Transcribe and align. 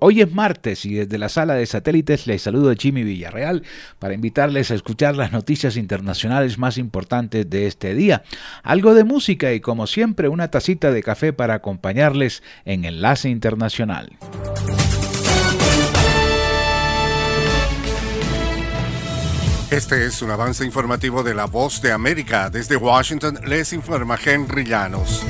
Hoy 0.00 0.20
es 0.20 0.32
martes 0.32 0.84
y 0.84 0.94
desde 0.94 1.18
la 1.18 1.28
sala 1.28 1.54
de 1.54 1.66
satélites 1.66 2.28
les 2.28 2.42
saludo 2.42 2.72
Jimmy 2.78 3.02
Villarreal 3.02 3.64
para 3.98 4.14
invitarles 4.14 4.70
a 4.70 4.76
escuchar 4.76 5.16
las 5.16 5.32
noticias 5.32 5.76
internacionales 5.76 6.56
más 6.56 6.78
importantes 6.78 7.50
de 7.50 7.66
este 7.66 7.94
día. 7.94 8.22
Algo 8.62 8.94
de 8.94 9.02
música 9.02 9.52
y 9.52 9.60
como 9.60 9.88
siempre 9.88 10.28
una 10.28 10.52
tacita 10.52 10.92
de 10.92 11.02
café 11.02 11.32
para 11.32 11.54
acompañarles 11.54 12.44
en 12.64 12.84
Enlace 12.84 13.28
Internacional. 13.28 14.16
Este 19.70 20.06
es 20.06 20.22
un 20.22 20.30
avance 20.30 20.64
informativo 20.64 21.24
de 21.24 21.34
La 21.34 21.46
Voz 21.46 21.82
de 21.82 21.92
América. 21.92 22.50
Desde 22.50 22.76
Washington 22.76 23.40
les 23.46 23.72
informa 23.72 24.16
Henry 24.24 24.64
Llanos. 24.64 25.26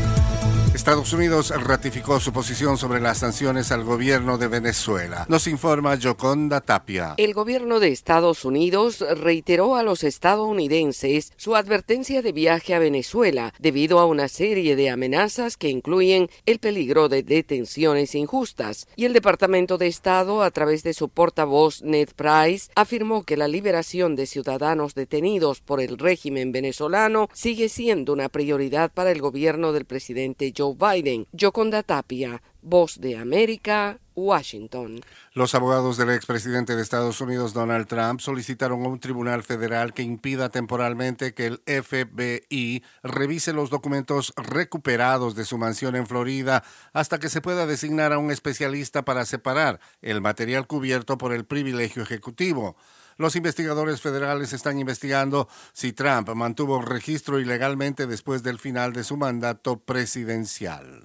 Estados 0.78 1.12
Unidos 1.12 1.50
ratificó 1.50 2.20
su 2.20 2.32
posición 2.32 2.78
sobre 2.78 3.00
las 3.00 3.18
sanciones 3.18 3.72
al 3.72 3.82
gobierno 3.82 4.38
de 4.38 4.46
Venezuela. 4.46 5.26
Nos 5.28 5.48
informa 5.48 5.98
Joconda 6.00 6.60
Tapia. 6.60 7.14
El 7.16 7.34
gobierno 7.34 7.80
de 7.80 7.88
Estados 7.88 8.44
Unidos 8.44 9.00
reiteró 9.00 9.74
a 9.74 9.82
los 9.82 10.04
estadounidenses 10.04 11.32
su 11.36 11.56
advertencia 11.56 12.22
de 12.22 12.30
viaje 12.30 12.74
a 12.74 12.78
Venezuela 12.78 13.52
debido 13.58 13.98
a 13.98 14.06
una 14.06 14.28
serie 14.28 14.76
de 14.76 14.88
amenazas 14.88 15.56
que 15.56 15.68
incluyen 15.68 16.30
el 16.46 16.60
peligro 16.60 17.08
de 17.08 17.24
detenciones 17.24 18.14
injustas. 18.14 18.86
Y 18.94 19.04
el 19.04 19.12
Departamento 19.12 19.78
de 19.78 19.88
Estado, 19.88 20.44
a 20.44 20.52
través 20.52 20.84
de 20.84 20.94
su 20.94 21.08
portavoz 21.08 21.82
Ned 21.82 22.10
Price, 22.14 22.70
afirmó 22.76 23.24
que 23.24 23.36
la 23.36 23.48
liberación 23.48 24.14
de 24.14 24.26
ciudadanos 24.26 24.94
detenidos 24.94 25.60
por 25.60 25.80
el 25.80 25.98
régimen 25.98 26.52
venezolano 26.52 27.28
sigue 27.32 27.68
siendo 27.68 28.12
una 28.12 28.28
prioridad 28.28 28.92
para 28.92 29.10
el 29.10 29.20
gobierno 29.20 29.72
del 29.72 29.84
presidente 29.84 30.52
Biden. 30.74 31.26
Yoconda 31.32 31.82
Tapia, 31.82 32.42
Voz 32.62 33.00
de 33.00 33.16
América, 33.16 33.98
Washington. 34.14 35.00
Los 35.32 35.54
abogados 35.54 35.96
del 35.96 36.10
expresidente 36.10 36.74
de 36.74 36.82
Estados 36.82 37.20
Unidos, 37.20 37.54
Donald 37.54 37.86
Trump, 37.86 38.20
solicitaron 38.20 38.84
a 38.84 38.88
un 38.88 38.98
tribunal 38.98 39.42
federal 39.42 39.94
que 39.94 40.02
impida 40.02 40.48
temporalmente 40.48 41.34
que 41.34 41.46
el 41.46 41.62
FBI 41.64 42.82
revise 43.02 43.52
los 43.52 43.70
documentos 43.70 44.32
recuperados 44.36 45.34
de 45.34 45.44
su 45.44 45.56
mansión 45.56 45.94
en 45.94 46.06
Florida 46.06 46.64
hasta 46.92 47.18
que 47.18 47.28
se 47.28 47.40
pueda 47.40 47.66
designar 47.66 48.12
a 48.12 48.18
un 48.18 48.30
especialista 48.30 49.04
para 49.04 49.24
separar 49.24 49.80
el 50.02 50.20
material 50.20 50.66
cubierto 50.66 51.16
por 51.16 51.32
el 51.32 51.44
privilegio 51.44 52.02
ejecutivo. 52.02 52.76
Los 53.18 53.34
investigadores 53.34 54.00
federales 54.00 54.52
están 54.52 54.78
investigando 54.78 55.48
si 55.72 55.92
Trump 55.92 56.28
mantuvo 56.36 56.80
registro 56.80 57.40
ilegalmente 57.40 58.06
después 58.06 58.44
del 58.44 58.60
final 58.60 58.92
de 58.92 59.02
su 59.02 59.16
mandato 59.16 59.80
presidencial. 59.80 61.04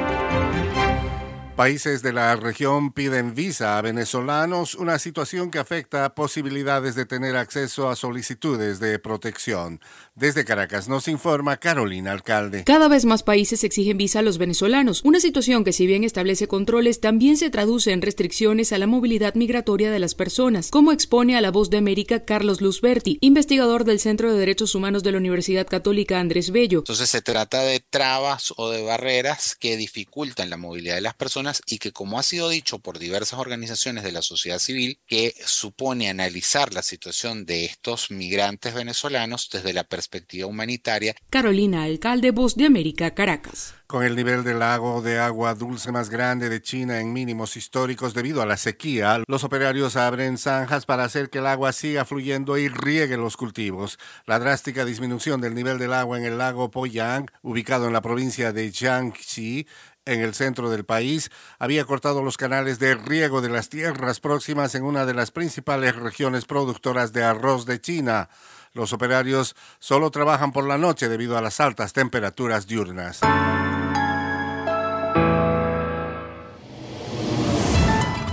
Países 1.61 2.01
de 2.01 2.11
la 2.11 2.35
región 2.35 2.91
piden 2.91 3.35
visa 3.35 3.77
a 3.77 3.83
venezolanos, 3.83 4.73
una 4.73 4.97
situación 4.97 5.51
que 5.51 5.59
afecta 5.59 6.15
posibilidades 6.15 6.95
de 6.95 7.05
tener 7.05 7.37
acceso 7.37 7.87
a 7.87 7.95
solicitudes 7.95 8.79
de 8.79 8.97
protección. 8.97 9.79
Desde 10.13 10.43
Caracas 10.43 10.89
nos 10.89 11.07
informa 11.07 11.55
Carolina 11.55 12.11
Alcalde. 12.11 12.65
Cada 12.65 12.89
vez 12.89 13.05
más 13.05 13.23
países 13.23 13.63
exigen 13.63 13.95
visa 13.97 14.19
a 14.19 14.21
los 14.21 14.37
venezolanos, 14.37 14.99
una 15.05 15.21
situación 15.21 15.63
que 15.63 15.71
si 15.71 15.87
bien 15.87 16.03
establece 16.03 16.49
controles, 16.49 16.99
también 16.99 17.37
se 17.37 17.49
traduce 17.49 17.93
en 17.93 18.01
restricciones 18.01 18.73
a 18.73 18.77
la 18.77 18.87
movilidad 18.87 19.35
migratoria 19.35 19.89
de 19.89 19.99
las 19.99 20.13
personas, 20.13 20.69
como 20.69 20.91
expone 20.91 21.37
a 21.37 21.41
la 21.41 21.49
voz 21.49 21.69
de 21.69 21.77
América 21.77 22.25
Carlos 22.25 22.59
Luzberti, 22.59 23.19
investigador 23.21 23.85
del 23.85 24.01
Centro 24.01 24.33
de 24.33 24.37
Derechos 24.37 24.75
Humanos 24.75 25.01
de 25.01 25.13
la 25.13 25.17
Universidad 25.17 25.65
Católica 25.65 26.19
Andrés 26.19 26.51
Bello. 26.51 26.79
Entonces 26.79 27.09
se 27.09 27.21
trata 27.21 27.61
de 27.61 27.79
trabas 27.79 28.53
o 28.57 28.69
de 28.69 28.83
barreras 28.83 29.55
que 29.55 29.77
dificultan 29.77 30.49
la 30.49 30.57
movilidad 30.57 30.95
de 30.95 31.01
las 31.01 31.15
personas 31.15 31.61
y 31.65 31.77
que, 31.77 31.93
como 31.93 32.19
ha 32.19 32.23
sido 32.23 32.49
dicho 32.49 32.79
por 32.79 32.99
diversas 32.99 33.39
organizaciones 33.39 34.03
de 34.03 34.11
la 34.11 34.21
sociedad 34.21 34.59
civil, 34.59 34.99
que 35.07 35.33
supone 35.45 36.09
analizar 36.09 36.73
la 36.73 36.83
situación 36.83 37.45
de 37.45 37.63
estos 37.63 38.11
migrantes 38.11 38.73
venezolanos 38.73 39.49
desde 39.49 39.71
la 39.71 39.85
perspectiva 39.85 40.00
humanitaria. 40.45 41.15
Carolina 41.29 41.83
Alcalde, 41.83 42.31
Voz 42.31 42.55
de 42.55 42.65
América, 42.65 43.11
Caracas. 43.11 43.73
Con 43.87 44.03
el 44.03 44.15
nivel 44.15 44.45
del 44.45 44.59
lago 44.59 45.01
de 45.01 45.19
agua 45.19 45.53
dulce 45.53 45.91
más 45.91 46.09
grande 46.09 46.47
de 46.47 46.61
China 46.61 47.01
en 47.01 47.11
mínimos 47.11 47.57
históricos 47.57 48.13
debido 48.13 48.41
a 48.41 48.45
la 48.45 48.55
sequía, 48.55 49.21
los 49.27 49.43
operarios 49.43 49.97
abren 49.97 50.37
zanjas 50.37 50.85
para 50.85 51.03
hacer 51.03 51.29
que 51.29 51.39
el 51.39 51.47
agua 51.47 51.73
siga 51.73 52.05
fluyendo 52.05 52.57
y 52.57 52.69
riegue 52.69 53.17
los 53.17 53.35
cultivos. 53.35 53.99
La 54.25 54.39
drástica 54.39 54.85
disminución 54.85 55.41
del 55.41 55.55
nivel 55.55 55.77
del 55.77 55.91
agua 55.91 56.17
en 56.17 56.23
el 56.23 56.37
lago 56.37 56.71
Poyang, 56.71 57.29
ubicado 57.41 57.87
en 57.87 57.93
la 57.93 58.01
provincia 58.01 58.53
de 58.53 58.71
Jiangxi, 58.71 59.67
en 60.05 60.21
el 60.21 60.33
centro 60.33 60.69
del 60.69 60.85
país, 60.85 61.29
había 61.59 61.85
cortado 61.85 62.23
los 62.23 62.37
canales 62.37 62.79
de 62.79 62.95
riego 62.95 63.41
de 63.41 63.49
las 63.49 63.69
tierras 63.69 64.19
próximas 64.19 64.73
en 64.73 64.83
una 64.83 65.05
de 65.05 65.13
las 65.13 65.31
principales 65.31 65.95
regiones 65.95 66.45
productoras 66.45 67.13
de 67.13 67.23
arroz 67.23 67.65
de 67.65 67.79
China. 67.81 68.29
Los 68.73 68.93
operarios 68.93 69.55
solo 69.79 70.11
trabajan 70.11 70.51
por 70.53 70.65
la 70.65 70.77
noche 70.77 71.09
debido 71.09 71.37
a 71.37 71.41
las 71.41 71.59
altas 71.59 71.91
temperaturas 71.91 72.67
diurnas. 72.67 73.19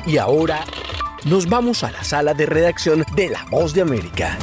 Y 0.06 0.16
ahora 0.16 0.64
nos 1.24 1.48
vamos 1.48 1.82
a 1.82 1.90
la 1.90 2.04
sala 2.04 2.34
de 2.34 2.46
redacción 2.46 3.04
de 3.14 3.28
La 3.28 3.44
Voz 3.50 3.74
de 3.74 3.82
América. 3.82 4.38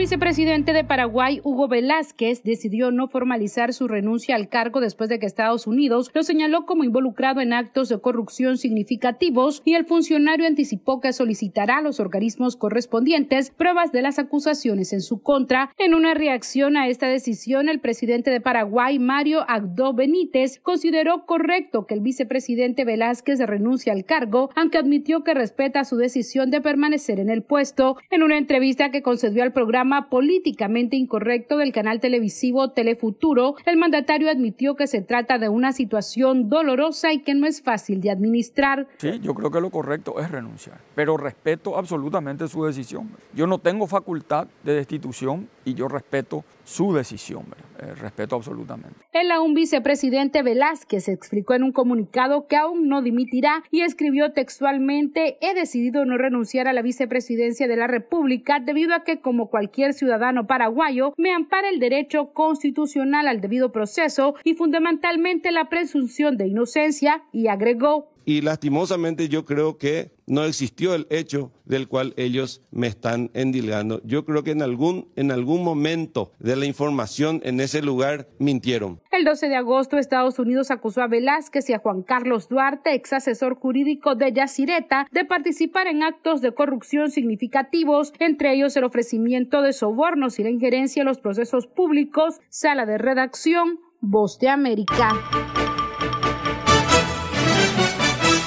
Vicepresidente 0.00 0.72
de 0.72 0.82
Paraguay, 0.82 1.42
Hugo 1.44 1.68
Velázquez, 1.68 2.42
decidió 2.42 2.90
no 2.90 3.08
formalizar 3.08 3.74
su 3.74 3.86
renuncia 3.86 4.34
al 4.34 4.48
cargo 4.48 4.80
después 4.80 5.10
de 5.10 5.18
que 5.18 5.26
Estados 5.26 5.66
Unidos 5.66 6.10
lo 6.14 6.22
señaló 6.22 6.64
como 6.64 6.84
involucrado 6.84 7.42
en 7.42 7.52
actos 7.52 7.90
de 7.90 8.00
corrupción 8.00 8.56
significativos 8.56 9.60
y 9.62 9.74
el 9.74 9.84
funcionario 9.84 10.46
anticipó 10.46 11.02
que 11.02 11.12
solicitará 11.12 11.76
a 11.76 11.82
los 11.82 12.00
organismos 12.00 12.56
correspondientes 12.56 13.50
pruebas 13.50 13.92
de 13.92 14.00
las 14.00 14.18
acusaciones 14.18 14.94
en 14.94 15.02
su 15.02 15.20
contra. 15.20 15.74
En 15.76 15.92
una 15.92 16.14
reacción 16.14 16.78
a 16.78 16.88
esta 16.88 17.06
decisión, 17.06 17.68
el 17.68 17.80
presidente 17.80 18.30
de 18.30 18.40
Paraguay, 18.40 18.98
Mario 18.98 19.44
Agdo 19.48 19.92
Benítez, 19.92 20.60
consideró 20.60 21.26
correcto 21.26 21.84
que 21.84 21.92
el 21.92 22.00
vicepresidente 22.00 22.86
Velázquez 22.86 23.38
renuncie 23.40 23.92
al 23.92 24.06
cargo, 24.06 24.48
aunque 24.56 24.78
admitió 24.78 25.24
que 25.24 25.34
respeta 25.34 25.84
su 25.84 25.98
decisión 25.98 26.50
de 26.50 26.62
permanecer 26.62 27.20
en 27.20 27.28
el 27.28 27.42
puesto. 27.42 27.98
En 28.08 28.22
una 28.22 28.38
entrevista 28.38 28.90
que 28.90 29.02
concedió 29.02 29.42
al 29.42 29.52
programa 29.52 29.89
políticamente 30.08 30.96
incorrecto 30.96 31.56
del 31.56 31.72
canal 31.72 32.00
televisivo 32.00 32.70
Telefuturo, 32.70 33.54
el 33.66 33.76
mandatario 33.76 34.30
admitió 34.30 34.76
que 34.76 34.86
se 34.86 35.02
trata 35.02 35.38
de 35.38 35.48
una 35.48 35.72
situación 35.72 36.48
dolorosa 36.48 37.12
y 37.12 37.22
que 37.22 37.34
no 37.34 37.46
es 37.46 37.62
fácil 37.62 38.00
de 38.00 38.10
administrar. 38.10 38.86
Sí, 38.98 39.18
yo 39.20 39.34
creo 39.34 39.50
que 39.50 39.60
lo 39.60 39.70
correcto 39.70 40.20
es 40.20 40.30
renunciar, 40.30 40.80
pero 40.94 41.16
respeto 41.16 41.76
absolutamente 41.76 42.48
su 42.48 42.64
decisión. 42.64 43.10
Yo 43.34 43.46
no 43.46 43.58
tengo 43.58 43.86
facultad 43.86 44.48
de 44.62 44.74
destitución 44.74 45.48
y 45.64 45.74
yo 45.74 45.88
respeto 45.88 46.44
su 46.70 46.92
decisión, 46.92 47.46
eh, 47.80 47.94
respeto 47.96 48.36
absolutamente. 48.36 49.00
El 49.12 49.32
aún 49.32 49.54
vicepresidente 49.54 50.44
Velázquez 50.44 51.08
explicó 51.08 51.54
en 51.54 51.64
un 51.64 51.72
comunicado 51.72 52.46
que 52.46 52.56
aún 52.56 52.88
no 52.88 53.02
dimitirá 53.02 53.64
y 53.72 53.80
escribió 53.80 54.32
textualmente, 54.32 55.36
he 55.40 55.52
decidido 55.54 56.04
no 56.04 56.16
renunciar 56.16 56.68
a 56.68 56.72
la 56.72 56.82
vicepresidencia 56.82 57.66
de 57.66 57.76
la 57.76 57.88
República 57.88 58.60
debido 58.60 58.94
a 58.94 59.02
que 59.02 59.20
como 59.20 59.50
cualquier 59.50 59.94
ciudadano 59.94 60.46
paraguayo 60.46 61.12
me 61.16 61.32
ampara 61.32 61.70
el 61.70 61.80
derecho 61.80 62.32
constitucional 62.32 63.26
al 63.26 63.40
debido 63.40 63.72
proceso 63.72 64.36
y 64.44 64.54
fundamentalmente 64.54 65.50
la 65.50 65.68
presunción 65.68 66.36
de 66.36 66.46
inocencia 66.46 67.24
y 67.32 67.48
agregó, 67.48 68.12
y 68.30 68.42
lastimosamente 68.42 69.28
yo 69.28 69.44
creo 69.44 69.76
que 69.76 70.12
no 70.28 70.44
existió 70.44 70.94
el 70.94 71.08
hecho 71.10 71.50
del 71.64 71.88
cual 71.88 72.14
ellos 72.16 72.62
me 72.70 72.86
están 72.86 73.32
endilgando. 73.34 74.00
Yo 74.04 74.24
creo 74.24 74.44
que 74.44 74.52
en 74.52 74.62
algún, 74.62 75.08
en 75.16 75.32
algún 75.32 75.64
momento 75.64 76.30
de 76.38 76.54
la 76.54 76.64
información 76.64 77.40
en 77.42 77.58
ese 77.58 77.82
lugar 77.82 78.28
mintieron. 78.38 79.00
El 79.10 79.24
12 79.24 79.48
de 79.48 79.56
agosto, 79.56 79.98
Estados 79.98 80.38
Unidos 80.38 80.70
acusó 80.70 81.02
a 81.02 81.08
Velázquez 81.08 81.68
y 81.70 81.72
a 81.72 81.80
Juan 81.80 82.02
Carlos 82.02 82.48
Duarte, 82.48 82.94
ex 82.94 83.12
asesor 83.14 83.56
jurídico 83.56 84.14
de 84.14 84.32
Yacireta, 84.32 85.08
de 85.10 85.24
participar 85.24 85.88
en 85.88 86.04
actos 86.04 86.40
de 86.40 86.52
corrupción 86.52 87.10
significativos, 87.10 88.12
entre 88.20 88.54
ellos 88.54 88.76
el 88.76 88.84
ofrecimiento 88.84 89.60
de 89.60 89.72
sobornos 89.72 90.38
y 90.38 90.44
la 90.44 90.50
injerencia 90.50 91.00
en 91.00 91.08
los 91.08 91.18
procesos 91.18 91.66
públicos. 91.66 92.38
Sala 92.48 92.86
de 92.86 92.96
redacción, 92.96 93.80
Voz 94.00 94.38
de 94.38 94.48
América. 94.48 95.20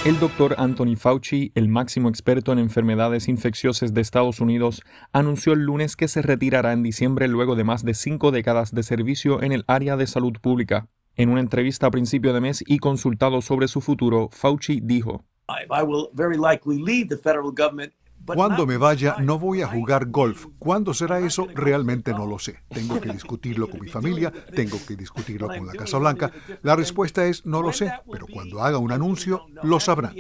El 0.06 0.20
doctor 0.20 0.56
Anthony 0.58 0.98
Fauci, 0.98 1.54
el 1.56 1.70
máximo 1.70 2.10
experto 2.10 2.52
en 2.52 2.60
enfermedades 2.60 3.30
infecciosas 3.30 3.94
de 3.94 4.02
Estados 4.02 4.42
Unidos, 4.42 4.82
anunció 5.14 5.54
el 5.54 5.62
lunes 5.62 5.96
que 5.96 6.10
se 6.10 6.22
retirará 6.22 6.74
en 6.74 6.84
diciembre 6.84 7.30
luego 7.30 7.56
de 7.56 7.64
más 7.64 7.86
de 7.86 7.94
cinco 7.94 8.32
décadas 8.32 8.74
de 8.74 8.84
servicio 8.84 9.42
en 9.42 9.54
el 9.54 9.64
área 9.66 9.96
de 9.96 10.06
salud 10.06 10.34
pública. 10.42 10.90
En 11.16 11.30
una 11.30 11.40
entrevista 11.40 11.88
a 11.88 11.92
principio 11.92 12.34
de 12.34 12.42
mes 12.42 12.66
y 12.68 12.80
consultado 12.80 13.42
sobre 13.42 13.70
su 13.70 13.80
futuro, 13.80 14.28
Fauci 14.34 14.82
dijo, 14.84 15.24
cuando 18.26 18.66
me 18.66 18.78
vaya 18.78 19.16
no 19.20 19.40
voy 19.40 19.62
a 19.62 19.68
jugar 19.68 20.08
golf. 20.08 20.48
¿Cuándo 20.60 20.94
será 20.94 21.20
eso? 21.20 21.48
Realmente 21.54 22.12
no 22.12 22.26
lo 22.26 22.40
sé. 22.40 22.60
Tengo 22.70 23.00
que 23.00 23.12
discutirlo 23.12 23.70
con 23.70 23.82
mi 23.82 23.88
familia, 23.90 24.32
tengo 24.56 24.78
que 24.88 24.96
discutirlo 24.96 25.48
con 25.48 25.68
la 25.68 25.74
Casa 25.74 25.98
Blanca. 25.98 26.32
La 26.62 26.76
respuesta 26.76 27.26
es 27.26 27.46
no 27.46 27.62
lo 27.62 27.74
sé, 27.74 27.92
pero 28.12 28.26
cuando 28.28 28.62
haga 28.62 28.78
un 28.78 28.92
anuncio 28.92 29.46
lo 29.64 29.80
sabrán. 29.80 30.14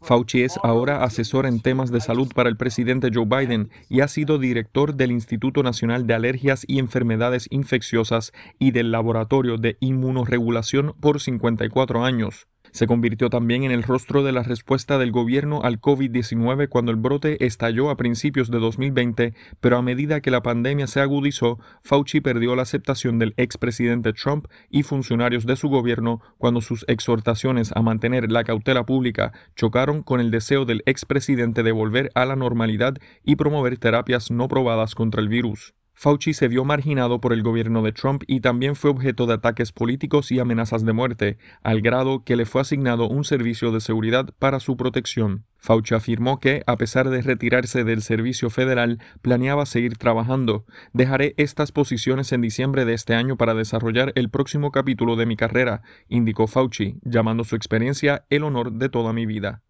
Fauci 0.00 0.42
es 0.42 0.58
ahora 0.62 1.04
asesor 1.04 1.46
en 1.46 1.60
temas 1.60 1.90
de 1.90 2.00
salud 2.00 2.28
para 2.34 2.48
el 2.48 2.56
presidente 2.56 3.10
Joe 3.12 3.26
Biden 3.26 3.70
y 3.88 4.00
ha 4.00 4.08
sido 4.08 4.38
director 4.38 4.94
del 4.94 5.12
Instituto 5.12 5.62
Nacional 5.62 6.06
de 6.06 6.14
Alergias 6.14 6.64
y 6.66 6.78
Enfermedades 6.78 7.46
Infecciosas 7.50 8.32
y 8.58 8.72
del 8.72 8.92
Laboratorio 8.92 9.56
de 9.56 9.76
Inmunoregulación 9.80 10.94
por 11.00 11.20
54 11.20 12.04
años. 12.04 12.48
Se 12.72 12.86
convirtió 12.86 13.30
también 13.30 13.64
en 13.64 13.72
el 13.72 13.82
rostro 13.82 14.22
de 14.22 14.32
la 14.32 14.42
respuesta 14.42 14.98
del 14.98 15.12
gobierno 15.12 15.62
al 15.62 15.80
COVID-19 15.80 16.68
cuando 16.68 16.90
el 16.90 16.96
brote 16.96 17.44
estalló 17.44 17.90
a 17.90 17.96
principios 17.96 18.50
de 18.50 18.58
2020, 18.58 19.34
pero 19.60 19.76
a 19.76 19.82
medida 19.82 20.20
que 20.20 20.30
la 20.30 20.42
pandemia 20.42 20.86
se 20.86 21.00
agudizó, 21.00 21.58
Fauci 21.82 22.20
perdió 22.20 22.56
la 22.56 22.62
aceptación 22.62 23.18
del 23.18 23.34
expresidente 23.36 24.12
Trump 24.12 24.46
y 24.70 24.82
funcionarios 24.82 25.46
de 25.46 25.56
su 25.56 25.68
gobierno 25.68 26.20
cuando 26.38 26.60
sus 26.60 26.84
exhortaciones 26.88 27.72
a 27.74 27.82
mantener 27.82 28.30
la 28.30 28.44
cautela 28.44 28.84
pública 28.84 29.32
chocaron 29.56 30.02
con 30.02 30.20
el 30.20 30.30
deseo 30.30 30.64
del 30.64 30.82
expresidente 30.86 31.62
de 31.62 31.72
volver 31.72 32.10
a 32.14 32.24
la 32.24 32.36
normalidad 32.36 32.94
y 33.24 33.36
promover 33.36 33.78
terapias 33.78 34.30
no 34.30 34.48
probadas 34.48 34.94
contra 34.94 35.20
el 35.20 35.28
virus. 35.28 35.74
Fauci 36.00 36.32
se 36.32 36.46
vio 36.46 36.64
marginado 36.64 37.20
por 37.20 37.32
el 37.32 37.42
gobierno 37.42 37.82
de 37.82 37.90
Trump 37.90 38.22
y 38.28 38.38
también 38.38 38.76
fue 38.76 38.88
objeto 38.88 39.26
de 39.26 39.34
ataques 39.34 39.72
políticos 39.72 40.30
y 40.30 40.38
amenazas 40.38 40.84
de 40.84 40.92
muerte, 40.92 41.38
al 41.64 41.80
grado 41.80 42.22
que 42.22 42.36
le 42.36 42.46
fue 42.46 42.60
asignado 42.60 43.08
un 43.08 43.24
servicio 43.24 43.72
de 43.72 43.80
seguridad 43.80 44.32
para 44.38 44.60
su 44.60 44.76
protección. 44.76 45.44
Fauci 45.56 45.96
afirmó 45.96 46.38
que, 46.38 46.62
a 46.68 46.76
pesar 46.76 47.10
de 47.10 47.20
retirarse 47.20 47.82
del 47.82 48.02
servicio 48.02 48.48
federal, 48.48 49.00
planeaba 49.22 49.66
seguir 49.66 49.98
trabajando. 49.98 50.64
Dejaré 50.92 51.34
estas 51.36 51.72
posiciones 51.72 52.30
en 52.30 52.42
diciembre 52.42 52.84
de 52.84 52.94
este 52.94 53.16
año 53.16 53.36
para 53.36 53.54
desarrollar 53.54 54.12
el 54.14 54.30
próximo 54.30 54.70
capítulo 54.70 55.16
de 55.16 55.26
mi 55.26 55.34
carrera, 55.34 55.82
indicó 56.06 56.46
Fauci, 56.46 57.00
llamando 57.02 57.42
su 57.42 57.56
experiencia 57.56 58.24
el 58.30 58.44
honor 58.44 58.70
de 58.70 58.88
toda 58.88 59.12
mi 59.12 59.26
vida. 59.26 59.62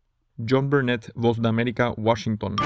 John 0.46 0.68
Burnett, 0.68 1.10
Voz 1.14 1.40
de 1.40 1.48
América, 1.48 1.94
Washington. 1.96 2.56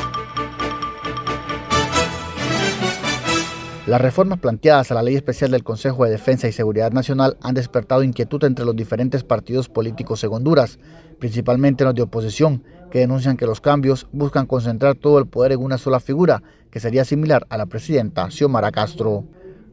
Las 3.84 4.00
reformas 4.00 4.38
planteadas 4.38 4.92
a 4.92 4.94
la 4.94 5.02
Ley 5.02 5.16
Especial 5.16 5.50
del 5.50 5.64
Consejo 5.64 6.04
de 6.04 6.12
Defensa 6.12 6.46
y 6.46 6.52
Seguridad 6.52 6.92
Nacional 6.92 7.36
han 7.42 7.54
despertado 7.54 8.04
inquietud 8.04 8.44
entre 8.44 8.64
los 8.64 8.76
diferentes 8.76 9.24
partidos 9.24 9.68
políticos 9.68 10.22
en 10.22 10.32
Honduras, 10.32 10.78
principalmente 11.18 11.82
los 11.82 11.92
de 11.92 12.02
oposición, 12.02 12.62
que 12.92 13.00
denuncian 13.00 13.36
que 13.36 13.44
los 13.44 13.60
cambios 13.60 14.06
buscan 14.12 14.46
concentrar 14.46 14.94
todo 14.94 15.18
el 15.18 15.26
poder 15.26 15.50
en 15.50 15.64
una 15.64 15.78
sola 15.78 15.98
figura, 15.98 16.44
que 16.70 16.78
sería 16.78 17.04
similar 17.04 17.44
a 17.50 17.56
la 17.56 17.66
presidenta 17.66 18.30
Xiomara 18.30 18.70
Castro. 18.70 19.24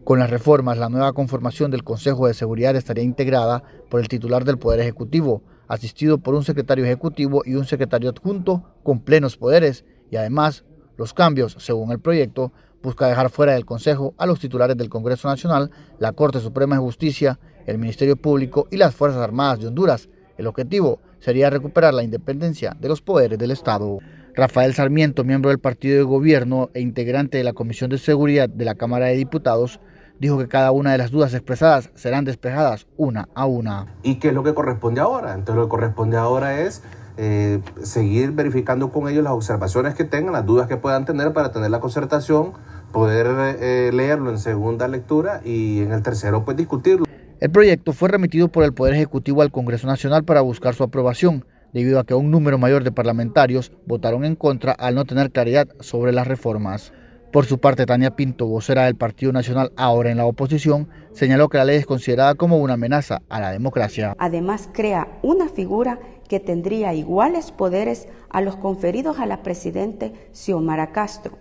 Con 0.05 0.17
las 0.17 0.31
reformas, 0.31 0.79
la 0.79 0.89
nueva 0.89 1.13
conformación 1.13 1.69
del 1.69 1.83
Consejo 1.83 2.25
de 2.25 2.33
Seguridad 2.33 2.75
estaría 2.75 3.03
integrada 3.03 3.61
por 3.91 3.99
el 3.99 4.07
titular 4.07 4.43
del 4.43 4.57
Poder 4.57 4.79
Ejecutivo, 4.79 5.43
asistido 5.67 6.17
por 6.17 6.33
un 6.33 6.43
secretario 6.43 6.83
ejecutivo 6.83 7.43
y 7.45 7.53
un 7.53 7.65
secretario 7.65 8.09
adjunto 8.09 8.63
con 8.81 9.01
plenos 9.01 9.37
poderes, 9.37 9.85
y 10.09 10.15
además, 10.15 10.65
los 10.97 11.13
cambios, 11.13 11.55
según 11.59 11.91
el 11.91 11.99
proyecto, 11.99 12.51
busca 12.81 13.07
dejar 13.07 13.29
fuera 13.29 13.53
del 13.53 13.65
Consejo 13.65 14.13
a 14.17 14.25
los 14.25 14.39
titulares 14.39 14.77
del 14.77 14.89
Congreso 14.89 15.27
Nacional, 15.27 15.71
la 15.99 16.13
Corte 16.13 16.39
Suprema 16.39 16.75
de 16.75 16.81
Justicia, 16.81 17.39
el 17.65 17.77
Ministerio 17.77 18.15
Público 18.15 18.67
y 18.71 18.77
las 18.77 18.95
Fuerzas 18.95 19.21
Armadas 19.21 19.59
de 19.59 19.67
Honduras. 19.67 20.09
El 20.37 20.47
objetivo 20.47 20.99
sería 21.19 21.49
recuperar 21.49 21.93
la 21.93 22.03
independencia 22.03 22.75
de 22.79 22.87
los 22.87 23.01
poderes 23.01 23.37
del 23.37 23.51
Estado. 23.51 23.99
Rafael 24.35 24.73
Sarmiento, 24.73 25.23
miembro 25.23 25.49
del 25.49 25.59
partido 25.59 25.97
de 25.97 26.03
gobierno 26.03 26.69
e 26.73 26.79
integrante 26.79 27.37
de 27.37 27.43
la 27.43 27.53
Comisión 27.53 27.89
de 27.89 27.97
Seguridad 27.97 28.47
de 28.47 28.65
la 28.65 28.75
Cámara 28.75 29.07
de 29.07 29.15
Diputados, 29.15 29.81
dijo 30.19 30.37
que 30.37 30.47
cada 30.47 30.71
una 30.71 30.91
de 30.91 30.97
las 30.97 31.11
dudas 31.11 31.33
expresadas 31.33 31.89
serán 31.95 32.25
despejadas 32.25 32.87
una 32.97 33.27
a 33.35 33.45
una. 33.45 33.95
¿Y 34.03 34.15
qué 34.15 34.29
es 34.29 34.33
lo 34.33 34.43
que 34.43 34.53
corresponde 34.53 35.01
ahora? 35.01 35.33
Entonces 35.33 35.55
lo 35.55 35.63
que 35.63 35.69
corresponde 35.69 36.17
ahora 36.17 36.61
es 36.61 36.83
eh, 37.17 37.61
seguir 37.83 38.31
verificando 38.31 38.91
con 38.91 39.09
ellos 39.09 39.23
las 39.23 39.33
observaciones 39.33 39.93
que 39.93 40.05
tengan, 40.05 40.31
las 40.31 40.45
dudas 40.45 40.67
que 40.67 40.77
puedan 40.77 41.05
tener 41.05 41.33
para 41.33 41.51
tener 41.51 41.69
la 41.69 41.81
concertación, 41.81 42.53
poder 42.91 43.27
eh, 43.59 43.91
leerlo 43.93 44.29
en 44.29 44.39
segunda 44.39 44.87
lectura 44.87 45.41
y 45.43 45.81
en 45.81 45.91
el 45.91 46.01
tercero 46.03 46.45
pues 46.45 46.57
discutirlo. 46.57 47.05
El 47.39 47.51
proyecto 47.51 47.93
fue 47.93 48.09
remitido 48.09 48.49
por 48.49 48.63
el 48.63 48.73
Poder 48.73 48.95
Ejecutivo 48.95 49.41
al 49.41 49.51
Congreso 49.51 49.87
Nacional 49.87 50.25
para 50.25 50.41
buscar 50.41 50.75
su 50.75 50.83
aprobación, 50.83 51.45
debido 51.71 51.99
a 51.99 52.03
que 52.03 52.13
un 52.13 52.31
número 52.31 52.57
mayor 52.57 52.83
de 52.83 52.91
parlamentarios 52.91 53.71
votaron 53.85 54.25
en 54.25 54.35
contra 54.35 54.73
al 54.73 54.95
no 54.95 55.05
tener 55.05 55.31
claridad 55.31 55.69
sobre 55.79 56.11
las 56.11 56.27
reformas. 56.27 56.91
Por 57.31 57.45
su 57.45 57.59
parte, 57.59 57.85
Tania 57.85 58.15
Pinto, 58.15 58.47
vocera 58.47 58.85
del 58.85 58.95
Partido 58.95 59.31
Nacional, 59.31 59.71
ahora 59.77 60.09
en 60.09 60.17
la 60.17 60.25
oposición, 60.25 60.89
señaló 61.13 61.47
que 61.47 61.59
la 61.59 61.65
ley 61.65 61.77
es 61.77 61.85
considerada 61.85 62.33
como 62.33 62.57
una 62.57 62.73
amenaza 62.73 63.21
a 63.29 63.39
la 63.39 63.51
democracia. 63.51 64.15
Además, 64.17 64.67
crea 64.73 65.07
una 65.21 65.47
figura 65.47 65.99
que 66.27 66.39
tendría 66.39 66.93
iguales 66.93 67.51
poderes 67.51 68.07
a 68.29 68.41
los 68.41 68.55
conferidos 68.55 69.19
a 69.19 69.27
la 69.27 69.43
presidente 69.43 70.29
Xiomara 70.33 70.91
Castro. 70.91 71.37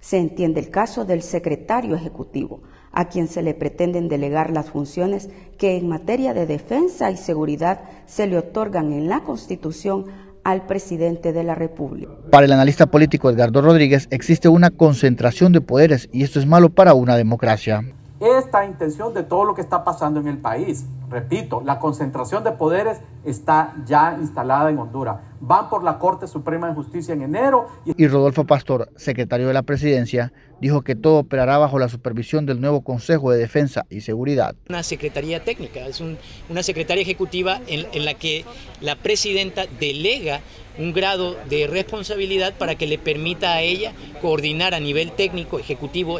Se 0.00 0.18
entiende 0.18 0.60
el 0.60 0.70
caso 0.70 1.04
del 1.04 1.22
secretario 1.22 1.94
ejecutivo, 1.94 2.60
a 2.92 3.06
quien 3.06 3.28
se 3.28 3.42
le 3.42 3.54
pretenden 3.54 4.08
delegar 4.08 4.50
las 4.50 4.70
funciones 4.70 5.28
que 5.58 5.76
en 5.76 5.88
materia 5.88 6.34
de 6.34 6.46
defensa 6.46 7.10
y 7.10 7.16
seguridad 7.16 7.80
se 8.06 8.26
le 8.26 8.38
otorgan 8.38 8.92
en 8.92 9.08
la 9.08 9.20
Constitución 9.20 10.06
al 10.44 10.66
presidente 10.66 11.32
de 11.32 11.44
la 11.44 11.54
República. 11.54 12.12
Para 12.30 12.46
el 12.46 12.52
analista 12.52 12.86
político 12.86 13.28
Edgardo 13.28 13.60
Rodríguez 13.60 14.08
existe 14.10 14.48
una 14.48 14.70
concentración 14.70 15.52
de 15.52 15.60
poderes 15.60 16.08
y 16.12 16.22
esto 16.22 16.38
es 16.38 16.46
malo 16.46 16.70
para 16.70 16.94
una 16.94 17.16
democracia. 17.16 17.82
Esta 18.20 18.64
intención 18.64 19.14
de 19.14 19.22
todo 19.22 19.44
lo 19.44 19.54
que 19.54 19.60
está 19.60 19.84
pasando 19.84 20.20
en 20.20 20.28
el 20.28 20.38
país 20.38 20.86
repito, 21.10 21.62
la 21.64 21.78
concentración 21.78 22.44
de 22.44 22.52
poderes 22.52 23.00
está 23.24 23.74
ya 23.86 24.16
instalada 24.20 24.70
en 24.70 24.78
Honduras. 24.78 25.18
Van 25.40 25.68
por 25.68 25.84
la 25.84 25.98
Corte 25.98 26.26
Suprema 26.26 26.68
de 26.68 26.74
Justicia 26.74 27.14
en 27.14 27.22
enero. 27.22 27.68
Y, 27.84 28.06
Rodolfo 28.08 28.44
Pastor, 28.44 28.90
secretario 28.96 29.46
de 29.46 29.54
la 29.54 29.62
presidencia, 29.62 30.32
dijo 30.60 30.82
que 30.82 30.94
todo 30.94 31.18
operará 31.18 31.58
bajo 31.58 31.78
la 31.78 31.88
supervisión 31.88 32.46
del 32.46 32.60
nuevo 32.60 32.82
Consejo 32.82 33.30
de 33.30 33.38
Defensa 33.38 33.86
y 33.88 34.00
Seguridad. 34.00 34.56
Una 34.68 34.82
secretaría 34.82 35.44
técnica, 35.44 35.86
es 35.86 36.00
una 36.00 36.62
secretaría 36.62 37.02
ejecutiva 37.02 37.60
en, 37.66 37.86
en 37.92 38.04
la 38.04 38.14
que 38.14 38.44
la 38.80 38.96
presidenta 38.96 39.66
delega 39.78 40.40
un 40.78 40.92
grado 40.92 41.36
de 41.48 41.66
responsabilidad 41.66 42.54
para 42.56 42.76
que 42.76 42.86
le 42.86 42.98
permita 42.98 43.54
a 43.54 43.62
ella 43.62 43.92
coordinar 44.20 44.74
a 44.74 44.80
nivel 44.80 45.12
técnico, 45.12 45.58
ejecutivo, 45.58 46.18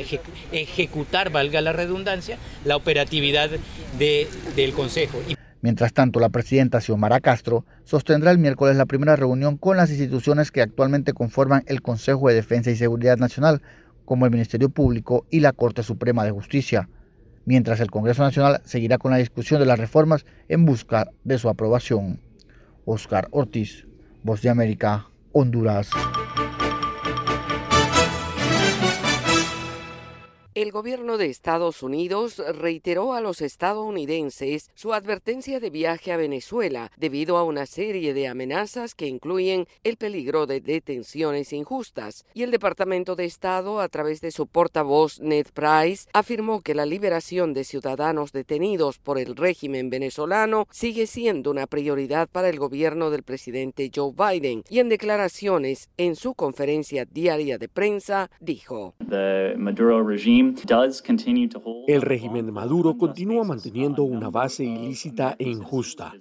ejecutar, 0.53 1.31
valga 1.31 1.61
la 1.61 1.73
redundancia, 1.73 2.39
la 2.65 2.77
operatividad 2.77 3.51
del 3.99 4.73
Consejo. 4.73 5.19
Mientras 5.61 5.93
tanto, 5.93 6.21
la 6.21 6.29
presidenta 6.29 6.81
Xiomara 6.81 7.21
Castro 7.21 7.65
sostendrá 7.85 8.31
el 8.31 8.39
miércoles 8.39 8.77
la 8.77 8.87
primera 8.87 9.17
reunión 9.17 9.57
con 9.57 9.77
las 9.77 9.91
instituciones 9.91 10.53
que 10.53 10.63
actualmente 10.63 11.13
conforman 11.13 11.65
el 11.67 11.83
Consejo 11.83 12.29
de 12.29 12.35
Defensa 12.35 12.71
y 12.71 12.77
Seguridad 12.77 13.17
Nacional, 13.17 13.63
como 14.05 14.25
el 14.25 14.31
Ministerio 14.31 14.71
Público 14.71 15.27
y 15.31 15.41
la 15.41 15.53
Corte 15.53 15.83
Suprema 15.83 16.25
de 16.25 16.31
Justicia, 16.31 16.89
mientras 17.45 17.81
el 17.81 17.91
Congreso 17.91 18.23
Nacional 18.23 18.61
seguirá 18.65 18.99
con 18.99 19.11
la 19.11 19.17
discusión 19.19 19.59
de 19.59 19.67
las 19.67 19.79
reformas 19.79 20.25
en 20.49 20.65
busca 20.65 21.11
de 21.25 21.39
su 21.39 21.49
aprobación. 21.49 22.21
Oscar 22.85 23.27
Ortiz, 23.33 23.88
Voz 24.29 24.43
de 24.43 24.51
América, 24.51 25.07
Honduras. 25.33 25.89
El 30.59 30.73
gobierno 30.73 31.19
de 31.19 31.27
Estados 31.27 31.85
Unidos 31.85 32.39
reiteró 32.39 33.15
a 33.15 33.21
los 33.21 33.43
estadounidenses 33.43 34.73
su 34.75 34.93
advertencia 34.93 35.61
de 35.61 35.71
viaje 35.71 36.11
a 36.11 36.17
Venezuela 36.17 36.91
debido 36.97 37.37
a 37.37 37.45
una 37.45 37.65
serie 37.65 38.13
de 38.13 38.27
amenazas 38.27 38.97
que 38.97 39.07
incluyen 39.07 39.69
el 39.85 39.97
peligro 39.97 40.47
de 40.47 40.61
detenciones 40.61 41.53
injustas. 41.53 42.27
Y 42.35 42.43
el 42.43 42.51
Departamento 42.51 43.15
de 43.15 43.25
Estado, 43.25 43.79
a 43.79 43.89
través 43.89 44.21
de 44.21 44.33
su 44.33 44.49
portavoz 44.49 45.21
Ned 45.21 45.47
Price, 45.55 46.09
afirmó 46.13 46.61
que 46.61 46.75
la 46.75 46.87
liberación 46.87 47.55
de 47.55 47.63
ciudadanos 47.63 48.33
detenidos 48.33 48.99
por 48.99 49.21
el 49.21 49.37
régimen 49.37 49.91
venezolano 49.91 50.67
sigue 50.73 51.07
siendo 51.07 51.53
una 51.53 51.69
prioridad 51.69 52.29
para 52.29 52.49
el 52.49 52.59
gobierno 52.59 53.11
del 53.11 53.23
presidente 53.23 53.93
Joe 53.95 54.13
Biden. 54.13 54.65
Y 54.69 54.81
en 54.81 54.89
declaraciones 54.89 55.89
en 55.99 56.17
su 56.17 56.35
conferencia 56.35 57.05
diaria 57.05 57.59
de 57.59 57.69
prensa, 57.69 58.29
dijo: 58.41 58.97
el 61.87 62.03
régimen 62.03 62.47
de 62.47 62.53
Maduro 62.53 62.97
continúa 62.97 63.45
manteniendo 63.45 64.03
una 64.03 64.31
base 64.31 64.65
ilícita 64.65 65.37
e 65.39 65.49
injusta. 65.49 66.13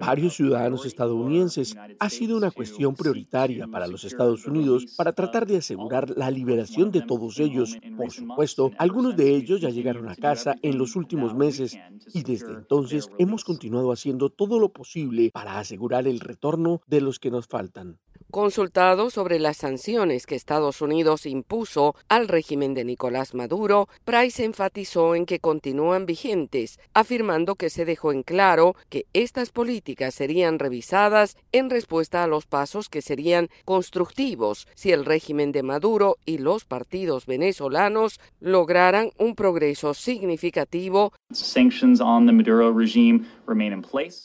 Varios 0.00 0.34
ciudadanos 0.34 0.86
estadounidenses 0.86 1.76
ha 1.98 2.10
sido 2.10 2.36
una 2.36 2.50
cuestión 2.50 2.94
prioritaria 2.94 3.66
para 3.66 3.86
los 3.86 4.04
Estados 4.04 4.46
Unidos 4.46 4.86
para 4.96 5.12
tratar 5.12 5.46
de 5.46 5.58
asegurar 5.58 6.10
la 6.16 6.30
liberación 6.30 6.90
de 6.90 7.02
todos 7.02 7.38
ellos. 7.38 7.78
Por 7.96 8.10
supuesto, 8.10 8.72
algunos 8.78 9.16
de 9.16 9.34
ellos 9.34 9.60
ya 9.60 9.70
llegaron 9.70 10.08
a 10.08 10.16
casa 10.16 10.56
en 10.62 10.78
los 10.78 10.96
últimos 10.96 11.34
meses 11.34 11.78
y 12.12 12.22
desde 12.22 12.52
entonces 12.52 13.08
hemos 13.18 13.44
continuado 13.44 13.92
haciendo 13.92 14.30
todo 14.30 14.58
lo 14.58 14.72
posible 14.72 15.30
para 15.32 15.58
asegurar 15.58 16.06
el 16.06 16.20
retorno 16.20 16.80
de 16.86 17.00
los 17.00 17.18
que 17.18 17.30
nos 17.30 17.46
faltan. 17.46 17.98
Consultado 18.34 19.10
sobre 19.10 19.38
las 19.38 19.58
sanciones 19.58 20.26
que 20.26 20.34
Estados 20.34 20.82
Unidos 20.82 21.24
impuso 21.24 21.94
al 22.08 22.26
régimen 22.26 22.74
de 22.74 22.84
Nicolás 22.84 23.32
Maduro, 23.32 23.88
Price 24.04 24.44
enfatizó 24.44 25.14
en 25.14 25.24
que 25.24 25.38
continúan 25.38 26.04
vigentes, 26.04 26.80
afirmando 26.94 27.54
que 27.54 27.70
se 27.70 27.84
dejó 27.84 28.10
en 28.10 28.24
claro 28.24 28.74
que 28.88 29.06
estas 29.12 29.50
políticas 29.50 30.14
serían 30.16 30.58
revisadas 30.58 31.36
en 31.52 31.70
respuesta 31.70 32.24
a 32.24 32.26
los 32.26 32.44
pasos 32.46 32.88
que 32.88 33.02
serían 33.02 33.50
constructivos 33.64 34.66
si 34.74 34.90
el 34.90 35.04
régimen 35.04 35.52
de 35.52 35.62
Maduro 35.62 36.16
y 36.26 36.38
los 36.38 36.64
partidos 36.64 37.26
venezolanos 37.26 38.18
lograran 38.40 39.10
un 39.16 39.36
progreso 39.36 39.94
significativo. 39.94 41.12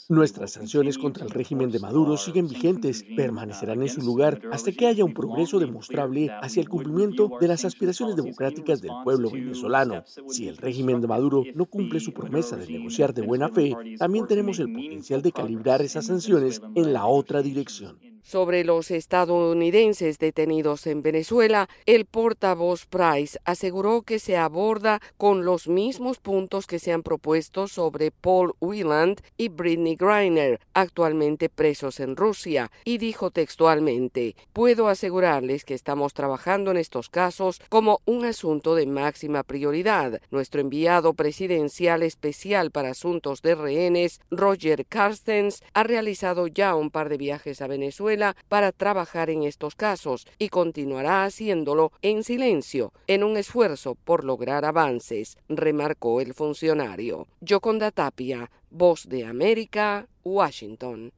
Nuestras 0.09 0.51
sanciones 0.51 0.97
contra 0.97 1.25
el 1.25 1.29
régimen 1.29 1.69
de 1.69 1.79
Maduro 1.79 2.17
siguen 2.17 2.47
vigentes, 2.47 3.05
permanecerán 3.15 3.83
en 3.83 3.89
su 3.89 3.98
lugar 4.05 4.41
hasta 4.51 4.71
que 4.71 4.87
haya 4.87 5.05
un 5.05 5.13
progreso 5.13 5.59
demostrable 5.59 6.29
hacia 6.41 6.61
el 6.61 6.69
cumplimiento 6.69 7.31
de 7.39 7.47
las 7.47 7.65
aspiraciones 7.65 8.15
democráticas 8.15 8.81
del 8.81 8.91
pueblo 9.03 9.29
venezolano. 9.29 10.03
Si 10.27 10.47
el 10.47 10.57
régimen 10.57 11.01
de 11.01 11.07
Maduro 11.07 11.43
no 11.55 11.65
cumple 11.65 11.99
su 11.99 12.13
promesa 12.13 12.57
de 12.57 12.67
negociar 12.67 13.13
de 13.13 13.21
buena 13.21 13.49
fe, 13.49 13.75
también 13.97 14.27
tenemos 14.27 14.59
el 14.59 14.71
potencial 14.71 15.21
de 15.21 15.31
calibrar 15.31 15.81
esas 15.81 16.05
sanciones 16.05 16.61
en 16.75 16.93
la 16.93 17.05
otra 17.05 17.41
dirección 17.41 17.97
sobre 18.29 18.63
los 18.63 18.91
estadounidenses 18.91 20.19
detenidos 20.19 20.85
en 20.85 21.01
Venezuela, 21.01 21.67
el 21.87 22.05
portavoz 22.05 22.85
Price 22.85 23.39
aseguró 23.43 24.03
que 24.03 24.19
se 24.19 24.37
aborda 24.37 25.01
con 25.17 25.45
los 25.45 25.67
mismos 25.67 26.19
puntos 26.19 26.67
que 26.67 26.77
se 26.77 26.93
han 26.93 27.01
propuesto 27.01 27.67
sobre 27.67 28.11
Paul 28.11 28.53
Wieland 28.59 29.21
y 29.35 29.49
Britney 29.49 29.95
Griner, 29.95 30.59
actualmente 30.75 31.49
presos 31.49 31.99
en 31.99 32.15
Rusia, 32.15 32.71
y 32.85 32.99
dijo 32.99 33.31
textualmente, 33.31 34.35
puedo 34.53 34.89
asegurarles 34.89 35.65
que 35.65 35.73
estamos 35.73 36.13
trabajando 36.13 36.69
en 36.69 36.77
estos 36.77 37.09
casos 37.09 37.59
como 37.67 37.99
un 38.05 38.25
asunto 38.25 38.75
de 38.75 38.85
máxima 38.85 39.41
prioridad. 39.41 40.21
Nuestro 40.29 40.61
enviado 40.61 41.15
presidencial 41.15 42.03
especial 42.03 42.69
para 42.69 42.91
asuntos 42.91 43.41
de 43.41 43.55
rehenes, 43.55 44.21
Roger 44.29 44.85
Carstens, 44.85 45.63
ha 45.73 45.81
realizado 45.81 46.45
ya 46.45 46.75
un 46.75 46.91
par 46.91 47.09
de 47.09 47.17
viajes 47.17 47.63
a 47.63 47.67
Venezuela 47.67 48.18
para 48.47 48.71
trabajar 48.71 49.29
en 49.29 49.43
estos 49.43 49.75
casos 49.75 50.27
y 50.37 50.49
continuará 50.49 51.23
haciéndolo 51.23 51.91
en 52.01 52.23
silencio 52.23 52.93
en 53.07 53.23
un 53.23 53.37
esfuerzo 53.37 53.95
por 53.95 54.23
lograr 54.23 54.65
avances, 54.65 55.37
remarcó 55.47 56.21
el 56.21 56.33
funcionario. 56.33 57.27
Yoconda 57.41 57.91
Tapia, 57.91 58.51
Voz 58.69 59.07
de 59.07 59.25
América, 59.25 60.07
Washington. 60.23 61.11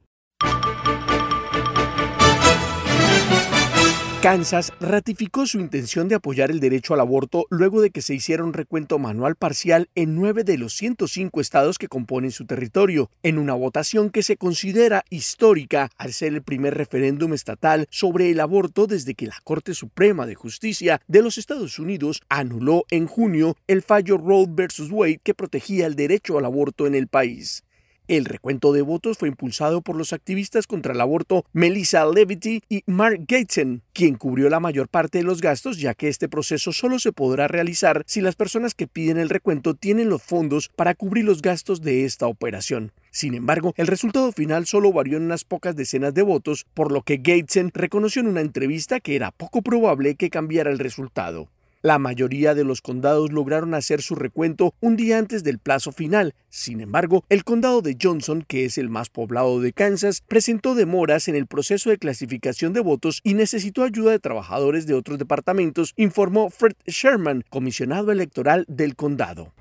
Kansas 4.22 4.72
ratificó 4.80 5.48
su 5.48 5.60
intención 5.60 6.08
de 6.08 6.14
apoyar 6.14 6.52
el 6.52 6.60
derecho 6.60 6.94
al 6.94 7.00
aborto 7.00 7.48
luego 7.50 7.82
de 7.82 7.90
que 7.90 8.04
se 8.04 8.14
hiciera 8.14 8.44
un 8.44 8.54
recuento 8.54 9.00
manual 9.00 9.36
parcial 9.36 9.90
en 9.96 10.14
nueve 10.14 10.44
de 10.44 10.60
los 10.60 10.76
105 10.76 11.42
estados 11.42 11.80
que 11.80 11.88
componen 11.88 12.30
su 12.30 12.46
territorio, 12.46 13.10
en 13.24 13.40
una 13.40 13.56
votación 13.56 14.12
que 14.12 14.22
se 14.22 14.38
considera 14.38 15.06
histórica 15.10 15.90
al 15.98 16.14
ser 16.14 16.34
el 16.34 16.44
primer 16.44 16.76
referéndum 16.76 17.34
estatal 17.34 17.88
sobre 17.90 18.30
el 18.30 18.42
aborto 18.42 18.86
desde 18.86 19.16
que 19.16 19.26
la 19.26 19.42
Corte 19.44 19.74
Suprema 19.74 20.28
de 20.28 20.36
Justicia 20.36 21.02
de 21.08 21.24
los 21.24 21.40
Estados 21.40 21.80
Unidos 21.80 22.22
anuló 22.30 22.86
en 22.92 23.08
junio 23.08 23.58
el 23.66 23.82
fallo 23.82 24.20
Roe 24.20 24.46
vs. 24.48 24.92
Wade 24.92 25.20
que 25.24 25.34
protegía 25.34 25.88
el 25.88 25.96
derecho 25.96 26.38
al 26.38 26.46
aborto 26.46 26.86
en 26.86 26.94
el 26.94 27.08
país. 27.08 27.64
El 28.12 28.26
recuento 28.26 28.74
de 28.74 28.82
votos 28.82 29.18
fue 29.18 29.30
impulsado 29.30 29.80
por 29.80 29.96
los 29.96 30.12
activistas 30.12 30.68
contra 30.68 30.92
el 30.92 31.00
aborto 31.00 31.46
Melissa 31.54 32.06
Levity 32.06 32.62
y 32.68 32.84
Mark 32.86 33.24
Gateson, 33.26 33.84
quien 33.94 34.16
cubrió 34.16 34.50
la 34.50 34.60
mayor 34.60 34.90
parte 34.90 35.20
de 35.20 35.24
los 35.24 35.40
gastos, 35.40 35.78
ya 35.78 35.94
que 35.94 36.10
este 36.10 36.28
proceso 36.28 36.74
solo 36.74 37.00
se 37.00 37.14
podrá 37.14 37.48
realizar 37.48 38.04
si 38.06 38.20
las 38.20 38.36
personas 38.36 38.76
que 38.76 38.86
piden 38.86 39.18
el 39.18 39.30
recuento 39.30 39.76
tienen 39.76 40.10
los 40.10 40.22
fondos 40.22 40.68
para 40.76 40.94
cubrir 40.94 41.24
los 41.24 41.42
gastos 41.42 41.80
de 41.80 42.04
esta 42.04 42.28
operación. 42.28 42.92
Sin 43.12 43.34
embargo, 43.34 43.74
el 43.78 43.88
resultado 43.88 44.34
final 44.34 44.66
solo 44.66 44.92
varió 44.92 45.16
en 45.16 45.24
unas 45.24 45.46
pocas 45.46 45.78
decenas 45.78 46.14
de 46.14 46.24
votos, 46.24 46.66
por 46.74 46.92
lo 46.92 47.04
que 47.04 47.16
Gateson 47.16 47.72
reconoció 47.74 48.22
en 48.22 48.28
una 48.28 48.42
entrevista 48.42 49.00
que 49.00 49.16
era 49.16 49.32
poco 49.32 49.62
probable 49.62 50.16
que 50.16 50.30
cambiara 50.30 50.70
el 50.70 50.80
resultado. 50.80 51.48
La 51.84 51.98
mayoría 51.98 52.54
de 52.54 52.64
los 52.64 52.80
condados 52.80 53.32
lograron 53.32 53.74
hacer 53.74 54.04
su 54.04 54.14
recuento 54.14 54.76
un 54.82 54.96
día 54.96 55.18
antes 55.18 55.44
del 55.44 55.58
plazo 55.58 55.92
final. 55.92 56.36
Sin 56.48 56.80
embargo, 56.80 57.26
el 57.28 57.44
condado 57.44 57.82
de 57.82 57.98
Johnson, 58.00 58.46
que 58.48 58.66
es 58.66 58.78
el 58.78 58.88
más 58.88 59.10
poblado 59.10 59.60
de 59.60 59.74
Kansas, 59.74 60.22
presentó 60.28 60.76
demoras 60.76 61.28
en 61.28 61.36
el 61.36 61.48
proceso 61.48 61.90
de 61.90 61.98
clasificación 61.98 62.74
de 62.74 62.82
votos 62.82 63.20
y 63.24 63.34
necesitó 63.34 63.84
ayuda 63.84 64.12
de 64.12 64.20
trabajadores 64.20 64.86
de 64.86 64.94
otros 64.94 65.18
departamentos, 65.18 65.94
informó 65.98 66.52
Fred 66.52 66.74
Sherman, 66.86 67.44
comisionado 67.50 68.12
electoral 68.12 68.64
del 68.68 68.96
condado. 68.96 69.52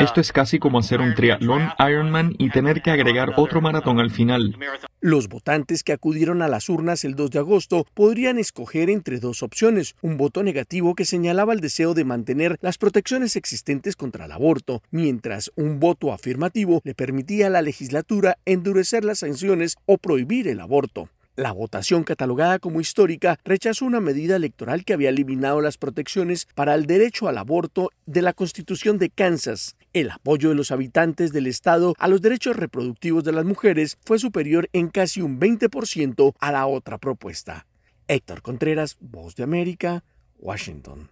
Esto 0.00 0.20
es 0.20 0.32
casi 0.32 0.58
como 0.58 0.78
hacer 0.78 1.00
un 1.00 1.14
triatlón 1.14 1.70
Ironman 1.78 2.34
y 2.38 2.50
tener 2.50 2.82
que 2.82 2.90
agregar 2.90 3.34
otro 3.36 3.60
maratón 3.60 4.00
al 4.00 4.10
final. 4.10 4.56
Los 5.00 5.28
votantes 5.28 5.82
que 5.82 5.92
acudieron 5.92 6.42
a 6.42 6.48
las 6.48 6.68
urnas 6.68 7.04
el 7.04 7.16
2 7.16 7.30
de 7.30 7.38
agosto 7.40 7.86
podrían 7.94 8.38
escoger 8.38 8.90
entre 8.90 9.18
dos 9.18 9.42
opciones, 9.42 9.96
un 10.00 10.16
voto 10.16 10.42
negativo 10.42 10.94
que 10.94 11.04
señalaba 11.04 11.52
el 11.52 11.60
deseo 11.60 11.94
de 11.94 12.04
mantener 12.04 12.56
las 12.60 12.78
protecciones 12.78 13.36
existentes 13.36 13.96
contra 13.96 14.26
el 14.26 14.32
aborto, 14.32 14.82
mientras 14.90 15.50
un 15.56 15.80
voto 15.80 16.12
afirmativo 16.12 16.80
le 16.84 16.94
permitía 16.94 17.48
a 17.48 17.50
la 17.50 17.62
legislatura 17.62 18.38
endurecer 18.44 19.04
las 19.04 19.20
sanciones 19.20 19.76
o 19.86 19.98
prohibir 19.98 20.48
el 20.48 20.60
aborto. 20.60 21.08
La 21.34 21.52
votación 21.52 22.04
catalogada 22.04 22.58
como 22.58 22.82
histórica 22.82 23.38
rechazó 23.42 23.86
una 23.86 24.00
medida 24.00 24.36
electoral 24.36 24.84
que 24.84 24.92
había 24.92 25.08
eliminado 25.08 25.62
las 25.62 25.78
protecciones 25.78 26.46
para 26.54 26.74
el 26.74 26.84
derecho 26.84 27.26
al 27.26 27.38
aborto 27.38 27.88
de 28.04 28.20
la 28.20 28.34
Constitución 28.34 28.98
de 28.98 29.08
Kansas. 29.08 29.76
El 29.94 30.10
apoyo 30.10 30.50
de 30.50 30.56
los 30.56 30.70
habitantes 30.70 31.32
del 31.32 31.46
estado 31.46 31.94
a 31.98 32.08
los 32.08 32.20
derechos 32.20 32.56
reproductivos 32.56 33.24
de 33.24 33.32
las 33.32 33.46
mujeres 33.46 33.96
fue 34.04 34.18
superior 34.18 34.68
en 34.74 34.90
casi 34.90 35.22
un 35.22 35.40
20% 35.40 36.34
a 36.38 36.52
la 36.52 36.66
otra 36.66 36.98
propuesta. 36.98 37.66
Héctor 38.08 38.42
Contreras, 38.42 38.98
Voz 39.00 39.34
de 39.34 39.44
América, 39.44 40.04
Washington. 40.38 41.08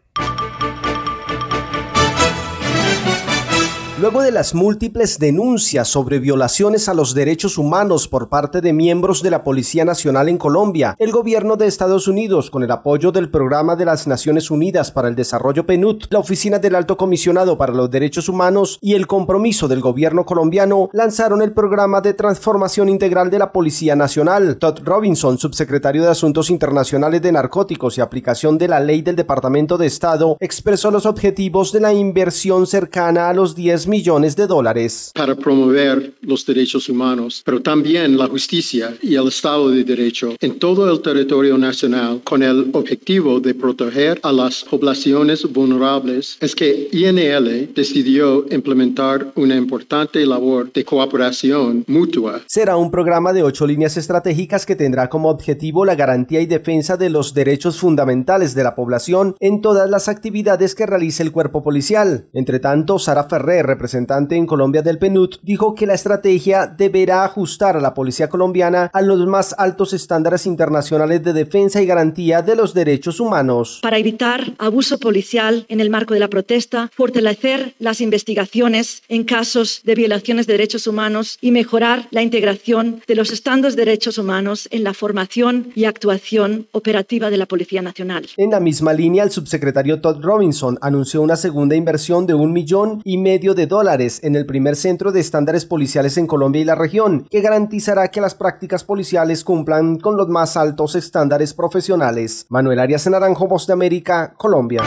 Luego 4.00 4.22
de 4.22 4.32
las 4.32 4.54
múltiples 4.54 5.18
denuncias 5.18 5.86
sobre 5.86 6.20
violaciones 6.20 6.88
a 6.88 6.94
los 6.94 7.12
derechos 7.12 7.58
humanos 7.58 8.08
por 8.08 8.30
parte 8.30 8.62
de 8.62 8.72
miembros 8.72 9.22
de 9.22 9.28
la 9.28 9.44
Policía 9.44 9.84
Nacional 9.84 10.30
en 10.30 10.38
Colombia, 10.38 10.96
el 10.98 11.12
gobierno 11.12 11.58
de 11.58 11.66
Estados 11.66 12.08
Unidos, 12.08 12.50
con 12.50 12.62
el 12.62 12.70
apoyo 12.70 13.12
del 13.12 13.30
Programa 13.30 13.76
de 13.76 13.84
las 13.84 14.06
Naciones 14.06 14.50
Unidas 14.50 14.90
para 14.90 15.08
el 15.08 15.16
Desarrollo 15.16 15.66
PNUD, 15.66 16.04
la 16.08 16.18
Oficina 16.18 16.58
del 16.58 16.76
Alto 16.76 16.96
Comisionado 16.96 17.58
para 17.58 17.74
los 17.74 17.90
Derechos 17.90 18.30
Humanos 18.30 18.78
y 18.80 18.94
el 18.94 19.06
compromiso 19.06 19.68
del 19.68 19.82
gobierno 19.82 20.24
colombiano, 20.24 20.88
lanzaron 20.94 21.42
el 21.42 21.52
programa 21.52 22.00
de 22.00 22.14
transformación 22.14 22.88
integral 22.88 23.28
de 23.28 23.38
la 23.38 23.52
Policía 23.52 23.96
Nacional. 23.96 24.56
Todd 24.56 24.78
Robinson, 24.82 25.36
subsecretario 25.36 26.04
de 26.04 26.08
Asuntos 26.08 26.48
Internacionales 26.48 27.20
de 27.20 27.32
Narcóticos 27.32 27.98
y 27.98 28.00
aplicación 28.00 28.56
de 28.56 28.68
la 28.68 28.80
ley 28.80 29.02
del 29.02 29.16
Departamento 29.16 29.76
de 29.76 29.88
Estado, 29.88 30.38
expresó 30.40 30.90
los 30.90 31.04
objetivos 31.04 31.70
de 31.70 31.80
la 31.80 31.92
inversión 31.92 32.66
cercana 32.66 33.28
a 33.28 33.34
los 33.34 33.54
10 33.54 33.89
millones 33.90 34.36
de 34.36 34.46
dólares. 34.46 35.10
Para 35.14 35.34
promover 35.34 36.14
los 36.22 36.46
derechos 36.46 36.88
humanos, 36.88 37.42
pero 37.44 37.60
también 37.60 38.16
la 38.16 38.28
justicia 38.28 38.96
y 39.02 39.16
el 39.16 39.28
Estado 39.28 39.68
de 39.68 39.84
Derecho 39.84 40.34
en 40.40 40.58
todo 40.58 40.90
el 40.90 41.02
territorio 41.02 41.58
nacional 41.58 42.22
con 42.24 42.42
el 42.42 42.70
objetivo 42.72 43.40
de 43.40 43.54
proteger 43.54 44.18
a 44.22 44.32
las 44.32 44.64
poblaciones 44.64 45.44
vulnerables, 45.52 46.38
es 46.40 46.54
que 46.54 46.88
INL 46.92 47.74
decidió 47.74 48.46
implementar 48.50 49.32
una 49.34 49.56
importante 49.56 50.24
labor 50.24 50.72
de 50.72 50.84
cooperación 50.84 51.84
mutua. 51.86 52.40
Será 52.46 52.76
un 52.76 52.90
programa 52.90 53.32
de 53.32 53.42
ocho 53.42 53.66
líneas 53.66 53.96
estratégicas 53.96 54.64
que 54.64 54.76
tendrá 54.76 55.08
como 55.08 55.28
objetivo 55.28 55.84
la 55.84 55.96
garantía 55.96 56.40
y 56.40 56.46
defensa 56.46 56.96
de 56.96 57.10
los 57.10 57.34
derechos 57.34 57.78
fundamentales 57.78 58.54
de 58.54 58.62
la 58.62 58.74
población 58.74 59.34
en 59.40 59.60
todas 59.60 59.90
las 59.90 60.08
actividades 60.08 60.74
que 60.74 60.86
realice 60.86 61.22
el 61.22 61.32
cuerpo 61.32 61.62
policial. 61.62 62.28
Entre 62.32 62.60
tanto, 62.60 62.98
Sara 62.98 63.24
Ferrer, 63.24 63.66
representante 63.80 64.36
en 64.36 64.44
Colombia 64.44 64.82
del 64.82 64.98
PNUD, 64.98 65.36
dijo 65.42 65.74
que 65.74 65.86
la 65.86 65.94
estrategia 65.94 66.66
deberá 66.66 67.24
ajustar 67.24 67.78
a 67.78 67.80
la 67.80 67.94
policía 67.94 68.28
colombiana 68.28 68.90
a 68.92 69.00
los 69.00 69.26
más 69.26 69.54
altos 69.56 69.94
estándares 69.94 70.44
internacionales 70.44 71.24
de 71.24 71.32
defensa 71.32 71.80
y 71.80 71.86
garantía 71.86 72.42
de 72.42 72.56
los 72.56 72.74
derechos 72.74 73.20
humanos. 73.20 73.78
Para 73.82 73.96
evitar 73.96 74.52
abuso 74.58 74.98
policial 74.98 75.64
en 75.70 75.80
el 75.80 75.88
marco 75.88 76.12
de 76.12 76.20
la 76.20 76.28
protesta, 76.28 76.90
fortalecer 76.94 77.74
las 77.78 78.02
investigaciones 78.02 79.02
en 79.08 79.24
casos 79.24 79.80
de 79.82 79.94
violaciones 79.94 80.46
de 80.46 80.52
derechos 80.52 80.86
humanos 80.86 81.38
y 81.40 81.50
mejorar 81.50 82.06
la 82.10 82.22
integración 82.22 83.00
de 83.08 83.14
los 83.14 83.32
estándares 83.32 83.76
de 83.76 83.86
derechos 83.86 84.18
humanos 84.18 84.68
en 84.70 84.84
la 84.84 84.92
formación 84.92 85.72
y 85.74 85.86
actuación 85.86 86.66
operativa 86.72 87.30
de 87.30 87.38
la 87.38 87.46
Policía 87.46 87.80
Nacional. 87.80 88.26
En 88.36 88.50
la 88.50 88.60
misma 88.60 88.92
línea, 88.92 89.24
el 89.24 89.30
subsecretario 89.30 90.02
Todd 90.02 90.20
Robinson 90.20 90.76
anunció 90.82 91.22
una 91.22 91.36
segunda 91.36 91.76
inversión 91.76 92.26
de 92.26 92.34
un 92.34 92.52
millón 92.52 93.00
y 93.04 93.16
medio 93.16 93.54
de 93.54 93.59
dólares 93.66 94.20
en 94.22 94.36
el 94.36 94.46
primer 94.46 94.76
centro 94.76 95.12
de 95.12 95.20
estándares 95.20 95.66
policiales 95.66 96.16
en 96.18 96.26
Colombia 96.26 96.62
y 96.62 96.64
la 96.64 96.74
región, 96.74 97.26
que 97.30 97.40
garantizará 97.40 98.08
que 98.08 98.20
las 98.20 98.34
prácticas 98.34 98.84
policiales 98.84 99.44
cumplan 99.44 99.98
con 99.98 100.16
los 100.16 100.28
más 100.28 100.56
altos 100.56 100.94
estándares 100.94 101.54
profesionales. 101.54 102.46
Manuel 102.48 102.78
Arias 102.78 103.06
Naranjo, 103.08 103.46
Voz 103.46 103.66
de 103.66 103.72
América, 103.72 104.34
Colombia. 104.36 104.82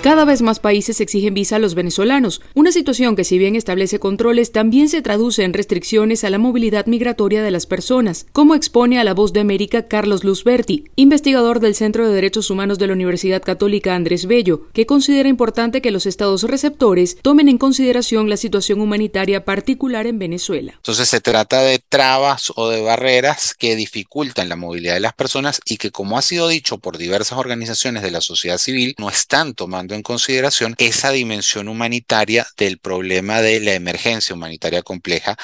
Cada 0.00 0.24
vez 0.24 0.42
más 0.42 0.60
países 0.60 1.00
exigen 1.00 1.34
visa 1.34 1.56
a 1.56 1.58
los 1.58 1.74
venezolanos, 1.74 2.40
una 2.54 2.70
situación 2.70 3.16
que 3.16 3.24
si 3.24 3.36
bien 3.36 3.56
establece 3.56 3.98
controles, 3.98 4.52
también 4.52 4.88
se 4.88 5.02
traduce 5.02 5.42
en 5.42 5.52
restricciones 5.52 6.22
a 6.22 6.30
la 6.30 6.38
movilidad 6.38 6.86
migratoria 6.86 7.42
de 7.42 7.50
las 7.50 7.66
personas, 7.66 8.24
como 8.32 8.54
expone 8.54 9.00
a 9.00 9.04
la 9.04 9.12
voz 9.12 9.32
de 9.32 9.40
América 9.40 9.88
Carlos 9.88 10.22
Luzberti, 10.22 10.84
investigador 10.94 11.58
del 11.58 11.74
Centro 11.74 12.06
de 12.06 12.14
Derechos 12.14 12.48
Humanos 12.48 12.78
de 12.78 12.86
la 12.86 12.92
Universidad 12.92 13.42
Católica 13.42 13.96
Andrés 13.96 14.26
Bello, 14.26 14.68
que 14.72 14.86
considera 14.86 15.28
importante 15.28 15.82
que 15.82 15.90
los 15.90 16.06
estados 16.06 16.44
receptores 16.44 17.18
tomen 17.20 17.48
en 17.48 17.58
consideración 17.58 18.30
la 18.30 18.36
situación 18.36 18.80
humanitaria 18.80 19.44
particular 19.44 20.06
en 20.06 20.20
Venezuela. 20.20 20.74
Entonces 20.76 21.08
se 21.08 21.20
trata 21.20 21.62
de 21.62 21.80
trabas 21.80 22.52
o 22.54 22.68
de 22.68 22.82
barreras 22.82 23.52
que 23.52 23.74
dificultan 23.74 24.48
la 24.48 24.54
movilidad 24.54 24.94
de 24.94 25.00
las 25.00 25.14
personas 25.14 25.60
y 25.66 25.76
que, 25.76 25.90
como 25.90 26.16
ha 26.16 26.22
sido 26.22 26.46
dicho 26.46 26.78
por 26.78 26.98
diversas 26.98 27.36
organizaciones 27.36 28.04
de 28.04 28.12
la 28.12 28.20
sociedad 28.20 28.58
civil, 28.58 28.94
no 28.96 29.10
están 29.10 29.54
tomando 29.54 29.87
en 29.94 30.02
consideración 30.02 30.74
esa 30.78 31.10
dimensión 31.10 31.68
humanitaria 31.68 32.46
del 32.56 32.78
problema 32.78 33.40
de 33.40 33.60
la 33.60 33.74
emergencia 33.74 34.34
humanitaria 34.34 34.82
compleja 34.82 35.36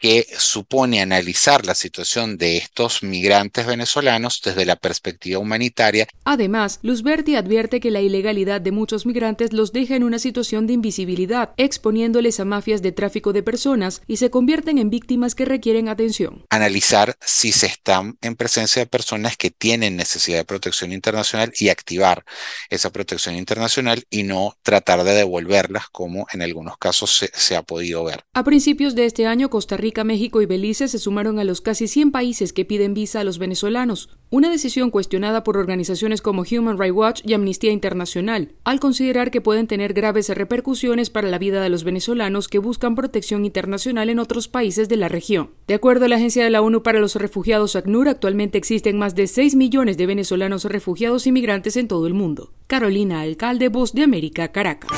que 0.00 0.26
supone 0.38 1.02
analizar 1.02 1.66
la 1.66 1.74
situación 1.74 2.38
de 2.38 2.56
estos 2.56 3.02
migrantes 3.02 3.66
venezolanos 3.66 4.40
desde 4.42 4.64
la 4.64 4.76
perspectiva 4.76 5.38
humanitaria. 5.38 6.08
Además, 6.24 6.80
Luzberti 6.82 7.36
advierte 7.36 7.80
que 7.80 7.90
la 7.90 8.00
ilegalidad 8.00 8.62
de 8.62 8.72
muchos 8.72 9.04
migrantes 9.04 9.52
los 9.52 9.72
deja 9.72 9.94
en 9.94 10.02
una 10.02 10.18
situación 10.18 10.66
de 10.66 10.72
invisibilidad, 10.72 11.50
exponiéndoles 11.58 12.40
a 12.40 12.46
mafias 12.46 12.80
de 12.80 12.92
tráfico 12.92 13.34
de 13.34 13.42
personas 13.42 14.00
y 14.06 14.16
se 14.16 14.30
convierten 14.30 14.78
en 14.78 14.88
víctimas 14.88 15.34
que 15.34 15.44
requieren 15.44 15.88
atención. 15.88 16.46
Analizar 16.48 17.16
si 17.20 17.52
se 17.52 17.66
están 17.66 18.16
en 18.22 18.36
presencia 18.36 18.80
de 18.80 18.86
personas 18.86 19.36
que 19.36 19.50
tienen 19.50 19.96
necesidad 19.96 20.38
de 20.38 20.44
protección 20.44 20.92
internacional 20.92 21.52
y 21.58 21.68
activar 21.68 22.24
esa 22.70 22.90
protección 22.90 23.36
internacional 23.36 24.04
y 24.08 24.22
no 24.22 24.56
tratar 24.62 25.04
de 25.04 25.12
devolverlas 25.12 25.88
como 25.92 26.26
en 26.32 26.40
algunos 26.40 26.78
casos 26.78 27.14
se, 27.14 27.30
se 27.34 27.54
ha 27.54 27.62
podido 27.62 28.02
ver. 28.04 28.24
A 28.32 28.44
principios 28.44 28.94
de 28.94 29.04
este 29.04 29.26
año, 29.26 29.50
Costa 29.50 29.76
Rica 29.76 29.89
México 30.04 30.40
y 30.40 30.46
Belice 30.46 30.88
se 30.88 30.98
sumaron 30.98 31.38
a 31.38 31.44
los 31.44 31.60
casi 31.60 31.88
100 31.88 32.12
países 32.12 32.52
que 32.52 32.64
piden 32.64 32.94
visa 32.94 33.20
a 33.20 33.24
los 33.24 33.38
venezolanos, 33.38 34.08
una 34.30 34.48
decisión 34.48 34.90
cuestionada 34.90 35.42
por 35.42 35.56
organizaciones 35.56 36.22
como 36.22 36.44
Human 36.50 36.78
Rights 36.78 36.96
Watch 36.96 37.20
y 37.24 37.34
Amnistía 37.34 37.72
Internacional, 37.72 38.52
al 38.64 38.78
considerar 38.80 39.30
que 39.30 39.40
pueden 39.40 39.66
tener 39.66 39.92
graves 39.92 40.28
repercusiones 40.28 41.10
para 41.10 41.28
la 41.28 41.38
vida 41.38 41.60
de 41.60 41.68
los 41.68 41.84
venezolanos 41.84 42.48
que 42.48 42.58
buscan 42.58 42.94
protección 42.94 43.44
internacional 43.44 44.08
en 44.08 44.20
otros 44.20 44.48
países 44.48 44.88
de 44.88 44.96
la 44.96 45.08
región. 45.08 45.50
De 45.66 45.74
acuerdo 45.74 46.04
a 46.04 46.08
la 46.08 46.16
Agencia 46.16 46.44
de 46.44 46.50
la 46.50 46.62
ONU 46.62 46.82
para 46.82 47.00
los 47.00 47.16
Refugiados 47.16 47.76
ACNUR, 47.76 48.08
actualmente 48.08 48.56
existen 48.56 48.98
más 48.98 49.14
de 49.14 49.26
6 49.26 49.56
millones 49.56 49.96
de 49.96 50.06
venezolanos 50.06 50.64
refugiados 50.64 51.26
y 51.26 51.32
migrantes 51.32 51.76
en 51.76 51.88
todo 51.88 52.06
el 52.06 52.14
mundo. 52.14 52.52
Carolina 52.68 53.20
Alcalde, 53.20 53.68
Voz 53.68 53.92
de 53.92 54.04
América, 54.04 54.52
Caracas. 54.52 54.90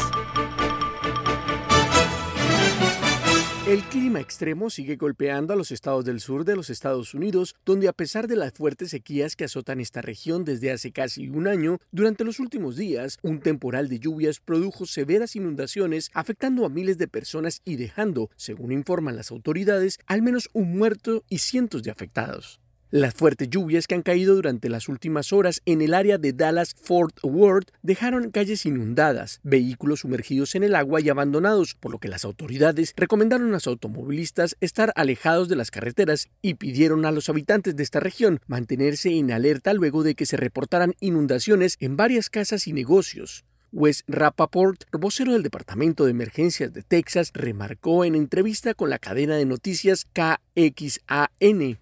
El 3.72 3.82
clima 3.85 4.20
extremo 4.20 4.68
sigue 4.68 4.96
golpeando 4.96 5.54
a 5.54 5.56
los 5.56 5.70
estados 5.70 6.04
del 6.04 6.20
sur 6.20 6.44
de 6.44 6.56
los 6.56 6.68
Estados 6.68 7.14
Unidos, 7.14 7.54
donde 7.64 7.88
a 7.88 7.94
pesar 7.94 8.28
de 8.28 8.37
las 8.37 8.52
fuertes 8.52 8.90
sequías 8.90 9.35
que 9.35 9.44
azotan 9.44 9.80
esta 9.80 10.02
región 10.02 10.44
desde 10.44 10.70
hace 10.70 10.92
casi 10.92 11.30
un 11.30 11.48
año, 11.48 11.78
durante 11.90 12.22
los 12.22 12.38
últimos 12.38 12.76
días, 12.76 13.18
un 13.22 13.40
temporal 13.40 13.88
de 13.88 13.98
lluvias 13.98 14.40
produjo 14.40 14.85
severas 14.85 15.37
inundaciones 15.37 16.11
afectando 16.12 16.66
a 16.66 16.68
miles 16.68 16.98
de 16.98 17.08
personas 17.08 17.62
y 17.64 17.76
dejando, 17.76 18.28
según 18.37 18.72
informan 18.72 19.16
las 19.16 19.30
autoridades, 19.30 19.98
al 20.04 20.20
menos 20.20 20.50
un 20.52 20.76
muerto 20.76 21.24
y 21.30 21.38
cientos 21.38 21.82
de 21.82 21.92
afectados. 21.92 22.62
Las 22.94 23.14
fuertes 23.14 23.48
lluvias 23.48 23.87
que 23.87 23.94
han 23.94 24.02
caído 24.02 24.35
durante 24.35 24.68
las 24.68 24.87
últimas 24.87 25.33
horas 25.33 25.62
en 25.64 25.81
el 25.81 25.94
área 25.94 26.18
de 26.18 26.35
Dallas-Fort 26.35 27.20
Worth 27.22 27.70
dejaron 27.81 28.31
calles 28.31 28.66
inundadas, 28.66 29.40
vehículos 29.42 30.00
sumergidos 30.00 30.55
en 30.57 30.62
el 30.62 30.74
agua 30.74 31.00
y 31.00 31.09
abandonados, 31.09 31.74
por 31.74 31.90
lo 31.90 31.98
que 31.98 32.09
las 32.09 32.26
autoridades 32.26 32.92
recomendaron 32.94 33.48
a 33.48 33.52
los 33.52 33.66
automovilistas 33.66 34.59
estar 34.61 34.92
alejados 34.94 35.48
de 35.48 35.57
las 35.57 35.70
carreteras 35.70 36.28
y 36.42 36.57
pidieron 36.57 37.07
a 37.07 37.12
los 37.12 37.31
habitantes 37.31 37.76
de 37.76 37.83
esta 37.83 37.98
región 37.98 38.40
mantenerse 38.46 39.16
en 39.16 39.33
alerta 39.33 39.72
luego 39.72 40.02
de 40.02 40.14
que 40.14 40.26
se 40.26 40.37
reportaran 40.37 40.92
inundaciones 41.00 41.78
en 41.81 41.96
varias 41.96 42.28
casas 42.28 42.66
y 42.66 42.74
negocios. 42.74 43.46
Wes 43.72 44.04
Rappaport, 44.06 44.85
vocero 44.92 45.32
del 45.32 45.42
Departamento 45.42 46.04
de 46.04 46.11
Emergencias 46.11 46.74
de 46.74 46.82
Texas, 46.82 47.30
remarcó 47.32 48.04
en 48.04 48.14
entrevista 48.14 48.74
con 48.74 48.90
la 48.90 48.98
cadena 48.98 49.35
de 49.37 49.46
noticias 49.46 50.06
KXAN. 50.12 51.78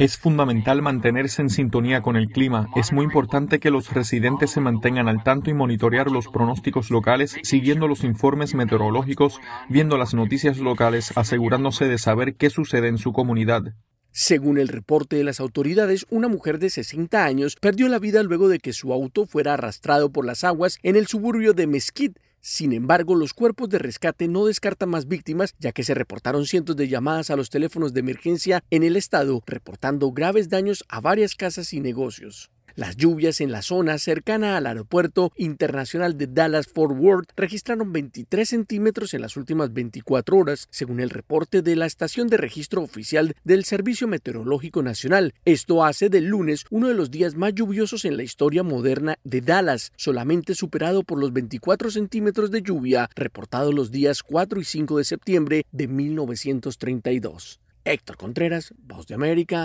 Es 0.00 0.18
fundamental 0.18 0.82
mantenerse 0.82 1.42
en 1.42 1.50
sintonía 1.50 2.02
con 2.02 2.16
el 2.16 2.30
clima. 2.30 2.68
Es 2.74 2.92
muy 2.92 3.04
importante 3.04 3.60
que 3.60 3.70
los 3.70 3.92
residentes 3.92 4.50
se 4.50 4.60
mantengan 4.60 5.08
al 5.08 5.22
tanto 5.22 5.50
y 5.50 5.54
monitorear 5.54 6.10
los 6.10 6.26
pronósticos 6.26 6.90
locales, 6.90 7.36
siguiendo 7.44 7.86
los 7.86 8.02
informes 8.02 8.56
meteorológicos, 8.56 9.40
viendo 9.68 9.98
las 9.98 10.14
noticias 10.14 10.58
locales, 10.58 11.16
asegurándose 11.16 11.86
de 11.86 11.98
saber 11.98 12.34
qué 12.34 12.50
sucede 12.50 12.88
en 12.88 12.98
su 12.98 13.12
comunidad. 13.12 13.74
Según 14.12 14.58
el 14.58 14.68
reporte 14.68 15.16
de 15.16 15.24
las 15.24 15.38
autoridades, 15.38 16.06
una 16.10 16.28
mujer 16.28 16.58
de 16.58 16.70
60 16.70 17.24
años 17.24 17.56
perdió 17.56 17.88
la 17.88 17.98
vida 17.98 18.22
luego 18.22 18.48
de 18.48 18.58
que 18.58 18.72
su 18.72 18.92
auto 18.92 19.26
fuera 19.26 19.54
arrastrado 19.54 20.10
por 20.10 20.24
las 20.24 20.44
aguas 20.44 20.78
en 20.82 20.96
el 20.96 21.06
suburbio 21.06 21.52
de 21.52 21.66
Mesquite. 21.66 22.20
Sin 22.40 22.72
embargo, 22.72 23.14
los 23.14 23.34
cuerpos 23.34 23.68
de 23.68 23.78
rescate 23.78 24.28
no 24.28 24.46
descartan 24.46 24.88
más 24.90 25.06
víctimas, 25.06 25.54
ya 25.58 25.72
que 25.72 25.84
se 25.84 25.94
reportaron 25.94 26.46
cientos 26.46 26.76
de 26.76 26.88
llamadas 26.88 27.30
a 27.30 27.36
los 27.36 27.50
teléfonos 27.50 27.92
de 27.92 28.00
emergencia 28.00 28.64
en 28.70 28.82
el 28.82 28.96
estado, 28.96 29.42
reportando 29.46 30.10
graves 30.12 30.48
daños 30.48 30.84
a 30.88 31.00
varias 31.00 31.34
casas 31.34 31.72
y 31.72 31.80
negocios. 31.80 32.50
Las 32.78 32.96
lluvias 32.96 33.40
en 33.40 33.50
la 33.50 33.62
zona 33.62 33.98
cercana 33.98 34.56
al 34.56 34.64
aeropuerto 34.64 35.32
internacional 35.36 36.16
de 36.16 36.28
Dallas-Fort 36.28 36.94
Worth 36.96 37.30
registraron 37.36 37.92
23 37.92 38.48
centímetros 38.48 39.14
en 39.14 39.22
las 39.22 39.36
últimas 39.36 39.72
24 39.72 40.36
horas, 40.36 40.68
según 40.70 41.00
el 41.00 41.10
reporte 41.10 41.60
de 41.60 41.74
la 41.74 41.86
estación 41.86 42.28
de 42.28 42.36
registro 42.36 42.80
oficial 42.80 43.34
del 43.42 43.64
Servicio 43.64 44.06
Meteorológico 44.06 44.80
Nacional. 44.84 45.34
Esto 45.44 45.84
hace 45.84 46.08
del 46.08 46.26
lunes 46.26 46.66
uno 46.70 46.86
de 46.86 46.94
los 46.94 47.10
días 47.10 47.34
más 47.34 47.52
lluviosos 47.52 48.04
en 48.04 48.16
la 48.16 48.22
historia 48.22 48.62
moderna 48.62 49.18
de 49.24 49.40
Dallas, 49.40 49.90
solamente 49.96 50.54
superado 50.54 51.02
por 51.02 51.18
los 51.18 51.32
24 51.32 51.90
centímetros 51.90 52.52
de 52.52 52.62
lluvia 52.62 53.10
reportados 53.16 53.74
los 53.74 53.90
días 53.90 54.22
4 54.22 54.60
y 54.60 54.64
5 54.64 54.98
de 54.98 55.04
septiembre 55.04 55.66
de 55.72 55.88
1932. 55.88 57.58
Héctor 57.84 58.16
Contreras, 58.16 58.72
Voz 58.78 59.08
de 59.08 59.16
América. 59.16 59.64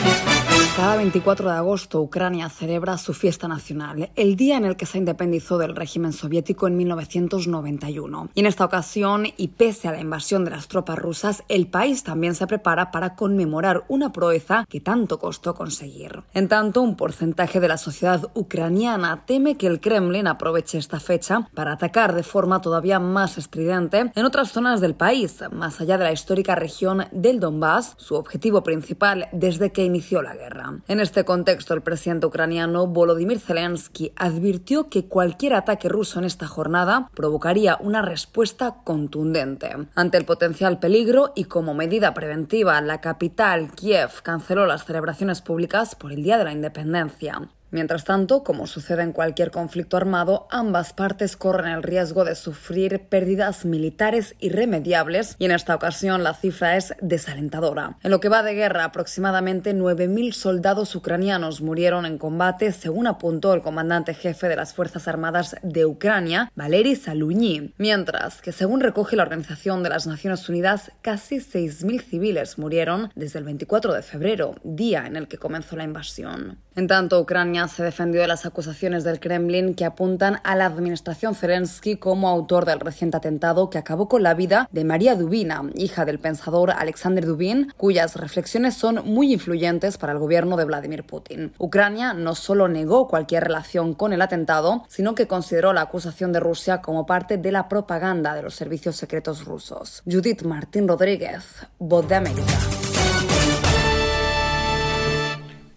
Thank 0.00 0.32
you. 0.32 0.37
Cada 0.78 0.94
24 0.94 1.50
de 1.50 1.56
agosto 1.56 2.00
Ucrania 2.00 2.48
celebra 2.48 2.98
su 2.98 3.12
fiesta 3.12 3.48
nacional, 3.48 4.10
el 4.14 4.36
día 4.36 4.56
en 4.56 4.64
el 4.64 4.76
que 4.76 4.86
se 4.86 4.98
independizó 4.98 5.58
del 5.58 5.74
régimen 5.74 6.12
soviético 6.12 6.68
en 6.68 6.76
1991. 6.76 8.28
Y 8.32 8.38
en 8.38 8.46
esta 8.46 8.64
ocasión, 8.64 9.26
y 9.36 9.48
pese 9.48 9.88
a 9.88 9.90
la 9.90 10.00
invasión 10.00 10.44
de 10.44 10.52
las 10.52 10.68
tropas 10.68 10.96
rusas, 10.96 11.42
el 11.48 11.66
país 11.66 12.04
también 12.04 12.36
se 12.36 12.46
prepara 12.46 12.92
para 12.92 13.16
conmemorar 13.16 13.86
una 13.88 14.12
proeza 14.12 14.66
que 14.68 14.78
tanto 14.78 15.18
costó 15.18 15.56
conseguir. 15.56 16.22
En 16.32 16.46
tanto, 16.46 16.80
un 16.80 16.94
porcentaje 16.94 17.58
de 17.58 17.66
la 17.66 17.76
sociedad 17.76 18.30
ucraniana 18.34 19.24
teme 19.26 19.56
que 19.56 19.66
el 19.66 19.80
Kremlin 19.80 20.28
aproveche 20.28 20.78
esta 20.78 21.00
fecha 21.00 21.48
para 21.54 21.72
atacar 21.72 22.14
de 22.14 22.22
forma 22.22 22.60
todavía 22.60 23.00
más 23.00 23.36
estridente 23.36 24.12
en 24.14 24.24
otras 24.24 24.52
zonas 24.52 24.80
del 24.80 24.94
país, 24.94 25.42
más 25.50 25.80
allá 25.80 25.98
de 25.98 26.04
la 26.04 26.12
histórica 26.12 26.54
región 26.54 27.06
del 27.10 27.40
Donbass, 27.40 27.94
su 27.96 28.14
objetivo 28.14 28.62
principal 28.62 29.28
desde 29.32 29.72
que 29.72 29.84
inició 29.84 30.22
la 30.22 30.36
guerra. 30.36 30.67
En 30.88 31.00
este 31.00 31.24
contexto, 31.24 31.74
el 31.74 31.82
presidente 31.82 32.26
ucraniano 32.26 32.86
Volodymyr 32.86 33.38
Zelensky 33.40 34.12
advirtió 34.16 34.88
que 34.88 35.06
cualquier 35.06 35.54
ataque 35.54 35.88
ruso 35.88 36.18
en 36.18 36.24
esta 36.24 36.46
jornada 36.46 37.10
provocaría 37.14 37.76
una 37.80 38.02
respuesta 38.02 38.76
contundente. 38.84 39.70
Ante 39.94 40.18
el 40.18 40.24
potencial 40.24 40.78
peligro 40.78 41.32
y 41.34 41.44
como 41.44 41.74
medida 41.74 42.14
preventiva, 42.14 42.80
la 42.80 43.00
capital, 43.00 43.70
Kiev, 43.72 44.22
canceló 44.22 44.66
las 44.66 44.84
celebraciones 44.84 45.42
públicas 45.42 45.94
por 45.94 46.12
el 46.12 46.22
Día 46.22 46.38
de 46.38 46.44
la 46.44 46.52
Independencia. 46.52 47.48
Mientras 47.70 48.04
tanto, 48.04 48.42
como 48.42 48.66
sucede 48.66 49.02
en 49.02 49.12
cualquier 49.12 49.50
conflicto 49.50 49.96
armado, 49.96 50.46
ambas 50.50 50.92
partes 50.94 51.36
corren 51.36 51.72
el 51.72 51.82
riesgo 51.82 52.24
de 52.24 52.34
sufrir 52.34 53.02
pérdidas 53.08 53.64
militares 53.64 54.34
irremediables 54.40 55.36
y 55.38 55.44
en 55.44 55.50
esta 55.50 55.74
ocasión 55.74 56.22
la 56.22 56.34
cifra 56.34 56.76
es 56.76 56.94
desalentadora. 57.02 57.98
En 58.02 58.10
lo 58.10 58.20
que 58.20 58.30
va 58.30 58.42
de 58.42 58.54
guerra, 58.54 58.84
aproximadamente 58.84 59.74
9.000 59.74 60.32
soldados 60.32 60.94
ucranianos 60.94 61.60
murieron 61.60 62.06
en 62.06 62.16
combate, 62.16 62.72
según 62.72 63.06
apuntó 63.06 63.52
el 63.52 63.60
comandante 63.60 64.14
jefe 64.14 64.48
de 64.48 64.56
las 64.56 64.72
Fuerzas 64.72 65.06
Armadas 65.06 65.56
de 65.62 65.84
Ucrania, 65.84 66.50
Valery 66.54 66.96
Saluni, 66.96 67.74
mientras 67.76 68.40
que 68.40 68.52
según 68.52 68.80
recoge 68.80 69.16
la 69.16 69.24
Organización 69.24 69.82
de 69.82 69.90
las 69.90 70.06
Naciones 70.06 70.48
Unidas, 70.48 70.90
casi 71.02 71.36
6.000 71.36 72.00
civiles 72.02 72.58
murieron 72.58 73.10
desde 73.14 73.38
el 73.38 73.44
24 73.44 73.92
de 73.92 74.02
febrero, 74.02 74.54
día 74.64 75.06
en 75.06 75.16
el 75.16 75.28
que 75.28 75.38
comenzó 75.38 75.76
la 75.76 75.84
invasión. 75.84 76.58
En 76.74 76.86
tanto, 76.86 77.20
Ucrania 77.20 77.57
se 77.66 77.82
defendió 77.82 78.20
de 78.20 78.28
las 78.28 78.46
acusaciones 78.46 79.02
del 79.02 79.18
Kremlin 79.18 79.74
que 79.74 79.84
apuntan 79.84 80.38
a 80.44 80.54
la 80.54 80.66
administración 80.66 81.34
Zelensky 81.34 81.96
como 81.96 82.28
autor 82.28 82.66
del 82.66 82.78
reciente 82.78 83.16
atentado 83.16 83.70
que 83.70 83.78
acabó 83.78 84.08
con 84.08 84.22
la 84.22 84.34
vida 84.34 84.68
de 84.70 84.84
María 84.84 85.16
Dubina, 85.16 85.62
hija 85.74 86.04
del 86.04 86.20
pensador 86.20 86.70
Alexander 86.70 87.26
Dubin, 87.26 87.72
cuyas 87.76 88.14
reflexiones 88.16 88.74
son 88.74 89.04
muy 89.04 89.32
influyentes 89.32 89.98
para 89.98 90.12
el 90.12 90.18
gobierno 90.18 90.56
de 90.56 90.66
Vladimir 90.66 91.04
Putin. 91.04 91.52
Ucrania 91.58 92.12
no 92.12 92.34
solo 92.34 92.68
negó 92.68 93.08
cualquier 93.08 93.44
relación 93.44 93.94
con 93.94 94.12
el 94.12 94.22
atentado, 94.22 94.84
sino 94.88 95.14
que 95.14 95.26
consideró 95.26 95.72
la 95.72 95.80
acusación 95.80 96.32
de 96.32 96.40
Rusia 96.40 96.82
como 96.82 97.06
parte 97.06 97.38
de 97.38 97.50
la 97.50 97.68
propaganda 97.68 98.34
de 98.34 98.42
los 98.42 98.54
servicios 98.54 98.96
secretos 98.96 99.44
rusos. 99.44 100.02
Judith 100.04 100.42
Martín 100.42 100.86
Rodríguez, 100.86 101.44
Voz 101.78 102.06
de 102.06 102.14
América. 102.14 102.52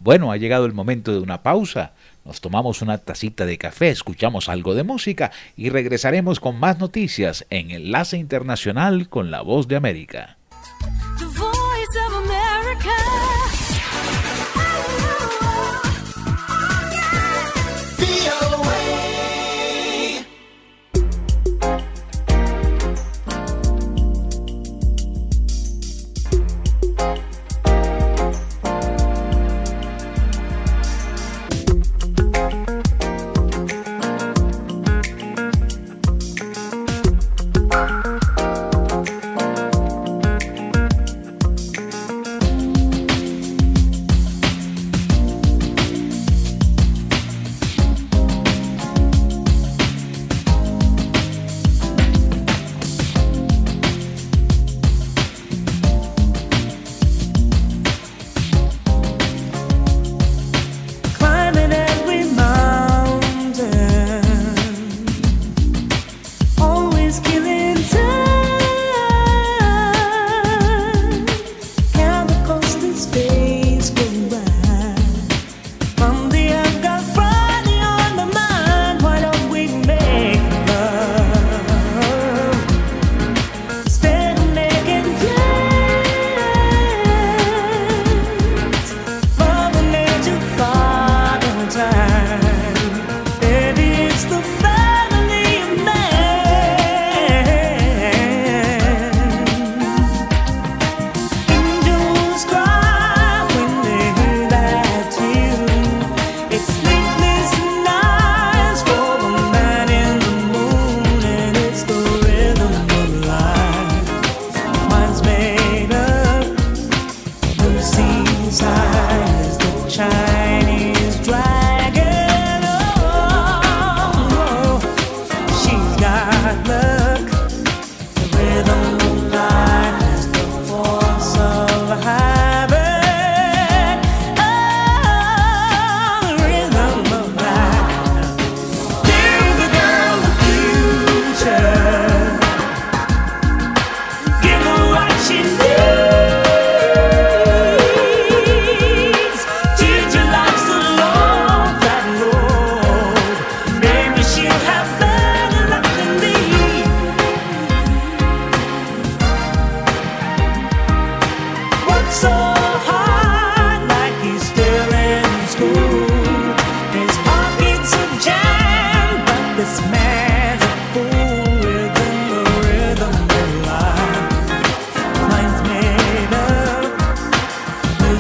Bueno, 0.04 0.32
ha 0.32 0.38
llegado 0.38 0.66
el 0.66 0.74
momento 0.74 1.14
de 1.14 1.20
una 1.20 1.44
pausa. 1.44 1.94
Nos 2.26 2.42
tomamos 2.42 2.82
una 2.82 2.98
tacita 2.98 3.46
de 3.46 3.60
café, 3.60 3.90
escuchamos 3.90 4.50
algo 4.50 4.74
de 4.74 4.82
música 4.82 5.32
y 5.56 5.70
regresaremos 5.70 6.40
con 6.40 6.60
más 6.60 6.80
noticias 6.80 7.46
en 7.52 7.70
Enlace 7.70 8.18
Internacional 8.18 9.10
con 9.10 9.30
la 9.30 9.42
Voz 9.42 9.68
de 9.68 9.76
América. 9.76 10.38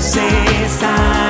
princesa. 0.01 1.20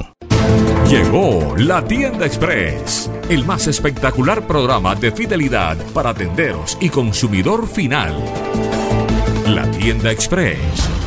Llegó 0.90 1.54
la 1.56 1.82
Tienda 1.82 2.26
Express, 2.26 3.10
el 3.30 3.46
más 3.46 3.66
espectacular 3.66 4.46
programa 4.46 4.94
de 4.94 5.10
fidelidad 5.10 5.76
para 5.94 6.12
tenderos 6.12 6.76
y 6.80 6.90
consumidor 6.90 7.66
final. 7.66 8.14
La 9.46 9.70
Tienda 9.70 10.12
Express 10.12 10.97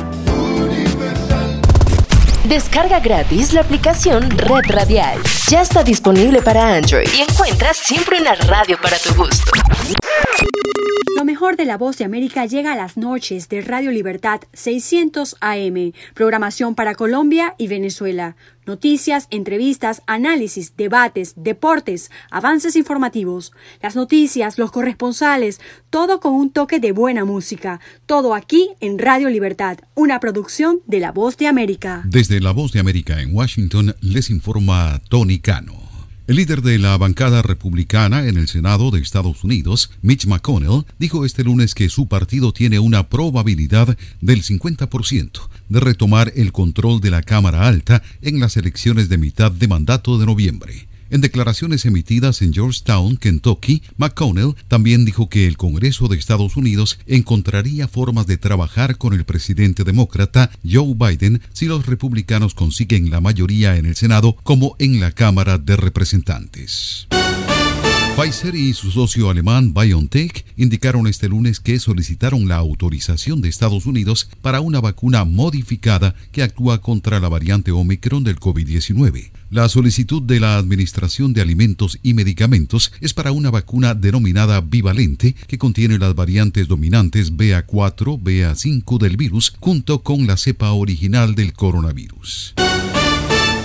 Descarga 2.48 3.00
gratis 3.00 3.52
la 3.52 3.62
aplicación 3.62 4.30
Red 4.30 4.70
Radial. 4.70 5.18
Ya 5.48 5.62
está 5.62 5.82
disponible 5.82 6.40
para 6.42 6.76
Android 6.76 7.08
y 7.12 7.22
encuentras 7.22 7.76
siempre 7.76 8.20
una 8.20 8.36
radio 8.36 8.78
para 8.80 8.96
tu 8.98 9.12
gusto. 9.14 9.50
Lo 11.16 11.24
mejor 11.24 11.56
de 11.56 11.64
la 11.64 11.76
voz 11.76 11.98
de 11.98 12.04
América 12.04 12.46
llega 12.46 12.72
a 12.72 12.76
las 12.76 12.96
noches 12.96 13.48
de 13.48 13.62
Radio 13.62 13.90
Libertad 13.90 14.42
600 14.52 15.36
AM, 15.40 15.92
programación 16.14 16.76
para 16.76 16.94
Colombia 16.94 17.56
y 17.58 17.66
Venezuela. 17.66 18.36
Noticias, 18.66 19.28
entrevistas, 19.30 20.02
análisis, 20.08 20.76
debates, 20.76 21.34
deportes, 21.36 22.10
avances 22.32 22.74
informativos, 22.74 23.52
las 23.80 23.94
noticias, 23.94 24.58
los 24.58 24.72
corresponsales, 24.72 25.60
todo 25.88 26.18
con 26.18 26.34
un 26.34 26.50
toque 26.50 26.80
de 26.80 26.90
buena 26.90 27.24
música. 27.24 27.80
Todo 28.06 28.34
aquí 28.34 28.70
en 28.80 28.98
Radio 28.98 29.30
Libertad, 29.30 29.78
una 29.94 30.18
producción 30.18 30.80
de 30.86 30.98
La 30.98 31.12
Voz 31.12 31.36
de 31.36 31.46
América. 31.46 32.02
Desde 32.06 32.40
La 32.40 32.50
Voz 32.50 32.72
de 32.72 32.80
América 32.80 33.20
en 33.20 33.32
Washington 33.32 33.94
les 34.00 34.30
informa 34.30 35.00
Tony 35.08 35.38
Cano. 35.38 35.85
El 36.28 36.36
líder 36.36 36.60
de 36.60 36.80
la 36.80 36.98
bancada 36.98 37.40
republicana 37.40 38.26
en 38.26 38.36
el 38.36 38.48
Senado 38.48 38.90
de 38.90 38.98
Estados 38.98 39.44
Unidos, 39.44 39.92
Mitch 40.02 40.26
McConnell, 40.26 40.84
dijo 40.98 41.24
este 41.24 41.44
lunes 41.44 41.72
que 41.72 41.88
su 41.88 42.08
partido 42.08 42.52
tiene 42.52 42.80
una 42.80 43.08
probabilidad 43.08 43.96
del 44.20 44.42
50% 44.42 45.48
de 45.68 45.78
retomar 45.78 46.32
el 46.34 46.50
control 46.50 47.00
de 47.00 47.10
la 47.10 47.22
Cámara 47.22 47.68
Alta 47.68 48.02
en 48.22 48.40
las 48.40 48.56
elecciones 48.56 49.08
de 49.08 49.18
mitad 49.18 49.52
de 49.52 49.68
mandato 49.68 50.18
de 50.18 50.26
noviembre. 50.26 50.88
En 51.10 51.20
declaraciones 51.20 51.84
emitidas 51.84 52.42
en 52.42 52.52
Georgetown, 52.52 53.16
Kentucky, 53.16 53.82
McConnell 53.96 54.54
también 54.68 55.04
dijo 55.04 55.28
que 55.28 55.46
el 55.46 55.56
Congreso 55.56 56.08
de 56.08 56.16
Estados 56.16 56.56
Unidos 56.56 56.98
encontraría 57.06 57.88
formas 57.88 58.26
de 58.26 58.36
trabajar 58.36 58.98
con 58.98 59.12
el 59.12 59.24
presidente 59.24 59.84
demócrata 59.84 60.50
Joe 60.68 60.94
Biden 60.94 61.40
si 61.52 61.66
los 61.66 61.86
republicanos 61.86 62.54
consiguen 62.54 63.10
la 63.10 63.20
mayoría 63.20 63.76
en 63.76 63.86
el 63.86 63.96
Senado 63.96 64.36
como 64.42 64.76
en 64.78 65.00
la 65.00 65.12
Cámara 65.12 65.58
de 65.58 65.76
Representantes. 65.76 67.06
Pfizer 68.16 68.54
y 68.54 68.72
su 68.72 68.90
socio 68.90 69.28
alemán 69.28 69.74
BioNTech 69.74 70.46
indicaron 70.56 71.06
este 71.06 71.28
lunes 71.28 71.60
que 71.60 71.78
solicitaron 71.78 72.48
la 72.48 72.56
autorización 72.56 73.42
de 73.42 73.50
Estados 73.50 73.84
Unidos 73.84 74.30
para 74.40 74.60
una 74.60 74.80
vacuna 74.80 75.26
modificada 75.26 76.14
que 76.32 76.42
actúa 76.42 76.80
contra 76.80 77.20
la 77.20 77.28
variante 77.28 77.72
Omicron 77.72 78.24
del 78.24 78.40
COVID-19. 78.40 79.32
La 79.50 79.68
solicitud 79.68 80.22
de 80.22 80.40
la 80.40 80.56
Administración 80.56 81.34
de 81.34 81.42
Alimentos 81.42 81.98
y 82.02 82.14
Medicamentos 82.14 82.90
es 83.02 83.12
para 83.12 83.32
una 83.32 83.50
vacuna 83.50 83.92
denominada 83.94 84.62
bivalente 84.62 85.34
que 85.46 85.58
contiene 85.58 85.98
las 85.98 86.14
variantes 86.14 86.68
dominantes 86.68 87.34
BA4, 87.34 88.18
BA5 88.18 88.98
del 88.98 89.18
virus 89.18 89.52
junto 89.60 90.02
con 90.02 90.26
la 90.26 90.38
cepa 90.38 90.72
original 90.72 91.34
del 91.34 91.52
coronavirus. 91.52 92.54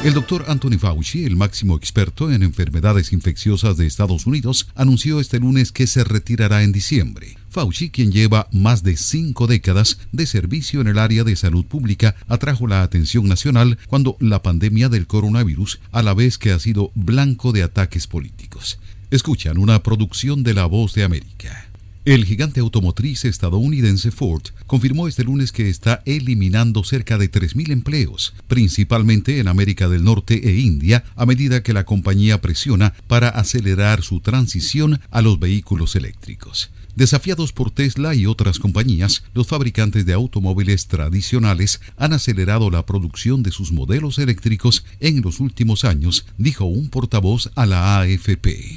El 0.04 0.16
doctor 0.16 0.46
Anthony 0.48 0.80
Fauci, 0.80 1.26
el 1.26 1.36
máximo 1.36 1.78
experto 1.78 2.32
en 2.32 2.42
enfermedades 2.42 3.14
infecciosas 3.14 3.78
de 3.78 3.86
Estados 3.86 4.26
Unidos, 4.26 4.68
anunció 4.74 5.20
este 5.20 5.40
lunes 5.40 5.72
que 5.72 5.86
se 5.86 6.04
retirará 6.04 6.64
en 6.64 6.72
diciembre. 6.72 7.38
Fauci, 7.50 7.92
quien 7.92 8.12
lleva 8.12 8.48
más 8.52 8.82
de 8.82 8.98
cinco 8.98 9.46
décadas 9.46 10.00
de 10.12 10.26
servicio 10.26 10.82
en 10.82 10.88
el 10.88 10.98
área 10.98 11.24
de 11.24 11.36
salud 11.36 11.66
pública, 11.66 12.16
atrajo 12.28 12.66
la 12.66 12.82
atención 12.82 13.28
nacional 13.28 13.78
cuando 13.86 14.18
la 14.20 14.42
pandemia 14.42 14.90
del 14.90 15.06
coronavirus, 15.06 15.80
a 15.92 16.02
la 16.02 16.16
vez 16.16 16.40
que 16.40 16.52
ha 16.52 16.58
sido 16.58 16.92
blanco 16.96 17.52
de 17.52 17.62
ataques 17.62 18.08
políticos. 18.08 18.80
Escuchan 19.12 19.60
una 19.60 19.84
producción 19.84 20.42
de 20.42 20.56
La 20.56 20.66
Voz 20.66 20.96
de 20.96 21.04
América. 21.04 21.70
El 22.04 22.26
gigante 22.26 22.62
automotriz 22.62 23.26
estadounidense 23.26 24.10
Ford 24.10 24.42
confirmó 24.66 25.08
este 25.08 25.24
lunes 25.24 25.52
que 25.52 25.70
está 25.70 26.02
eliminando 26.06 26.84
cerca 26.84 27.20
de 27.20 27.30
3.000 27.30 27.72
empleos, 27.72 28.34
principalmente 28.48 29.38
en 29.38 29.48
América 29.48 29.88
del 29.88 30.04
Norte 30.04 30.50
e 30.50 30.60
India, 30.62 31.04
a 31.16 31.28
medida 31.28 31.62
que 31.62 31.74
la 31.74 31.86
compañía 31.86 32.42
presiona 32.42 32.96
para 33.06 33.30
acelerar 33.30 34.02
su 34.02 34.20
transición 34.20 35.00
a 35.12 35.22
los 35.22 35.40
vehículos 35.40 35.96
eléctricos. 35.96 36.72
Desafiados 36.96 37.54
por 37.54 37.70
Tesla 37.70 38.16
y 38.16 38.26
otras 38.26 38.58
compañías, 38.58 39.24
los 39.36 39.46
fabricantes 39.46 40.04
de 40.08 40.14
automóviles 40.14 40.88
tradicionales 40.88 41.82
han 41.98 42.14
acelerado 42.14 42.72
la 42.72 42.84
producción 42.84 43.44
de 43.44 43.52
sus 43.52 43.72
modelos 43.72 44.18
eléctricos 44.18 44.86
en 45.02 45.22
los 45.22 45.40
últimos 45.40 45.86
años, 45.86 46.26
dijo 46.40 46.66
un 46.66 46.90
portavoz 46.90 47.52
a 47.54 47.68
la 47.68 48.00
AFP. 48.00 48.76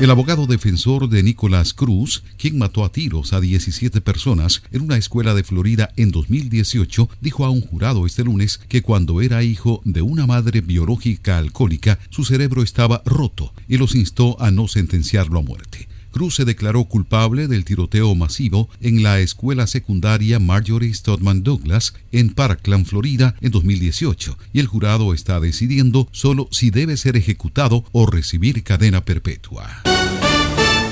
El 0.00 0.10
abogado 0.10 0.48
defensor 0.48 1.08
de 1.08 1.22
Nicolás 1.22 1.72
Cruz, 1.72 2.24
quien 2.36 2.58
mató 2.58 2.84
a 2.84 2.90
tiros 2.90 3.32
a 3.32 3.40
17 3.40 4.00
personas 4.00 4.64
en 4.72 4.82
una 4.82 4.96
escuela 4.96 5.34
de 5.34 5.44
Florida 5.44 5.92
en 5.96 6.10
2018, 6.10 7.08
dijo 7.20 7.44
a 7.44 7.50
un 7.50 7.60
jurado 7.60 8.04
este 8.04 8.24
lunes 8.24 8.60
que 8.68 8.82
cuando 8.82 9.20
era 9.22 9.44
hijo 9.44 9.82
de 9.84 10.02
una 10.02 10.26
madre 10.26 10.62
biológica 10.62 11.38
alcohólica, 11.38 12.00
su 12.10 12.24
cerebro 12.24 12.64
estaba 12.64 13.02
roto 13.06 13.52
y 13.68 13.76
los 13.76 13.94
instó 13.94 14.36
a 14.42 14.50
no 14.50 14.66
sentenciarlo 14.66 15.38
a 15.38 15.42
muerte. 15.42 15.86
Cruz 16.14 16.36
se 16.36 16.44
declaró 16.44 16.84
culpable 16.84 17.48
del 17.48 17.64
tiroteo 17.64 18.14
masivo 18.14 18.68
en 18.80 19.02
la 19.02 19.18
escuela 19.18 19.66
secundaria 19.66 20.38
Marjorie 20.38 20.94
Stoneman 20.94 21.42
Douglas 21.42 21.92
en 22.12 22.32
Parkland, 22.32 22.86
Florida, 22.86 23.34
en 23.40 23.50
2018, 23.50 24.38
y 24.52 24.60
el 24.60 24.68
jurado 24.68 25.12
está 25.12 25.40
decidiendo 25.40 26.06
solo 26.12 26.46
si 26.52 26.70
debe 26.70 26.96
ser 26.96 27.16
ejecutado 27.16 27.84
o 27.90 28.06
recibir 28.06 28.62
cadena 28.62 29.04
perpetua. 29.04 29.82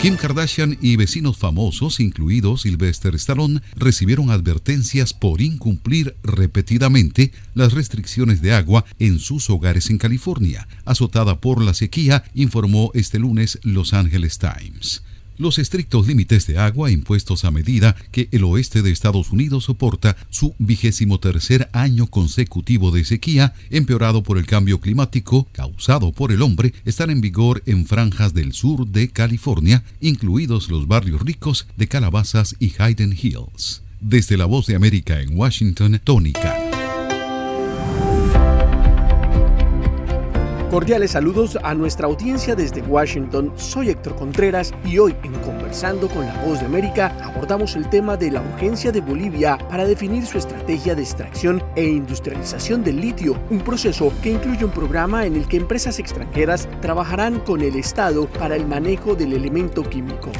Kim 0.02 0.16
Kardashian 0.16 0.76
y 0.80 0.96
vecinos 0.96 1.37
famosos, 1.37 2.00
incluidos 2.00 2.62
Sylvester 2.62 3.14
Stallone, 3.14 3.61
recibieron 3.76 4.32
advertencias 4.32 5.14
por 5.14 5.40
incumplir 5.40 6.16
repetidamente 6.24 7.30
las 7.54 7.74
restricciones 7.74 8.42
de 8.42 8.54
agua 8.54 8.85
en 8.98 9.20
sus 9.20 9.48
hogares 9.50 9.88
en 9.88 9.98
California, 9.98 10.66
azotada 10.85 11.40
por 11.40 11.62
la 11.62 11.74
sequía, 11.74 12.24
informó 12.35 12.90
este 12.94 13.20
lunes 13.20 13.61
Los 13.62 13.94
Angeles 13.94 14.40
Times. 14.40 15.04
Los 15.38 15.58
estrictos 15.58 16.06
límites 16.06 16.46
de 16.46 16.58
agua 16.58 16.90
impuestos 16.90 17.44
a 17.44 17.50
medida 17.50 17.96
que 18.10 18.28
el 18.32 18.44
oeste 18.44 18.82
de 18.82 18.90
Estados 18.90 19.30
Unidos 19.30 19.64
soporta 19.64 20.16
su 20.30 20.54
vigésimo 20.58 21.18
tercer 21.18 21.70
año 21.72 22.06
consecutivo 22.06 22.90
de 22.90 23.04
sequía, 23.04 23.54
empeorado 23.70 24.22
por 24.22 24.38
el 24.38 24.46
cambio 24.46 24.80
climático 24.80 25.48
causado 25.52 26.12
por 26.12 26.32
el 26.32 26.42
hombre, 26.42 26.74
están 26.84 27.10
en 27.10 27.20
vigor 27.20 27.62
en 27.66 27.86
franjas 27.86 28.34
del 28.34 28.52
sur 28.52 28.86
de 28.86 29.08
California, 29.08 29.84
incluidos 30.00 30.68
los 30.68 30.86
barrios 30.86 31.22
ricos 31.22 31.66
de 31.76 31.88
Calabazas 31.88 32.54
y 32.58 32.74
Hayden 32.78 33.12
Hills. 33.12 33.82
Desde 34.00 34.36
la 34.36 34.46
Voz 34.46 34.66
de 34.66 34.74
América 34.74 35.20
en 35.20 35.36
Washington, 35.36 36.00
Tony 36.04 36.32
Cordiales 40.72 41.11
saludos 41.11 41.58
a 41.62 41.74
nuestra 41.74 42.06
audiencia 42.06 42.54
desde 42.54 42.80
Washington. 42.80 43.52
Soy 43.56 43.90
Héctor 43.90 44.16
Contreras 44.16 44.72
y 44.87 44.98
hoy 44.98 45.14
en 45.22 45.35
Conversando 45.40 46.08
con 46.08 46.24
la 46.24 46.35
Voz 46.46 46.61
de 46.61 46.64
América 46.64 47.14
abordamos 47.22 47.76
el 47.76 47.90
tema 47.90 48.16
de 48.16 48.30
la 48.30 48.40
urgencia 48.40 48.90
de 48.90 49.02
Bolivia 49.02 49.58
para 49.68 49.85
definir 49.85 50.24
su 50.24 50.38
estrategia 50.38 50.94
de 50.94 51.02
extracción 51.02 51.62
e 51.76 51.85
industrialización 51.85 52.82
del 52.82 53.02
litio, 53.02 53.38
un 53.50 53.61
proceso 53.61 54.11
que 54.22 54.30
incluye 54.30 54.64
un 54.64 54.70
programa 54.70 55.26
en 55.26 55.37
el 55.37 55.46
que 55.46 55.58
empresas 55.58 55.98
extranjeras 55.98 56.66
trabajarán 56.80 57.40
con 57.40 57.61
el 57.61 57.76
Estado 57.76 58.26
para 58.26 58.56
el 58.56 58.66
manejo 58.66 59.14
del 59.14 59.35
elemento 59.35 59.82
químico. 59.82 60.30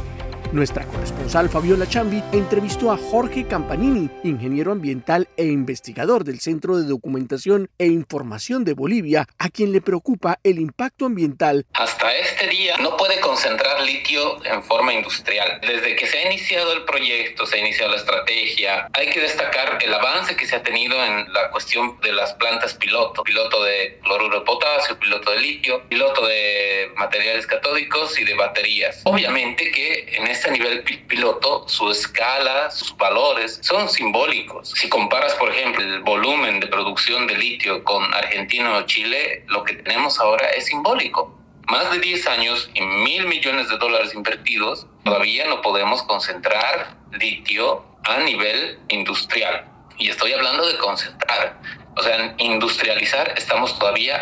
Nuestra 0.53 0.85
corresponsal 0.85 1.49
Fabiola 1.49 1.89
Chambi 1.89 2.23
entrevistó 2.31 2.93
a 2.93 2.99
Jorge 2.99 3.47
Campanini, 3.47 4.11
ingeniero 4.23 4.71
ambiental 4.71 5.27
e 5.39 5.47
investigador 5.47 6.25
del 6.25 6.41
Centro 6.41 6.77
de 6.77 6.87
Documentación 6.87 7.71
e 7.79 7.87
Información 7.87 8.63
de 8.63 8.75
Bolivia, 8.75 9.27
a 9.39 9.49
quien 9.49 9.73
le 9.73 9.81
preocupa 9.81 10.39
el 10.43 10.59
impacto 10.59 11.07
ambiental. 11.07 11.65
Hasta 11.73 12.15
este 12.19 12.49
día 12.49 12.77
no 12.77 12.99
puede 12.99 13.19
concentrar 13.21 13.81
litio 13.81 14.45
en 14.45 14.63
forma 14.63 14.93
industrial. 14.93 15.59
Desde 15.63 15.97
que 15.97 16.07
se 16.07 16.19
ha 16.19 16.27
iniciado 16.27 16.75
el 16.75 16.85
proyecto, 16.85 17.47
se 17.47 17.57
ha 17.57 17.59
iniciado 17.61 17.93
la 17.93 17.97
estrategia, 17.97 18.91
hay 18.93 19.09
que 19.09 19.21
destacar 19.21 19.79
el 19.83 19.95
avance 19.95 20.37
que 20.37 20.47
se 20.47 20.57
ha 20.57 20.63
tenido 20.63 21.03
en 21.03 21.33
la 21.33 21.51
cuestión 21.51 21.99
de 22.03 22.13
las 22.13 22.35
plantas 22.35 22.75
piloto, 22.75 23.23
piloto 23.23 23.65
de 23.65 23.99
cloruro 24.03 24.41
de 24.41 24.45
potasio, 24.45 24.99
piloto 24.99 25.31
de 25.31 25.41
litio, 25.41 25.83
piloto 25.89 26.27
de 26.27 26.91
materiales 26.97 27.47
catódicos 27.47 28.19
y 28.21 28.25
de 28.25 28.35
baterías. 28.35 29.01
Obviamente 29.05 29.71
que 29.71 30.15
en 30.19 30.27
este 30.27 30.42
a 30.47 30.51
nivel 30.51 30.83
piloto, 30.83 31.69
su 31.69 31.91
escala, 31.91 32.71
sus 32.71 32.97
valores 32.97 33.59
son 33.63 33.89
simbólicos. 33.89 34.71
Si 34.71 34.89
comparas, 34.89 35.35
por 35.35 35.51
ejemplo, 35.51 35.83
el 35.83 36.01
volumen 36.01 36.61
de 36.61 36.67
producción 36.67 37.27
de 37.27 37.37
litio 37.37 37.83
con 37.85 38.03
Argentina 38.15 38.77
o 38.77 38.83
Chile, 38.83 39.45
lo 39.49 39.65
que 39.65 39.75
tenemos 39.75 40.19
ahora 40.21 40.49
es 40.51 40.67
simbólico. 40.67 41.39
Más 41.69 41.91
de 41.91 42.01
10 42.01 42.27
años 42.27 42.71
y 42.75 42.81
mil 42.81 43.27
millones 43.27 43.69
de 43.69 43.79
dólares 43.79 44.15
invertidos, 44.15 44.87
todavía 45.05 45.47
no 45.47 45.63
podemos 45.63 46.03
concentrar 46.03 46.97
litio 47.13 47.85
a 48.05 48.19
nivel 48.19 48.79
industrial. 48.89 49.69
Y 49.99 50.09
estoy 50.09 50.33
hablando 50.33 50.67
de 50.67 50.77
concentrar. 50.79 51.61
O 51.97 52.03
sea, 52.03 52.35
industrializar 52.39 53.35
estamos 53.37 53.79
todavía, 53.79 54.21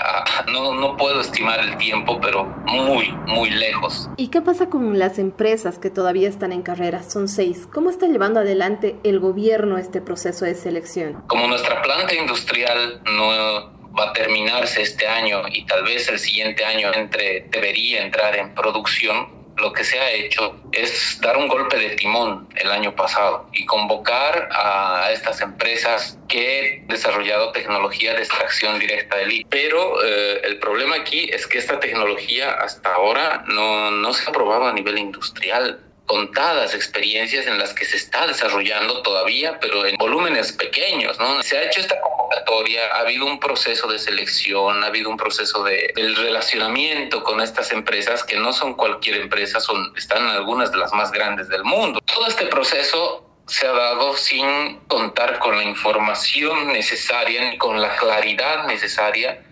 no, 0.48 0.74
no 0.74 0.96
puedo 0.96 1.20
estimar 1.20 1.61
el 1.61 1.76
tiempo, 1.76 2.20
pero 2.20 2.44
muy, 2.66 3.11
muy 3.26 3.50
lejos. 3.50 4.09
¿Y 4.16 4.28
qué 4.28 4.40
pasa 4.40 4.68
con 4.68 4.98
las 4.98 5.18
empresas 5.18 5.78
que 5.78 5.88
todavía 5.90 6.28
están 6.28 6.52
en 6.52 6.62
carrera? 6.62 7.02
Son 7.02 7.28
seis. 7.28 7.68
¿Cómo 7.72 7.90
está 7.90 8.06
llevando 8.06 8.40
adelante 8.40 8.96
el 9.04 9.20
gobierno 9.20 9.78
este 9.78 10.00
proceso 10.00 10.44
de 10.44 10.54
selección? 10.54 11.22
Como 11.28 11.46
nuestra 11.46 11.80
planta 11.83 12.12
industrial 12.14 13.02
no 13.04 13.80
va 13.98 14.11
a 14.11 14.12
terminarse 14.12 14.83
este 14.83 15.06
año 15.06 15.42
y 15.52 15.64
tal 15.66 15.85
vez 15.85 16.09
el 16.09 16.18
siguiente 16.18 16.64
año 16.64 16.92
entre, 16.94 17.46
debería 17.50 18.02
entrar 18.02 18.37
en 18.37 18.54
producción, 18.54 19.39
lo 19.61 19.73
que 19.73 19.85
se 19.85 19.99
ha 19.99 20.11
hecho 20.11 20.57
es 20.73 21.18
dar 21.20 21.37
un 21.37 21.49
golpe 21.49 21.77
de 21.77 21.90
timón 21.96 22.49
el 22.57 22.70
año 22.70 22.94
pasado 22.94 23.49
y 23.53 23.64
convocar 23.66 24.49
a 24.53 25.11
estas 25.12 25.40
empresas 25.40 26.18
que 26.29 26.81
han 26.83 26.88
desarrollado 26.88 27.53
tecnología 27.53 28.14
de 28.14 28.20
extracción 28.20 28.79
directa 28.79 29.16
de 29.16 29.27
litio. 29.27 29.46
Pero 29.51 30.03
eh, 30.05 30.40
el 30.44 30.59
problema 30.59 30.96
aquí 30.96 31.29
es 31.33 31.46
que 31.46 31.59
esta 31.59 31.81
tecnología 31.81 32.53
hasta 32.53 32.92
ahora 32.94 33.44
no, 33.49 33.90
no 33.90 34.12
se 34.12 34.29
ha 34.29 34.33
probado 34.33 34.66
a 34.66 34.73
nivel 34.73 34.99
industrial 34.99 35.81
contadas 36.11 36.75
experiencias 36.75 37.46
en 37.46 37.57
las 37.57 37.73
que 37.73 37.85
se 37.85 37.96
está 37.96 38.27
desarrollando 38.27 39.01
todavía, 39.03 39.61
pero 39.61 39.87
en 39.87 39.96
volúmenes 39.96 40.51
pequeños, 40.51 41.16
¿no? 41.20 41.40
Se 41.40 41.57
ha 41.57 41.62
hecho 41.62 41.81
esta 41.81 42.01
convocatoria, 42.01 42.81
ha 42.96 43.03
habido 43.03 43.27
un 43.27 43.38
proceso 43.38 43.87
de 43.87 43.96
selección, 43.96 44.83
ha 44.83 44.88
habido 44.88 45.09
un 45.09 45.16
proceso 45.16 45.62
de, 45.62 45.92
del 45.94 46.16
relacionamiento 46.16 47.23
con 47.23 47.40
estas 47.40 47.70
empresas 47.70 48.25
que 48.25 48.37
no 48.37 48.53
son 48.53 48.75
cualquier 48.75 49.18
empresa, 49.18 49.61
son, 49.61 49.92
están 49.96 50.27
algunas 50.27 50.73
de 50.73 50.79
las 50.79 50.92
más 50.92 51.12
grandes 51.12 51.49
del 51.49 51.62
mundo. 51.62 52.01
Todo 52.05 52.27
este 52.27 52.46
proceso 52.46 53.25
se 53.46 53.68
ha 53.68 53.73
dado 53.73 54.16
sin 54.16 54.81
contar 54.88 55.38
con 55.38 55.57
la 55.57 55.62
información 55.62 56.73
necesaria 56.73 57.49
ni 57.51 57.57
con 57.57 57.81
la 57.81 57.94
claridad 57.94 58.67
necesaria 58.67 59.46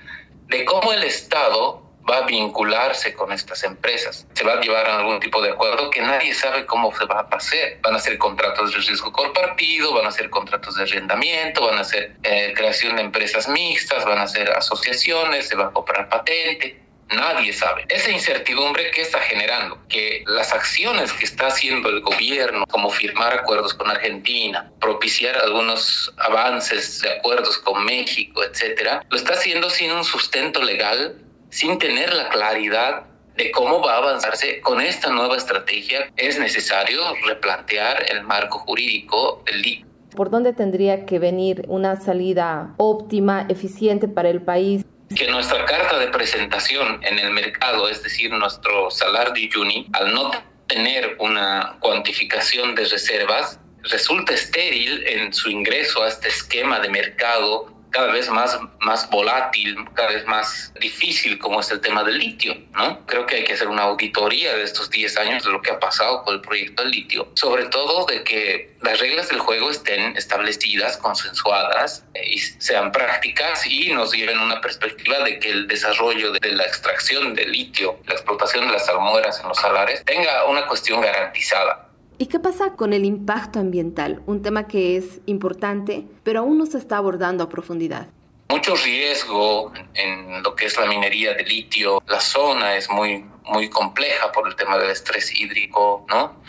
de 0.48 0.64
cómo 0.64 0.92
el 0.92 1.04
Estado 1.04 1.88
va 2.09 2.18
a 2.18 2.26
vincularse 2.26 3.14
con 3.14 3.32
estas 3.32 3.62
empresas. 3.64 4.26
Se 4.34 4.44
va 4.44 4.54
a 4.54 4.61
llevar 4.61 4.86
a 4.88 4.98
algún 4.98 5.20
tipo 5.20 5.42
de 5.42 5.50
acuerdo 5.50 5.90
que 5.90 6.00
nadie 6.00 6.34
sabe 6.34 6.66
cómo 6.66 6.94
se 6.96 7.04
va 7.06 7.26
a 7.30 7.36
hacer. 7.36 7.78
Van 7.82 7.94
a 7.94 7.98
ser 7.98 8.18
contratos 8.18 8.72
de 8.72 8.78
riesgo 8.80 9.12
compartido, 9.12 9.92
van 9.94 10.06
a 10.06 10.11
ser 10.11 10.30
contratos 10.30 10.76
de 10.76 10.84
arrendamiento, 10.84 11.66
van 11.66 11.78
a 11.78 11.84
ser 11.84 12.16
eh, 12.22 12.52
creación 12.56 12.96
de 12.96 13.02
empresas 13.02 13.48
mixtas, 13.48 14.04
van 14.04 14.18
a 14.18 14.26
ser 14.26 14.50
asociaciones, 14.50 15.48
se 15.48 15.56
va 15.56 15.66
a 15.66 15.70
comprar 15.70 16.09
patente. 16.09 16.80
Nadie 17.11 17.54
sabe. 17.54 17.86
Esa 17.88 18.11
incertidumbre 18.11 18.90
que 18.90 19.00
está 19.00 19.18
generando, 19.20 19.78
que 19.88 20.22
las 20.26 20.52
acciones 20.52 21.11
que 21.14 21.24
está 21.24 21.46
haciendo 21.46 21.88
el 21.88 22.00
gobierno, 22.02 22.66
como 22.66 22.90
firmar 22.90 23.32
acuerdos 23.32 23.72
con 23.72 23.90
Argentina, 23.90 24.70
propiciar 24.78 25.36
algunos 25.36 26.12
avances 26.18 27.00
de 27.00 27.11
acuerdos 27.11 27.56
con 27.59 27.82
México, 27.86 28.44
etcétera, 28.44 29.06
lo 29.09 29.16
está 29.16 29.32
haciendo 29.32 29.70
sin 29.70 29.90
un 29.90 30.04
sustento 30.04 30.62
legal, 30.62 31.18
sin 31.51 31.78
tener 31.78 32.12
la 32.12 32.28
claridad 32.28 33.05
de 33.36 33.51
cómo 33.53 33.80
va 33.80 33.94
a 33.94 33.99
avanzarse 33.99 34.61
con 34.61 34.80
esta 34.80 35.11
nueva 35.11 35.36
estrategia, 35.36 36.11
es 36.16 36.38
necesario 36.38 37.01
replantear 37.26 38.07
el 38.11 38.22
marco 38.24 38.59
jurídico 38.61 39.42
del 39.46 39.62
litio. 39.62 39.86
¿Por 40.16 40.30
dónde 40.30 40.53
tendría 40.53 41.07
que 41.07 41.18
venir 41.18 41.64
una 41.68 42.01
salida 42.01 42.74
óptima, 42.78 43.46
eficiente 43.49 44.09
para 44.09 44.28
el 44.30 44.42
país? 44.42 44.84
que 45.14 45.26
nuestra 45.28 45.64
carta 45.64 45.99
de 45.99 46.09
presentación 46.09 47.01
en 47.03 47.18
el 47.18 47.30
mercado, 47.30 47.88
es 47.88 48.03
decir, 48.03 48.30
nuestro 48.30 48.90
salario 48.90 49.49
Juni, 49.53 49.86
al 49.94 50.12
no 50.12 50.30
tener 50.66 51.16
una 51.18 51.76
cuantificación 51.80 52.74
de 52.74 52.84
reservas, 52.84 53.59
resulta 53.84 54.34
estéril 54.34 55.07
en 55.07 55.32
su 55.32 55.49
ingreso 55.49 56.03
a 56.03 56.09
este 56.09 56.28
esquema 56.28 56.78
de 56.80 56.90
mercado 56.90 57.72
cada 57.91 58.12
vez 58.12 58.28
más, 58.30 58.59
más 58.80 59.09
volátil, 59.11 59.76
cada 59.95 60.11
vez 60.11 60.26
más 60.26 60.72
difícil 60.80 61.39
como 61.39 61.61
es 61.61 61.70
el 61.70 61.80
tema 61.80 62.05
del 62.05 62.18
litio, 62.18 62.57
¿no? 62.72 63.05
Creo 63.07 63.26
que 63.26 63.36
hay 63.36 63.45
que 63.45 63.55
hacer 63.55 63.68
una 63.68 63.82
auditoría 63.82 64.57
de 64.57 64.62
estos 64.62 64.91
10 64.91 65.16
años 65.18 65.45
de 65.45 65.51
lo 65.51 65.62
que 65.62 65.70
ha 65.70 65.78
pasado 65.78 66.22
con 66.22 66.34
el 66.34 66.41
proyecto 66.41 66.82
del 66.82 66.93
litio, 66.93 67.28
sobre 67.34 67.66
todo 67.66 68.07
de 68.07 68.22
que 68.24 68.76
las 68.82 69.01
reglas 69.01 69.28
del 69.28 69.41
juego 69.41 69.70
estén 69.70 70.16
establecidas, 70.16 70.97
consensuadas 70.97 72.05
eh, 72.14 72.22
y 72.28 72.39
sean 72.39 72.93
prácticas 72.93 73.66
y 73.66 73.93
nos 73.93 74.12
lleven 74.12 74.39
una 74.39 74.61
perspectiva 74.61 75.18
de 75.24 75.39
que 75.39 75.51
el 75.51 75.66
desarrollo 75.66 76.32
de 76.32 76.53
la 76.53 76.64
extracción 76.64 77.34
de 77.34 77.47
litio, 77.47 77.99
la 78.07 78.14
explotación 78.14 78.66
de 78.66 78.72
las 78.72 78.86
salmueras 78.86 79.41
en 79.41 79.49
los 79.49 79.59
salares, 79.59 80.05
tenga 80.05 80.45
una 80.47 80.66
cuestión 80.66 81.01
garantizada. 81.01 81.88
¿Y 82.20 82.26
qué 82.26 82.40
pasa 82.40 82.72
con 82.72 82.92
el 82.92 83.04
impacto 83.04 83.60
ambiental? 83.60 84.22
Un 84.26 84.42
tema 84.42 84.66
que 84.66 84.96
es 84.96 85.20
importante, 85.26 86.04
pero 86.24 86.40
aún 86.40 86.58
no 86.58 86.66
se 86.66 86.76
está 86.76 86.96
abordando 86.96 87.44
a 87.44 87.48
profundidad. 87.48 88.08
Mucho 88.48 88.74
riesgo 88.74 89.72
en 89.94 90.42
lo 90.42 90.56
que 90.56 90.66
es 90.66 90.76
la 90.76 90.86
minería 90.86 91.34
de 91.34 91.44
litio. 91.44 92.02
La 92.08 92.20
zona 92.20 92.74
es 92.74 92.90
muy, 92.90 93.24
muy 93.44 93.70
compleja 93.70 94.32
por 94.32 94.48
el 94.48 94.56
tema 94.56 94.78
del 94.78 94.90
estrés 94.90 95.32
hídrico, 95.32 96.04
¿no? 96.08 96.42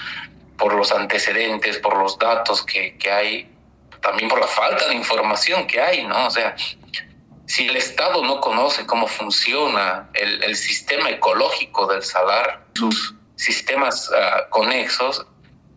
Por 0.57 0.73
los 0.73 0.91
antecedentes, 0.91 1.77
por 1.77 1.95
los 1.97 2.17
datos 2.17 2.63
que, 2.63 2.97
que 2.97 3.11
hay, 3.11 3.55
también 4.01 4.27
por 4.27 4.39
la 4.39 4.47
falta 4.47 4.87
de 4.87 4.95
información 4.95 5.67
que 5.67 5.79
hay, 5.79 6.03
¿no? 6.07 6.25
O 6.25 6.31
sea, 6.31 6.55
si 7.45 7.67
el 7.67 7.75
Estado 7.75 8.23
no 8.23 8.41
conoce 8.41 8.87
cómo 8.87 9.05
funciona 9.05 10.09
el, 10.13 10.43
el 10.43 10.55
sistema 10.55 11.11
ecológico 11.11 11.85
del 11.85 12.01
salar, 12.01 12.65
sus 12.73 13.13
sistemas 13.35 14.09
uh, 14.09 14.49
conexos, 14.49 15.27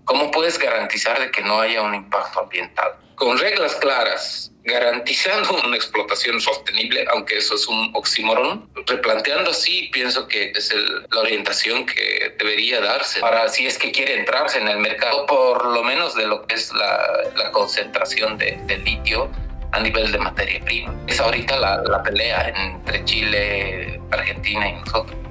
¿cómo 0.05 0.31
puedes 0.31 0.59
garantizar 0.59 1.19
de 1.21 1.31
que 1.31 1.43
no 1.43 1.61
haya 1.61 1.83
un 1.83 1.95
impacto 1.95 2.41
ambiental? 2.41 2.93
Con 3.17 3.39
reglas 3.39 3.75
claras, 3.77 4.51
garantizando 4.65 5.55
una 5.65 5.77
explotación 5.77 6.41
sostenible, 6.41 7.05
aunque 7.13 7.39
eso 7.39 7.55
es 7.55 7.67
un 7.67 7.91
oxímoron, 7.95 8.69
replanteando 8.87 9.51
así, 9.51 9.91
pienso 9.93 10.27
que 10.29 10.51
es 10.51 10.75
la 11.11 11.21
orientación 11.21 11.87
que 11.87 12.35
debería 12.39 12.81
darse 12.81 13.21
para 13.21 13.49
si 13.49 13.67
es 13.67 13.79
que 13.79 13.93
quiere 13.93 14.19
entrarse 14.19 14.59
en 14.59 14.69
el 14.69 14.79
mercado, 14.79 15.27
por 15.27 15.65
lo 15.67 15.83
menos 15.83 16.15
de 16.15 16.27
lo 16.27 16.47
que 16.47 16.55
es 16.55 16.73
la, 16.73 17.51
concentración 17.53 18.39
de, 18.39 18.57
litio 18.85 19.31
a 19.73 19.81
nivel 19.81 20.11
de 20.11 20.19
materia 20.19 20.61
prima. 20.65 20.95
Es 21.07 21.21
ahorita 21.21 21.57
la, 21.59 21.83
la 21.83 22.03
pelea 22.03 22.49
entre 22.49 23.05
Chile, 23.05 24.01
Argentina 24.11 24.69
y 24.69 24.73
nosotros. 24.73 25.22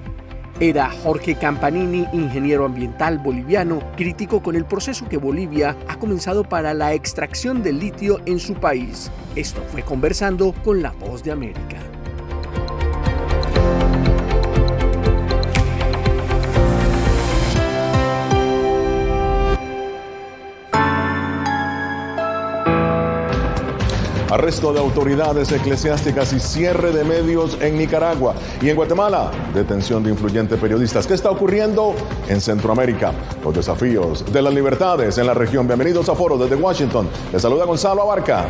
Era 0.62 0.92
Jorge 0.92 1.34
Campanini, 1.34 2.06
ingeniero 2.14 2.66
ambiental 2.66 3.18
boliviano, 3.18 3.82
crítico 3.98 4.44
con 4.44 4.56
el 4.56 4.64
proceso 4.64 5.10
que 5.10 5.18
Bolivia 5.18 5.76
ha 5.88 5.98
comenzado 5.98 6.44
para 6.44 6.76
la 6.76 6.94
extracción 6.94 7.64
del 7.64 7.80
litio 7.80 8.20
en 8.28 8.38
su 8.38 8.54
país. 8.54 9.10
Esto 9.36 9.64
fue 9.72 9.82
conversando 9.82 10.54
con 10.64 10.84
La 10.84 10.92
Voz 10.92 11.24
de 11.24 11.32
América. 11.32 11.80
Arresto 24.32 24.72
de 24.72 24.80
autoridades 24.80 25.52
eclesiásticas 25.52 26.32
y 26.34 26.40
cierre 26.40 26.92
de 26.92 27.04
medios 27.04 27.58
en 27.62 27.78
Nicaragua. 27.78 28.34
Y 28.62 28.70
en 28.70 28.76
Guatemala, 28.78 29.30
detención 29.54 30.04
de 30.04 30.10
influyentes 30.10 30.58
periodistas. 30.58 31.06
¿Qué 31.06 31.14
está 31.14 31.30
ocurriendo 31.30 31.94
en 32.30 32.40
Centroamérica? 32.40 33.12
Los 33.44 33.54
desafíos 33.54 34.24
de 34.32 34.42
las 34.42 34.54
libertades 34.54 35.18
en 35.18 35.28
la 35.28 35.34
región. 35.34 35.68
Bienvenidos 35.68 36.08
a 36.08 36.16
Foro 36.16 36.38
desde 36.38 36.56
Washington. 36.56 37.10
Les 37.34 37.42
saluda 37.42 37.66
Gonzalo 37.66 38.04
Abarca. 38.04 38.48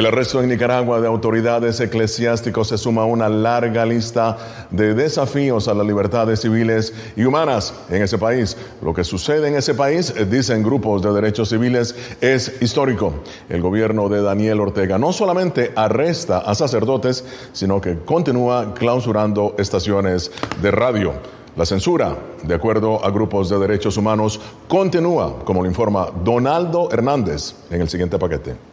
El 0.00 0.06
arresto 0.06 0.42
en 0.42 0.48
Nicaragua 0.48 0.98
de 0.98 1.06
autoridades 1.06 1.78
eclesiásticos 1.78 2.68
se 2.68 2.78
suma 2.78 3.02
a 3.02 3.04
una 3.04 3.28
larga 3.28 3.84
lista 3.84 4.38
de 4.70 4.94
desafíos 4.94 5.68
a 5.68 5.74
las 5.74 5.86
libertades 5.86 6.40
civiles 6.40 6.94
y 7.16 7.24
humanas 7.24 7.74
en 7.90 8.00
ese 8.00 8.16
país. 8.16 8.56
Lo 8.80 8.94
que 8.94 9.04
sucede 9.04 9.48
en 9.48 9.56
ese 9.56 9.74
país, 9.74 10.14
dicen 10.30 10.62
grupos 10.62 11.02
de 11.02 11.12
derechos 11.12 11.50
civiles, 11.50 11.94
es 12.22 12.62
histórico. 12.62 13.12
El 13.50 13.60
gobierno 13.60 14.08
de 14.08 14.22
Daniel 14.22 14.60
Ortega 14.60 14.96
no 14.96 15.12
solamente 15.12 15.70
arresta 15.76 16.38
a 16.38 16.54
sacerdotes, 16.54 17.22
sino 17.52 17.78
que 17.78 17.98
continúa 17.98 18.72
clausurando 18.72 19.54
estaciones 19.58 20.32
de 20.62 20.70
radio. 20.70 21.12
La 21.56 21.66
censura, 21.66 22.16
de 22.42 22.54
acuerdo 22.54 23.04
a 23.04 23.10
grupos 23.10 23.50
de 23.50 23.58
derechos 23.58 23.98
humanos, 23.98 24.40
continúa, 24.66 25.40
como 25.44 25.60
lo 25.60 25.68
informa 25.68 26.08
Donaldo 26.24 26.88
Hernández 26.90 27.54
en 27.70 27.82
el 27.82 27.90
siguiente 27.90 28.18
paquete. 28.18 28.69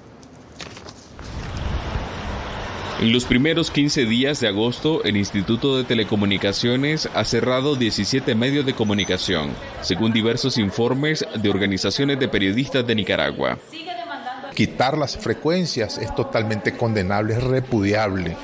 En 3.00 3.14
los 3.14 3.26
primeros 3.26 3.70
15 3.70 4.06
días 4.06 4.40
de 4.40 4.48
agosto, 4.48 5.04
el 5.04 5.18
Instituto 5.18 5.78
de 5.78 5.84
Telecomunicaciones 5.84 7.08
ha 7.14 7.24
cerrado 7.26 7.76
17 7.76 8.34
medios 8.34 8.66
de 8.66 8.74
comunicación, 8.74 9.52
según 9.82 10.12
diversos 10.12 10.58
informes 10.58 11.24
de 11.36 11.48
organizaciones 11.48 12.20
de 12.20 12.28
periodistas 12.28 12.88
de 12.88 12.96
Nicaragua. 12.96 13.60
Quitar 14.56 14.98
las 14.98 15.16
frecuencias 15.16 16.00
es 16.00 16.14
totalmente 16.16 16.76
condenable, 16.76 17.36
es 17.36 17.44
repudiable. 17.44 18.36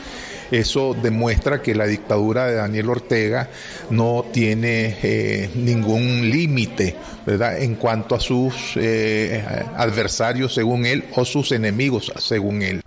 Eso 0.51 0.95
demuestra 1.01 1.64
que 1.64 1.74
la 1.74 1.88
dictadura 1.88 2.45
de 2.45 2.54
Daniel 2.54 2.89
Ortega 2.89 3.49
no 3.89 4.24
tiene 4.32 4.97
eh, 5.01 5.49
ningún 5.56 6.30
límite. 6.30 6.95
En 7.26 7.74
cuanto 7.74 8.14
a 8.14 8.20
sus 8.20 8.74
eh, 8.76 9.43
adversarios, 9.76 10.54
según 10.54 10.86
él, 10.86 11.06
o 11.16 11.26
sus 11.26 11.54
enemigos, 11.54 12.14
según 12.18 12.62
él. 12.62 12.84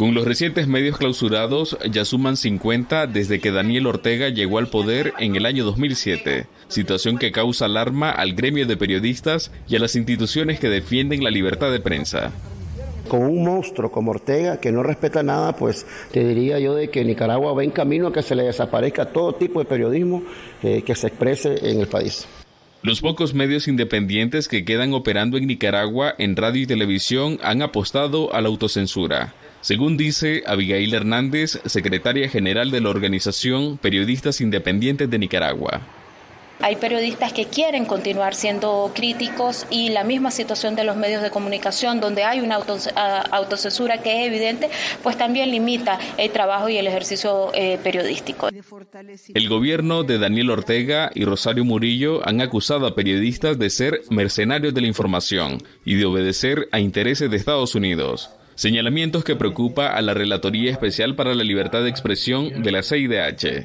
Con 0.00 0.14
los 0.14 0.24
recientes 0.24 0.66
medios 0.66 0.96
clausurados 0.96 1.76
ya 1.90 2.06
suman 2.06 2.38
50 2.38 3.06
desde 3.06 3.38
que 3.38 3.52
Daniel 3.52 3.86
Ortega 3.86 4.30
llegó 4.30 4.56
al 4.56 4.68
poder 4.68 5.12
en 5.18 5.36
el 5.36 5.44
año 5.44 5.62
2007, 5.62 6.46
situación 6.68 7.18
que 7.18 7.32
causa 7.32 7.66
alarma 7.66 8.10
al 8.10 8.32
gremio 8.32 8.64
de 8.64 8.78
periodistas 8.78 9.52
y 9.68 9.76
a 9.76 9.78
las 9.78 9.96
instituciones 9.96 10.58
que 10.58 10.70
defienden 10.70 11.22
la 11.22 11.28
libertad 11.28 11.70
de 11.70 11.80
prensa 11.80 12.32
con 13.08 13.24
un 13.24 13.44
monstruo 13.44 13.92
como 13.92 14.12
Ortega 14.12 14.58
que 14.58 14.72
no 14.72 14.82
respeta 14.82 15.22
nada, 15.22 15.54
pues 15.54 15.84
te 16.12 16.26
diría 16.26 16.58
yo 16.60 16.74
de 16.76 16.88
que 16.88 17.04
Nicaragua 17.04 17.52
va 17.52 17.62
en 17.62 17.70
camino 17.70 18.06
a 18.06 18.12
que 18.14 18.22
se 18.22 18.34
le 18.34 18.44
desaparezca 18.44 19.12
todo 19.12 19.34
tipo 19.34 19.58
de 19.58 19.66
periodismo 19.66 20.22
eh, 20.62 20.80
que 20.80 20.94
se 20.94 21.08
exprese 21.08 21.70
en 21.70 21.78
el 21.78 21.88
país. 21.88 22.26
Los 22.82 23.02
pocos 23.02 23.34
medios 23.34 23.68
independientes 23.68 24.48
que 24.48 24.64
quedan 24.64 24.94
operando 24.94 25.36
en 25.36 25.46
Nicaragua 25.46 26.14
en 26.16 26.36
radio 26.36 26.62
y 26.62 26.66
televisión 26.66 27.38
han 27.42 27.60
apostado 27.60 28.32
a 28.32 28.40
la 28.40 28.48
autocensura. 28.48 29.34
Según 29.62 29.98
dice 29.98 30.42
Abigail 30.46 30.94
Hernández, 30.94 31.60
secretaria 31.66 32.28
general 32.30 32.70
de 32.70 32.80
la 32.80 32.88
organización 32.88 33.76
Periodistas 33.76 34.40
Independientes 34.40 35.10
de 35.10 35.18
Nicaragua. 35.18 35.82
Hay 36.62 36.76
periodistas 36.76 37.32
que 37.32 37.46
quieren 37.46 37.86
continuar 37.86 38.34
siendo 38.34 38.92
críticos 38.94 39.66
y 39.70 39.90
la 39.90 40.04
misma 40.04 40.30
situación 40.30 40.76
de 40.76 40.84
los 40.84 40.94
medios 40.96 41.22
de 41.22 41.30
comunicación, 41.30 42.00
donde 42.00 42.22
hay 42.22 42.40
una 42.40 42.56
autocensura 43.30 44.02
que 44.02 44.20
es 44.20 44.28
evidente, 44.28 44.68
pues 45.02 45.16
también 45.16 45.50
limita 45.50 45.98
el 46.18 46.30
trabajo 46.30 46.68
y 46.68 46.76
el 46.76 46.86
ejercicio 46.86 47.50
eh, 47.54 47.78
periodístico. 47.82 48.48
El 49.34 49.48
gobierno 49.48 50.04
de 50.04 50.18
Daniel 50.18 50.50
Ortega 50.50 51.10
y 51.14 51.24
Rosario 51.24 51.64
Murillo 51.64 52.26
han 52.28 52.42
acusado 52.42 52.86
a 52.86 52.94
periodistas 52.94 53.58
de 53.58 53.70
ser 53.70 54.02
mercenarios 54.10 54.74
de 54.74 54.82
la 54.82 54.86
información 54.86 55.62
y 55.86 55.94
de 55.94 56.04
obedecer 56.04 56.68
a 56.72 56.80
intereses 56.80 57.30
de 57.30 57.38
Estados 57.38 57.74
Unidos. 57.74 58.30
Señalamientos 58.60 59.24
que 59.24 59.36
preocupa 59.36 59.86
a 59.86 60.02
la 60.02 60.12
Relatoría 60.12 60.70
Especial 60.70 61.16
para 61.16 61.34
la 61.34 61.44
Libertad 61.44 61.82
de 61.82 61.88
Expresión 61.88 62.62
de 62.62 62.70
la 62.70 62.82
CIDH. 62.82 63.64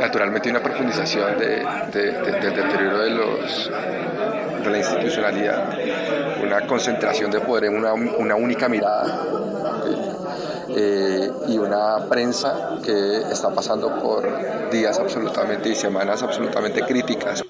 Naturalmente 0.00 0.50
una 0.50 0.60
profundización 0.60 1.38
del 1.38 1.62
deterioro 1.92 2.98
de, 3.04 3.10
los, 3.10 3.70
de 4.64 4.68
la 4.68 4.78
institucionalidad, 4.78 5.78
una 6.42 6.66
concentración 6.66 7.30
de 7.30 7.38
poder 7.38 7.66
en 7.66 7.76
una, 7.76 7.92
una 7.92 8.34
única 8.34 8.68
mirada 8.68 9.24
eh, 10.76 11.30
y 11.46 11.58
una 11.58 12.04
prensa 12.08 12.80
que 12.84 13.18
está 13.30 13.54
pasando 13.54 13.96
por 14.00 14.70
días 14.72 14.98
absolutamente 14.98 15.68
y 15.68 15.76
semanas 15.76 16.20
absolutamente 16.24 16.80
críticas. 16.80 17.44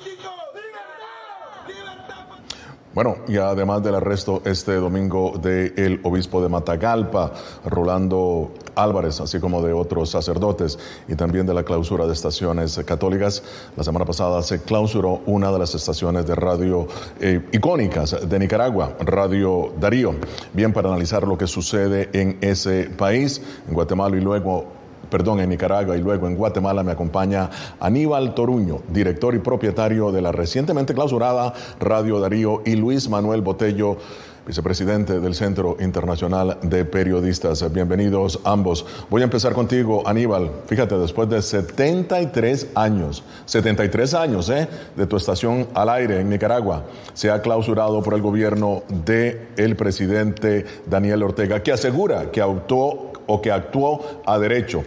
Bueno, 2.92 3.18
y 3.28 3.36
además 3.36 3.84
del 3.84 3.94
arresto 3.94 4.42
este 4.44 4.74
domingo 4.74 5.38
del 5.40 6.00
obispo 6.02 6.42
de 6.42 6.48
Matagalpa, 6.48 7.32
Rolando 7.64 8.50
Álvarez, 8.74 9.20
así 9.20 9.38
como 9.38 9.62
de 9.62 9.72
otros 9.72 10.10
sacerdotes, 10.10 10.76
y 11.06 11.14
también 11.14 11.46
de 11.46 11.54
la 11.54 11.62
clausura 11.62 12.06
de 12.06 12.12
estaciones 12.12 12.80
católicas, 12.84 13.44
la 13.76 13.84
semana 13.84 14.04
pasada 14.04 14.42
se 14.42 14.62
clausuró 14.62 15.20
una 15.26 15.52
de 15.52 15.58
las 15.60 15.72
estaciones 15.76 16.26
de 16.26 16.34
radio 16.34 16.88
eh, 17.20 17.40
icónicas 17.52 18.28
de 18.28 18.38
Nicaragua, 18.40 18.96
Radio 18.98 19.72
Darío. 19.78 20.16
Bien, 20.52 20.72
para 20.72 20.88
analizar 20.88 21.22
lo 21.22 21.38
que 21.38 21.46
sucede 21.46 22.10
en 22.12 22.38
ese 22.40 22.90
país, 22.90 23.40
en 23.68 23.74
Guatemala 23.74 24.16
y 24.16 24.20
luego 24.20 24.79
perdón, 25.10 25.40
en 25.40 25.50
Nicaragua 25.50 25.96
y 25.96 26.00
luego 26.00 26.26
en 26.26 26.36
Guatemala 26.36 26.82
me 26.82 26.92
acompaña 26.92 27.50
Aníbal 27.80 28.34
Toruño, 28.34 28.80
director 28.88 29.34
y 29.34 29.38
propietario 29.38 30.12
de 30.12 30.22
la 30.22 30.32
recientemente 30.32 30.94
clausurada 30.94 31.52
Radio 31.78 32.20
Darío 32.20 32.62
y 32.64 32.76
Luis 32.76 33.08
Manuel 33.08 33.42
Botello 33.42 33.98
vicepresidente 34.46 35.20
del 35.20 35.34
Centro 35.34 35.76
Internacional 35.80 36.58
de 36.62 36.84
Periodistas. 36.84 37.72
Bienvenidos 37.72 38.40
ambos. 38.44 38.84
Voy 39.08 39.22
a 39.22 39.24
empezar 39.24 39.52
contigo, 39.52 40.02
Aníbal. 40.06 40.50
Fíjate, 40.66 40.96
después 40.98 41.28
de 41.28 41.42
73 41.42 42.68
años, 42.74 43.22
73 43.44 44.14
años 44.14 44.50
¿eh? 44.50 44.68
de 44.96 45.06
tu 45.06 45.16
estación 45.16 45.68
al 45.74 45.88
aire 45.90 46.20
en 46.20 46.30
Nicaragua, 46.30 46.84
se 47.14 47.30
ha 47.30 47.42
clausurado 47.42 48.02
por 48.02 48.14
el 48.14 48.22
gobierno 48.22 48.82
del 48.88 49.48
el 49.56 49.76
presidente 49.76 50.64
Daniel 50.86 51.22
Ortega, 51.22 51.62
que 51.62 51.72
asegura 51.72 52.30
que 52.30 52.40
actuó 52.40 53.09
o 53.30 53.40
que 53.40 53.52
actuó 53.52 54.22
a 54.26 54.38
derecho. 54.38 54.82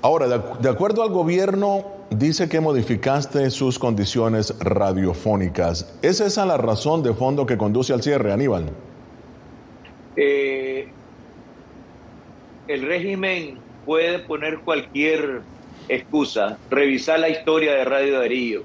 Ahora, 0.00 0.26
de, 0.28 0.68
acuerdo 0.68 1.02
al 1.02 1.10
gobierno, 1.10 1.84
dice 2.10 2.48
que 2.48 2.60
modificaste 2.60 3.50
sus 3.50 3.78
condiciones 3.78 4.54
radiofónicas. 4.60 5.94
¿Es 6.02 6.20
esa 6.20 6.46
la 6.46 6.56
razón 6.56 7.02
de 7.02 7.14
fondo 7.14 7.46
que 7.46 7.56
conduce 7.56 7.92
al 7.92 8.02
cierre, 8.02 8.32
Aníbal? 8.32 8.70
Eh, 10.16 10.88
el 12.68 12.82
régimen 12.82 13.58
puede 13.84 14.20
poner 14.20 14.60
cualquier 14.60 15.42
excusa, 15.88 16.58
revisar 16.70 17.20
la 17.20 17.28
historia 17.28 17.74
de 17.74 17.84
Radio 17.84 18.18
Darío. 18.20 18.62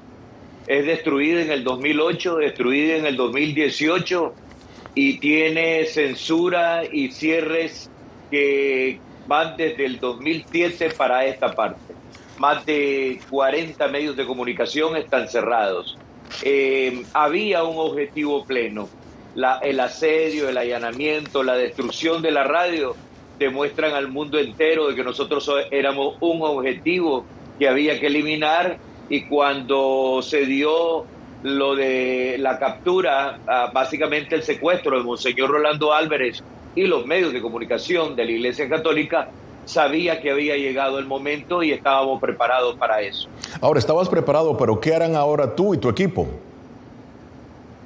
Es 0.68 0.86
destruida 0.86 1.42
en 1.42 1.52
el 1.52 1.64
2008, 1.64 2.38
destruida 2.38 2.96
en 2.96 3.06
el 3.06 3.16
2018 3.18 4.34
y 4.94 5.20
tiene 5.20 5.86
censura 5.86 6.84
y 6.92 7.12
cierres 7.12 7.90
que 8.30 9.00
van 9.28 9.56
desde 9.58 9.86
el 9.86 10.00
2007 10.00 10.92
para 10.98 11.26
esta 11.26 11.54
parte. 11.54 11.80
Más 12.38 12.66
de 12.66 13.20
40 13.30 13.88
medios 13.90 14.16
de 14.16 14.26
comunicación 14.26 14.96
están 14.96 15.28
cerrados. 15.28 15.98
Eh, 16.44 17.04
había 17.14 17.64
un 17.64 17.78
objetivo 17.78 18.46
pleno. 18.46 18.90
La, 19.36 19.60
el 19.60 19.80
asedio, 19.80 20.50
el 20.50 20.58
allanamiento, 20.58 21.44
la 21.44 21.56
destrucción 21.56 22.22
de 22.22 22.32
la 22.32 22.44
radio 22.44 22.96
demuestran 23.38 23.94
al 23.94 24.08
mundo 24.10 24.38
entero 24.38 24.88
de 24.88 24.96
que 24.96 25.04
nosotros 25.04 25.50
éramos 25.72 26.16
un 26.20 26.42
objetivo 26.42 27.26
que 27.58 27.68
había 27.68 28.00
que 28.00 28.08
eliminar 28.08 28.78
y 29.10 29.22
cuando 29.26 30.22
se 30.22 30.46
dio 30.46 31.06
lo 31.44 31.76
de 31.76 32.38
la 32.40 32.60
captura, 32.60 33.40
ah, 33.48 33.72
básicamente 33.74 34.36
el 34.36 34.44
secuestro 34.44 34.98
de 34.98 35.04
Monseñor 35.04 35.50
Rolando 35.50 35.94
Álvarez 35.94 36.44
y 36.76 36.84
los 36.84 37.06
medios 37.06 37.34
de 37.34 37.42
comunicación 37.42 38.16
de 38.16 38.26
la 38.26 38.32
Iglesia 38.32 38.70
Católica 38.70 39.30
sabía 39.66 40.20
que 40.22 40.32
había 40.32 40.58
llegado 40.58 41.00
el 41.00 41.06
momento 41.06 41.62
y 41.62 41.72
estábamos 41.72 42.20
preparados 42.20 42.76
para 42.76 43.02
eso. 43.02 43.30
Ahora, 43.62 43.80
estabas 43.80 44.10
preparado, 44.10 44.58
pero 44.58 44.80
¿qué 44.80 44.96
harán 44.96 45.16
ahora 45.16 45.56
tú 45.56 45.74
y 45.74 45.78
tu 45.78 45.90
equipo? 45.90 46.28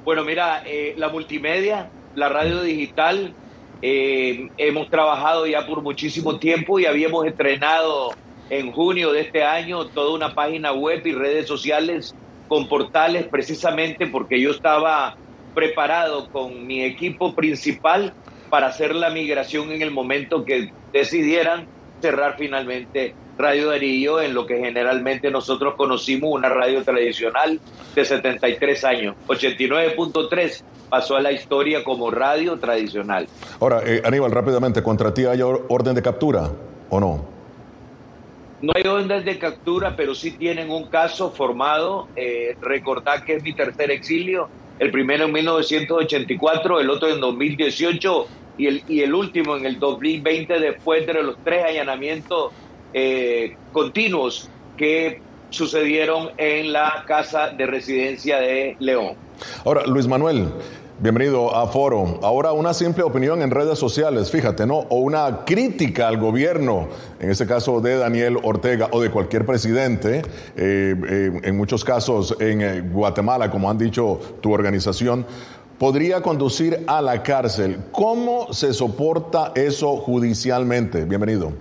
Bueno, 0.04 0.24
mira, 0.24 0.62
eh, 0.66 0.94
la 0.96 1.08
multimedia, 1.08 1.90
la 2.14 2.28
radio 2.28 2.62
digital, 2.62 3.34
eh, 3.82 4.48
hemos 4.56 4.88
trabajado 4.88 5.46
ya 5.46 5.66
por 5.66 5.82
muchísimo 5.82 6.38
tiempo 6.38 6.78
y 6.78 6.86
habíamos 6.86 7.26
estrenado 7.26 8.12
en 8.50 8.72
junio 8.72 9.12
de 9.12 9.20
este 9.20 9.44
año 9.44 9.86
toda 9.86 10.14
una 10.14 10.34
página 10.34 10.72
web 10.72 11.02
y 11.06 11.12
redes 11.12 11.46
sociales 11.46 12.14
con 12.48 12.68
portales 12.68 13.26
precisamente 13.26 14.06
porque 14.06 14.40
yo 14.40 14.50
estaba 14.50 15.16
preparado 15.54 16.28
con 16.30 16.66
mi 16.66 16.82
equipo 16.82 17.34
principal 17.34 18.12
para 18.50 18.68
hacer 18.68 18.94
la 18.94 19.10
migración 19.10 19.70
en 19.72 19.82
el 19.82 19.90
momento 19.90 20.44
que 20.44 20.72
decidieran 20.92 21.66
cerrar 22.00 22.36
finalmente 22.38 23.14
Radio 23.36 23.70
Darío 23.70 24.20
en 24.20 24.34
lo 24.34 24.46
que 24.46 24.58
generalmente 24.58 25.30
nosotros 25.30 25.74
conocimos 25.74 26.30
una 26.32 26.48
radio 26.48 26.84
tradicional 26.84 27.60
de 27.94 28.04
73 28.04 28.84
años. 28.84 29.16
89.3 29.26 30.62
pasó 30.88 31.16
a 31.16 31.20
la 31.20 31.32
historia 31.32 31.82
como 31.82 32.10
radio 32.10 32.58
tradicional. 32.58 33.26
Ahora, 33.60 33.82
eh, 33.84 34.02
Aníbal, 34.04 34.30
rápidamente, 34.30 34.82
¿contra 34.82 35.12
ti 35.12 35.24
hay 35.24 35.42
orden 35.42 35.94
de 35.94 36.02
captura 36.02 36.50
o 36.90 37.00
no? 37.00 37.34
No 38.62 38.72
hay 38.74 38.86
orden 38.86 39.24
de 39.24 39.38
captura, 39.38 39.94
pero 39.96 40.14
sí 40.14 40.30
tienen 40.32 40.70
un 40.70 40.86
caso 40.86 41.30
formado. 41.32 42.08
Eh, 42.14 42.56
recordad 42.60 43.24
que 43.24 43.34
es 43.36 43.42
mi 43.42 43.52
tercer 43.52 43.90
exilio, 43.90 44.48
el 44.78 44.90
primero 44.90 45.24
en 45.24 45.32
1984, 45.32 46.80
el 46.80 46.90
otro 46.90 47.08
en 47.08 47.20
2018 47.20 48.26
y 48.56 48.66
el, 48.66 48.82
y 48.86 49.00
el 49.02 49.14
último 49.14 49.56
en 49.56 49.66
el 49.66 49.78
2020 49.78 50.60
después 50.60 51.06
de 51.06 51.14
los 51.22 51.36
tres 51.42 51.64
allanamientos 51.64 52.52
eh, 52.92 53.56
continuos 53.72 54.48
que 54.76 55.20
sucedieron 55.50 56.30
en 56.36 56.72
la 56.72 57.04
casa 57.06 57.50
de 57.50 57.66
residencia 57.66 58.38
de 58.38 58.76
León. 58.78 59.16
Ahora, 59.64 59.84
Luis 59.86 60.06
Manuel, 60.06 60.48
bienvenido 61.00 61.54
a 61.54 61.66
Foro. 61.66 62.20
Ahora 62.22 62.52
una 62.52 62.74
simple 62.74 63.02
opinión 63.02 63.42
en 63.42 63.50
redes 63.50 63.78
sociales, 63.78 64.30
fíjate, 64.30 64.66
¿no? 64.66 64.78
O 64.88 64.96
una 64.96 65.44
crítica 65.44 66.08
al 66.08 66.18
gobierno, 66.18 66.88
en 67.20 67.30
este 67.30 67.46
caso 67.46 67.80
de 67.80 67.96
Daniel 67.96 68.38
Ortega 68.42 68.88
o 68.92 69.00
de 69.00 69.10
cualquier 69.10 69.44
presidente, 69.44 70.22
eh, 70.56 70.94
eh, 71.08 71.40
en 71.42 71.56
muchos 71.56 71.84
casos 71.84 72.36
en 72.40 72.92
Guatemala, 72.92 73.50
como 73.50 73.70
han 73.70 73.78
dicho 73.78 74.20
tu 74.40 74.52
organización 74.52 75.26
podría 75.78 76.22
conducir 76.22 76.84
a 76.86 77.02
la 77.02 77.22
cárcel. 77.22 77.78
¿Cómo 77.90 78.52
se 78.52 78.72
soporta 78.72 79.52
eso 79.54 79.96
judicialmente? 79.96 81.04
Bienvenido. 81.04 81.52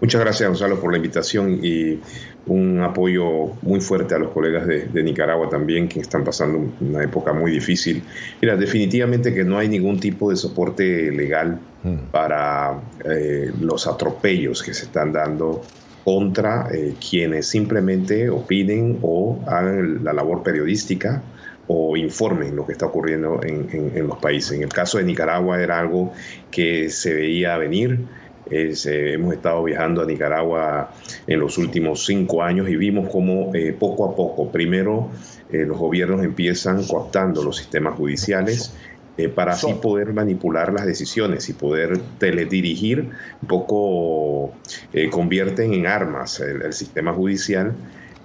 Muchas 0.00 0.20
gracias, 0.20 0.48
Gonzalo, 0.48 0.80
por 0.80 0.92
la 0.92 0.98
invitación 0.98 1.58
y 1.60 2.00
un 2.48 2.80
apoyo 2.80 3.52
muy 3.62 3.80
fuerte 3.80 4.14
a 4.14 4.18
los 4.18 4.30
colegas 4.30 4.66
de, 4.66 5.02
Nicaragua 5.02 5.48
también, 5.48 5.88
que 5.88 6.00
están 6.00 6.24
pasando 6.24 6.72
una 6.80 7.02
época 7.02 7.32
muy 7.32 7.52
difícil. 7.52 8.02
Mira, 8.40 8.56
definitivamente 8.56 9.32
que 9.32 9.44
no 9.44 9.58
hay 9.58 9.68
ningún 9.68 10.00
tipo 10.00 10.30
de 10.30 10.36
soporte 10.36 11.10
legal 11.12 11.58
hmm. 11.82 12.10
para 12.10 12.80
eh, 13.04 13.52
los 13.60 13.86
atropellos 13.86 14.62
que 14.62 14.74
se 14.74 14.84
están 14.84 15.12
dando 15.12 15.62
contra 16.04 16.68
eh, 16.72 16.94
quienes 16.98 17.46
simplemente 17.46 18.30
opinen 18.30 18.98
o 19.02 19.40
hagan 19.46 20.02
la 20.02 20.14
labor 20.14 20.42
periodística 20.42 21.22
o 21.66 21.96
informen 21.98 22.56
lo 22.56 22.66
que 22.66 22.72
está 22.72 22.86
ocurriendo 22.86 23.40
en, 23.44 24.08
los 24.08 24.18
países. 24.18 24.52
En 24.52 24.62
el 24.62 24.70
caso 24.70 24.96
de 24.96 25.04
Nicaragua 25.04 25.62
era 25.62 25.78
algo 25.78 26.12
que 26.50 26.88
se 26.88 27.12
veía 27.12 27.58
venir. 27.58 28.00
Eh, 28.50 28.74
hemos 29.14 29.34
estado 29.34 29.62
viajando 29.64 30.02
a 30.02 30.06
Nicaragua 30.06 30.92
en 31.26 31.40
los 31.40 31.58
últimos 31.58 32.04
cinco 32.04 32.42
años 32.42 32.68
y 32.68 32.76
vimos 32.76 33.08
cómo 33.10 33.54
eh, 33.54 33.74
poco 33.78 34.10
a 34.10 34.16
poco, 34.16 34.50
primero 34.50 35.10
eh, 35.50 35.64
los 35.66 35.78
gobiernos 35.78 36.24
empiezan 36.24 36.84
cooptando 36.84 37.42
los 37.42 37.56
sistemas 37.56 37.94
judiciales 37.94 38.74
para 39.34 39.54
así 39.54 39.72
poder 39.82 40.12
manipular 40.12 40.72
las 40.72 40.86
decisiones 40.86 41.48
y 41.48 41.52
poder 41.52 41.98
teledirigir, 42.20 43.10
un 43.42 43.48
poco 43.48 44.52
convierten 45.10 45.74
en 45.74 45.88
armas 45.88 46.38
el 46.38 46.72
sistema 46.72 47.12
judicial 47.12 47.74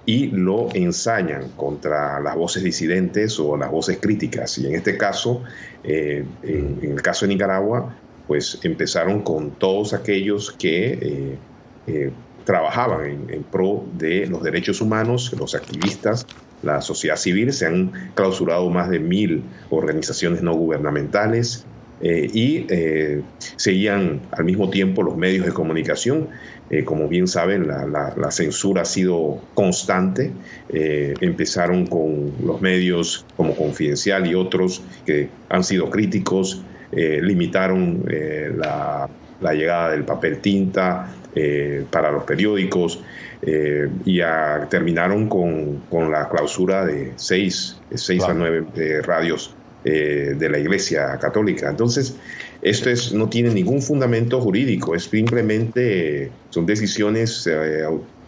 y 0.05 0.27
lo 0.27 0.69
ensañan 0.73 1.49
contra 1.55 2.19
las 2.19 2.35
voces 2.35 2.63
disidentes 2.63 3.39
o 3.39 3.55
las 3.55 3.71
voces 3.71 3.99
críticas. 4.01 4.57
Y 4.57 4.67
en 4.67 4.75
este 4.75 4.97
caso, 4.97 5.43
eh, 5.83 6.25
en, 6.43 6.79
el 6.81 7.01
caso 7.01 7.25
de 7.25 7.33
Nicaragua, 7.33 7.95
pues 8.33 8.57
empezaron 8.63 9.21
con 9.21 9.51
todos 9.51 9.93
aquellos 9.93 10.51
que 10.53 10.93
eh, 10.93 11.37
eh, 11.85 12.11
trabajaban 12.45 13.05
en, 13.05 13.29
en, 13.29 13.43
pro 13.43 13.85
de 13.95 14.25
los 14.25 14.41
derechos 14.41 14.81
humanos, 14.81 15.31
los 15.37 15.53
activistas, 15.53 16.25
la 16.63 16.81
sociedad 16.81 17.17
civil. 17.17 17.53
Se 17.53 17.67
han 17.67 17.91
clausurado 18.15 18.67
más 18.71 18.89
de 18.89 18.97
mil 18.97 19.43
organizaciones 19.69 20.41
no 20.41 20.55
gubernamentales. 20.55 21.67
y 22.01 22.65
seguían 23.55 24.21
al 24.31 24.45
mismo 24.45 24.71
tiempo 24.71 25.03
los 25.03 25.15
medios 25.15 25.45
de 25.45 25.53
comunicación. 25.53 26.29
como 26.85 27.07
bien 27.07 27.27
saben, 27.27 27.67
la, 27.67 28.31
censura 28.31 28.81
ha 28.81 28.85
sido 28.85 29.39
constante. 29.53 30.31
empezaron 30.69 31.85
con 31.85 32.33
los 32.43 32.59
medios 32.61 33.27
como 33.37 33.55
Confidencial 33.55 34.25
y 34.25 34.33
otros 34.33 34.81
que 35.05 35.29
han 35.49 35.63
sido 35.63 35.91
críticos, 35.91 36.63
limitaron 36.95 38.03
la, 38.57 39.09
la, 39.41 39.53
llegada 39.53 39.91
del 39.91 40.03
papel 40.03 40.39
tinta 40.39 41.09
para 41.89 42.11
los 42.11 42.23
periódicos. 42.23 43.03
Eh, 43.45 43.89
y 44.05 44.21
terminaron 44.69 45.27
con, 45.27 45.79
con, 45.89 46.09
la 46.09 46.29
clausura 46.29 46.85
de 46.85 47.11
seis, 47.17 47.77
seis 47.93 48.23
a 48.23 48.33
nueve 48.33 48.63
eh, 48.77 49.01
radios 49.01 49.53
eh, 49.83 50.33
de 50.37 50.49
la 50.49 50.59
Iglesia 50.59 51.17
Católica. 51.19 51.69
Entonces, 51.69 52.15
esto 52.61 52.89
es, 52.89 53.11
no 53.11 53.27
tiene 53.27 53.49
ningún 53.49 53.81
fundamento 53.81 54.39
jurídico, 54.39 54.95
es 54.95 55.03
simplemente 55.03 56.31
son 56.51 56.65
decisiones 56.65 57.49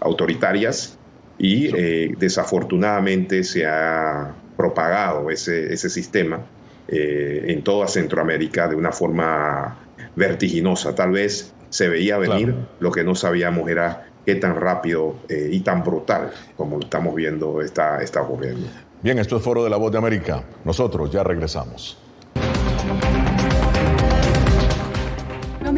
autoritarias 0.01 0.97
y 1.37 1.69
desafortunadamente 2.17 3.45
se 3.45 3.65
ha 3.65 4.35
propagado 4.57 5.29
ese, 5.29 5.73
ese 5.73 5.89
sistema 5.89 6.45
en 6.87 7.63
toda 7.63 7.87
Centroamérica 7.87 8.67
de 8.67 8.75
una 8.75 8.91
forma 8.91 9.77
vertiginosa. 10.15 10.93
Tal 10.95 11.11
vez 11.11 11.53
se 11.69 11.89
veía 11.89 12.17
venir, 12.17 12.55
lo 12.79 12.91
que 12.91 13.03
no 13.03 13.15
sabíamos 13.15 13.69
era 13.69 14.07
qué 14.25 14.35
tan 14.35 14.55
rápido 14.55 15.15
eh, 15.29 15.49
y 15.51 15.59
tan 15.59 15.83
brutal 15.83 16.31
como 16.57 16.79
estamos 16.79 17.13
viendo 17.15 17.61
está, 17.61 18.01
está 18.01 18.21
ocurriendo. 18.21 18.67
Bien, 19.01 19.19
esto 19.19 19.37
es 19.37 19.43
Foro 19.43 19.63
de 19.63 19.69
la 19.69 19.77
Voz 19.77 19.91
de 19.91 19.97
América. 19.97 20.43
Nosotros 20.63 21.11
ya 21.11 21.23
regresamos. 21.23 21.97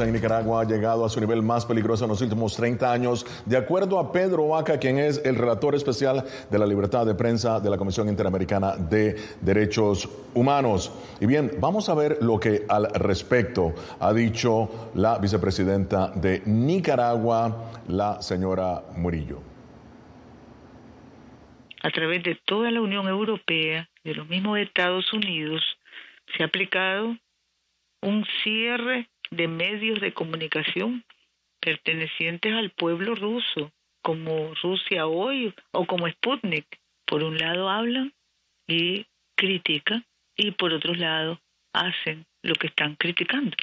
En 0.00 0.12
Nicaragua 0.12 0.62
ha 0.62 0.64
llegado 0.64 1.04
a 1.04 1.08
su 1.08 1.20
nivel 1.20 1.42
más 1.42 1.66
peligroso 1.66 2.04
en 2.04 2.10
los 2.10 2.20
últimos 2.20 2.56
30 2.56 2.90
años, 2.90 3.26
de 3.44 3.56
acuerdo 3.56 3.98
a 3.98 4.12
Pedro 4.12 4.48
Vaca, 4.48 4.78
quien 4.78 4.98
es 4.98 5.20
el 5.24 5.36
relator 5.36 5.74
especial 5.74 6.24
de 6.50 6.58
la 6.58 6.66
libertad 6.66 7.04
de 7.04 7.14
prensa 7.14 7.60
de 7.60 7.68
la 7.68 7.76
Comisión 7.76 8.08
Interamericana 8.08 8.76
de 8.76 9.16
Derechos 9.40 10.08
Humanos. 10.34 10.92
Y 11.20 11.26
bien, 11.26 11.52
vamos 11.58 11.88
a 11.88 11.94
ver 11.94 12.18
lo 12.22 12.40
que 12.40 12.64
al 12.68 12.86
respecto 12.94 13.74
ha 14.00 14.12
dicho 14.12 14.90
la 14.94 15.18
vicepresidenta 15.18 16.08
de 16.08 16.42
Nicaragua, 16.46 17.70
la 17.88 18.22
señora 18.22 18.82
Murillo. 18.96 19.40
A 21.82 21.90
través 21.90 22.22
de 22.22 22.38
toda 22.44 22.70
la 22.70 22.80
Unión 22.80 23.08
Europea, 23.08 23.88
de 24.04 24.14
los 24.14 24.28
mismos 24.28 24.58
Estados 24.58 25.12
Unidos, 25.12 25.62
se 26.36 26.42
ha 26.42 26.46
aplicado 26.46 27.16
un 28.02 28.24
cierre 28.42 29.08
de 29.32 29.48
medios 29.48 30.00
de 30.00 30.12
comunicación 30.12 31.04
pertenecientes 31.58 32.52
al 32.52 32.70
pueblo 32.70 33.14
ruso, 33.14 33.72
como 34.02 34.54
Rusia 34.62 35.06
hoy 35.06 35.54
o 35.72 35.86
como 35.86 36.08
Sputnik. 36.08 36.66
Por 37.06 37.24
un 37.24 37.38
lado 37.38 37.70
hablan 37.70 38.12
y 38.66 39.06
critican 39.34 40.04
y 40.36 40.50
por 40.50 40.72
otro 40.72 40.94
lado 40.94 41.40
hacen 41.72 42.26
lo 42.42 42.54
que 42.54 42.66
están 42.66 42.94
criticando. 42.96 43.56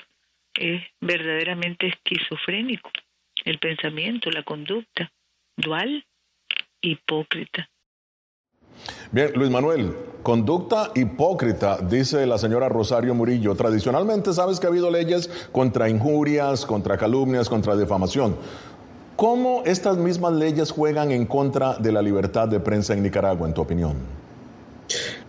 Es 0.56 0.84
verdaderamente 1.00 1.88
esquizofrénico 1.88 2.92
el 3.46 3.60
pensamiento, 3.60 4.32
la 4.32 4.44
conducta, 4.44 5.12
dual, 5.56 6.06
hipócrita. 6.82 7.70
Bien, 9.12 9.32
Luis 9.34 9.50
Manuel, 9.50 9.96
conducta 10.22 10.92
hipócrita, 10.94 11.80
dice 11.82 12.28
la 12.28 12.38
señora 12.38 12.70
Rosario 12.70 13.16
Murillo. 13.16 13.56
Tradicionalmente 13.56 14.34
sabes 14.34 14.60
que 14.60 14.68
ha 14.68 14.70
habido 14.70 14.92
leyes 14.92 15.32
contra 15.52 15.90
injurias, 15.90 16.64
contra 16.64 16.96
calumnias, 16.96 17.50
contra 17.50 17.76
difamación. 17.76 18.36
¿Cómo 19.16 19.64
estas 19.66 19.98
mismas 19.98 20.34
leyes 20.34 20.70
juegan 20.70 21.10
en 21.10 21.26
contra 21.26 21.76
de 21.80 21.92
la 21.92 22.04
libertad 22.04 22.48
de 22.48 22.60
prensa 22.60 22.94
en 22.94 23.02
Nicaragua, 23.02 23.48
en 23.48 23.56
tu 23.56 23.62
opinión? 23.62 23.94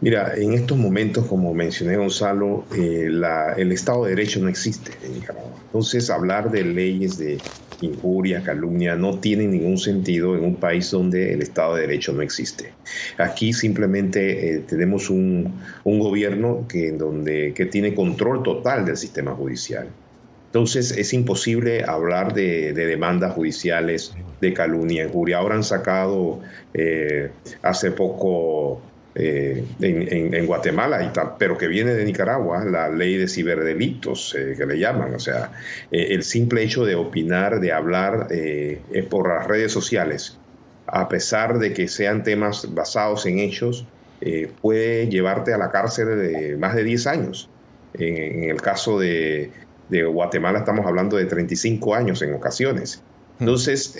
Mira, 0.02 0.34
en 0.36 0.52
estos 0.52 0.76
momentos, 0.76 1.24
como 1.24 1.54
mencioné 1.54 1.96
Gonzalo, 1.96 2.64
eh, 2.76 3.08
el 3.56 3.72
Estado 3.72 4.04
de 4.04 4.10
Derecho 4.10 4.40
no 4.40 4.48
existe 4.50 4.92
en 5.02 5.14
Nicaragua. 5.14 5.52
Entonces, 5.64 6.10
hablar 6.10 6.50
de 6.50 6.64
leyes 6.64 7.16
de 7.16 7.38
injuria, 7.82 8.42
calumnia, 8.42 8.96
no 8.96 9.18
tiene 9.18 9.46
ningún 9.46 9.78
sentido 9.78 10.36
en 10.36 10.44
un 10.44 10.56
país 10.56 10.90
donde 10.90 11.32
el 11.32 11.42
Estado 11.42 11.76
de 11.76 11.82
Derecho 11.82 12.12
no 12.12 12.22
existe. 12.22 12.72
Aquí 13.18 13.52
simplemente 13.52 14.54
eh, 14.54 14.58
tenemos 14.60 15.10
un, 15.10 15.60
gobierno 15.84 16.66
que, 16.68 16.92
donde, 16.92 17.52
que 17.54 17.66
tiene 17.66 17.94
control 17.94 18.42
total 18.42 18.84
del 18.84 18.96
sistema 18.96 19.32
judicial. 19.32 19.88
Entonces 20.50 20.90
es 20.98 21.12
imposible 21.12 21.84
hablar 21.84 22.34
de, 22.34 22.72
demandas 22.72 23.34
judiciales, 23.34 24.12
de 24.40 24.52
calumnia, 24.52 25.04
injuria. 25.04 25.38
Ahora 25.38 25.54
han 25.54 25.62
sacado 25.62 26.40
eh, 26.74 27.30
hace 27.62 27.92
poco 27.92 28.82
eh, 29.12 29.64
en, 29.80 30.46
Guatemala, 30.46 31.02
y 31.02 31.10
pero 31.36 31.58
que 31.58 31.66
viene 31.66 31.94
de 31.94 32.04
Nicaragua, 32.04 32.64
la 32.64 32.88
ley 32.88 33.16
de 33.16 33.26
ciberdelitos, 33.26 34.36
eh, 34.38 34.54
que 34.56 34.66
le 34.66 34.78
llaman. 34.78 35.14
O 35.14 35.18
sea, 35.18 35.50
eh, 35.90 36.08
el 36.10 36.22
simple 36.22 36.62
hecho 36.62 36.84
de 36.84 36.94
opinar, 36.94 37.58
de 37.58 37.72
hablar 37.72 38.28
por 39.08 39.28
las 39.28 39.46
redes 39.48 39.72
sociales, 39.72 40.38
a 40.86 41.08
pesar 41.08 41.58
de 41.58 41.72
que 41.72 41.88
sean 41.88 42.22
temas 42.22 42.72
basados 42.72 43.26
en 43.26 43.40
hechos, 43.40 43.84
puede 44.60 45.08
llevarte 45.08 45.54
a 45.54 45.58
la 45.58 45.70
cárcel 45.70 46.06
de 46.18 46.56
más 46.56 46.76
de 46.76 46.84
10 46.84 47.06
años. 47.06 47.48
En, 47.94 48.44
el 48.44 48.60
caso 48.60 48.98
de, 48.98 49.50
Guatemala 49.90 50.60
estamos 50.60 50.86
hablando 50.86 51.16
de 51.16 51.24
35 51.24 51.94
años 51.96 52.22
en 52.22 52.34
ocasiones. 52.34 53.02
Entonces, 53.40 53.96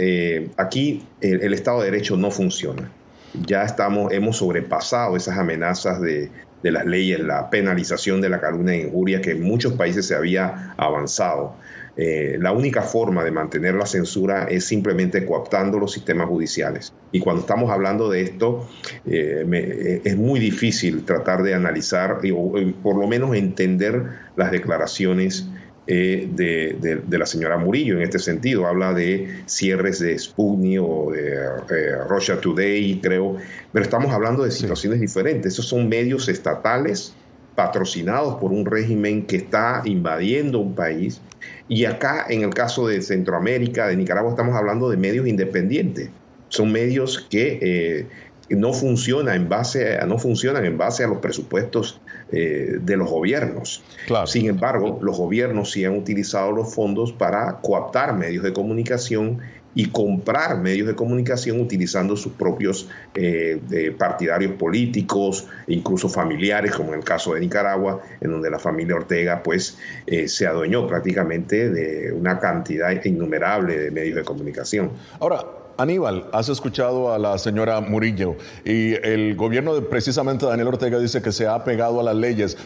aquí 0.57 1.05
el 1.21 1.53
Estado 1.53 1.81
de 1.81 1.91
Derecho 1.91 2.17
no 2.17 2.31
funciona 2.31 2.91
ya 3.35 3.65
estamos, 3.65 4.13
hemos 4.13 4.39
sobrepasado 4.39 5.17
esas 5.17 5.39
amenazas 5.39 6.01
de, 6.01 6.31
las 6.63 6.85
leyes, 6.85 7.21
la 7.21 7.49
penalización 7.49 8.21
de 8.21 8.29
la 8.29 8.41
calumnia 8.41 8.75
e 8.75 8.87
injuria 8.87 9.21
que 9.21 9.33
en 9.33 9.43
muchos 9.43 9.73
países 9.75 10.07
se 10.07 10.15
había 10.15 10.75
avanzado. 10.77 11.55
Eh, 11.97 12.39
la 12.41 12.53
única 12.53 12.83
forma 12.83 13.25
de 13.25 13.31
mantener 13.31 13.75
la 13.75 13.87
censura 13.87 14.45
es 14.45 14.65
simplemente 14.65 15.25
cooptando 15.27 15.79
los 15.79 15.93
sistemas 15.93 16.29
judiciales. 16.29 16.93
Y 17.13 17.21
cuando 17.21 17.41
estamos 17.41 17.71
hablando 17.71 18.09
de 18.09 18.23
esto, 18.23 18.69
eh, 19.07 19.45
eh, 19.51 20.03
es 20.05 20.17
muy 20.17 20.39
difícil 20.39 21.05
tratar 21.05 21.43
de 21.43 21.55
analizar 21.55 22.21
o 22.35 22.55
por 22.83 22.97
lo 22.97 23.07
menos 23.07 23.35
entender 23.35 24.05
las 24.37 24.51
declaraciones 24.51 25.49
eh, 25.93 26.29
de, 26.31 27.19
la 27.19 27.27
señora 27.27 27.57
Murillo 27.57 27.97
en 27.97 28.03
este 28.03 28.21
sentido. 28.21 28.65
Habla 28.65 28.95
de 28.95 29.43
cierres 29.47 29.99
de 29.99 30.17
Sputnik 30.17 30.81
o 30.81 31.11
de 31.11 31.33
eh, 31.33 31.97
Russia 32.09 32.41
Today, 32.41 33.01
creo, 33.03 33.39
pero 33.73 33.85
estamos 33.85 34.13
hablando 34.13 34.45
de 34.45 34.53
situaciones 34.53 35.01
diferentes. 35.01 35.55
Esos 35.55 35.67
son 35.67 35.89
medios 35.89 36.29
estatales 36.29 37.13
patrocinados 37.57 38.37
por 38.37 38.53
un 38.53 38.67
régimen 38.67 39.27
que 39.27 39.35
está 39.35 39.83
invadiendo 39.85 40.61
un 40.61 40.77
país. 40.77 41.21
Y 41.67 41.87
acá, 41.87 42.25
en 42.29 42.43
el 42.43 42.55
caso 42.55 42.87
de 42.87 43.03
Centroamérica, 43.03 43.89
de 43.89 43.97
Nicaragua, 43.97 44.31
estamos 44.31 44.55
hablando 44.55 44.91
de 44.91 44.97
medios 44.97 45.27
independientes. 45.27 46.09
Son 46.51 46.71
medios 46.71 47.27
que 47.29 47.59
eh, 47.61 48.07
no 48.51 48.73
funciona 48.73 49.35
en 49.35 49.49
base 49.49 49.99
no 50.07 50.19
funcionan 50.19 50.65
en 50.65 50.79
base 50.79 51.03
a 51.03 51.09
los 51.09 51.19
presupuestos 51.19 52.01
eh, 52.33 52.79
de 52.81 52.97
los 52.97 53.11
gobiernos. 53.11 53.83
Sin 54.27 54.49
embargo, 54.49 54.99
los 55.03 55.17
gobiernos 55.17 55.73
sí 55.73 55.85
han 55.85 55.97
utilizado 55.97 56.53
los 56.53 56.75
fondos 56.75 57.13
para 57.13 57.59
coaptar 57.61 58.17
medios 58.17 58.45
de 58.45 58.53
comunicación 58.53 59.41
y 59.75 59.87
comprar 59.87 60.59
medios 60.59 60.89
de 60.89 60.95
comunicación 60.95 61.61
utilizando 61.61 62.17
sus 62.17 62.33
propios 62.33 62.89
eh, 63.15 63.95
partidarios 63.97 64.53
políticos, 64.55 65.47
e 65.67 65.75
incluso 65.75 66.09
familiares, 66.09 66.73
como 66.75 66.93
en 66.93 67.01
el 67.01 67.05
caso 67.05 67.35
de 67.35 67.41
Nicaragua, 67.41 68.03
en 68.21 68.31
donde 68.31 68.51
la 68.51 68.59
familia 68.59 68.97
Ortega 68.97 69.43
pues 69.43 69.79
eh, 70.07 70.29
se 70.29 70.47
adueñó 70.47 70.87
prácticamente 70.87 71.71
de 71.71 72.13
una 72.13 72.39
cantidad 72.39 73.05
innumerable 73.05 73.79
de 73.79 73.91
medios 73.91 74.17
de 74.17 74.25
comunicación. 74.25 74.91
Ahora, 75.21 75.45
Aníbal, 75.81 76.27
has 76.33 76.49
escuchado 76.49 77.13
a 77.13 77.19
la 77.19 77.39
señora 77.39 77.81
Murillo 77.81 78.37
y 78.65 78.95
el 78.95 79.35
gobierno 79.35 79.75
de 79.75 79.83
precisamente 79.83 80.45
Daniel 80.45 80.69
Ortega 80.69 80.99
dice 80.99 81.23
que 81.23 81.33
se 81.33 81.47
ha 81.47 81.65
pegado 81.65 82.01
a 82.01 82.03
las 82.03 82.15
leyes. 82.15 82.59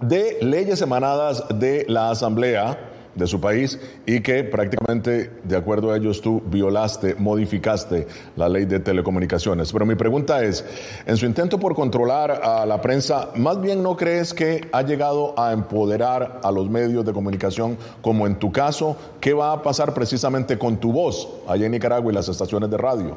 De 0.00 0.38
leyes 0.40 0.80
emanadas 0.80 1.44
de 1.54 1.84
la 1.88 2.10
Asamblea 2.10 2.85
de 3.16 3.26
su 3.26 3.40
país 3.40 3.80
y 4.06 4.20
que 4.20 4.44
prácticamente, 4.44 5.30
de 5.42 5.56
acuerdo 5.56 5.90
a 5.90 5.96
ellos, 5.96 6.20
tú 6.20 6.42
violaste, 6.46 7.16
modificaste 7.16 8.06
la 8.36 8.48
ley 8.48 8.66
de 8.66 8.78
telecomunicaciones. 8.78 9.72
Pero 9.72 9.86
mi 9.86 9.94
pregunta 9.94 10.44
es, 10.44 10.64
en 11.06 11.16
su 11.16 11.26
intento 11.26 11.58
por 11.58 11.74
controlar 11.74 12.30
a 12.30 12.64
la 12.66 12.80
prensa, 12.80 13.30
¿más 13.34 13.60
bien 13.60 13.82
no 13.82 13.96
crees 13.96 14.34
que 14.34 14.68
ha 14.72 14.82
llegado 14.82 15.38
a 15.38 15.52
empoderar 15.52 16.40
a 16.44 16.50
los 16.52 16.70
medios 16.70 17.04
de 17.04 17.12
comunicación 17.12 17.76
como 18.02 18.26
en 18.26 18.36
tu 18.36 18.52
caso? 18.52 18.96
¿Qué 19.20 19.32
va 19.32 19.52
a 19.52 19.62
pasar 19.62 19.94
precisamente 19.94 20.58
con 20.58 20.76
tu 20.78 20.92
voz 20.92 21.28
allá 21.48 21.66
en 21.66 21.72
Nicaragua 21.72 22.12
y 22.12 22.14
las 22.14 22.28
estaciones 22.28 22.70
de 22.70 22.76
radio? 22.76 23.16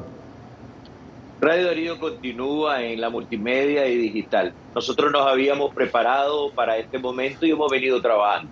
Radio 1.40 1.66
Darío 1.68 1.98
continúa 1.98 2.82
en 2.82 3.00
la 3.00 3.08
multimedia 3.08 3.86
y 3.86 3.96
digital. 3.96 4.52
Nosotros 4.74 5.10
nos 5.10 5.26
habíamos 5.26 5.74
preparado 5.74 6.50
para 6.52 6.76
este 6.76 6.98
momento 6.98 7.46
y 7.46 7.50
hemos 7.50 7.70
venido 7.70 8.02
trabajando. 8.02 8.50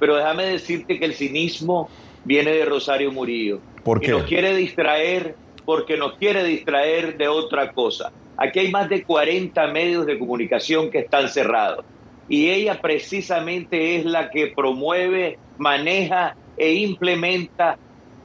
Pero 0.00 0.16
déjame 0.16 0.46
decirte 0.46 0.98
que 0.98 1.04
el 1.04 1.14
cinismo 1.14 1.88
viene 2.24 2.50
de 2.52 2.64
Rosario 2.64 3.12
Murillo. 3.12 3.60
¿Por 3.84 4.00
qué? 4.00 4.08
Y 4.08 4.10
nos 4.10 4.22
quiere 4.24 4.56
distraer 4.56 5.36
porque 5.64 5.96
nos 5.96 6.14
quiere 6.14 6.42
distraer 6.42 7.16
de 7.16 7.28
otra 7.28 7.70
cosa. 7.72 8.10
Aquí 8.36 8.58
hay 8.58 8.70
más 8.70 8.88
de 8.88 9.04
40 9.04 9.66
medios 9.68 10.06
de 10.06 10.18
comunicación 10.18 10.90
que 10.90 10.98
están 10.98 11.28
cerrados. 11.28 11.84
Y 12.28 12.48
ella 12.48 12.80
precisamente 12.80 13.96
es 13.96 14.04
la 14.04 14.30
que 14.30 14.48
promueve, 14.48 15.38
maneja 15.58 16.36
e 16.56 16.72
implementa 16.74 17.76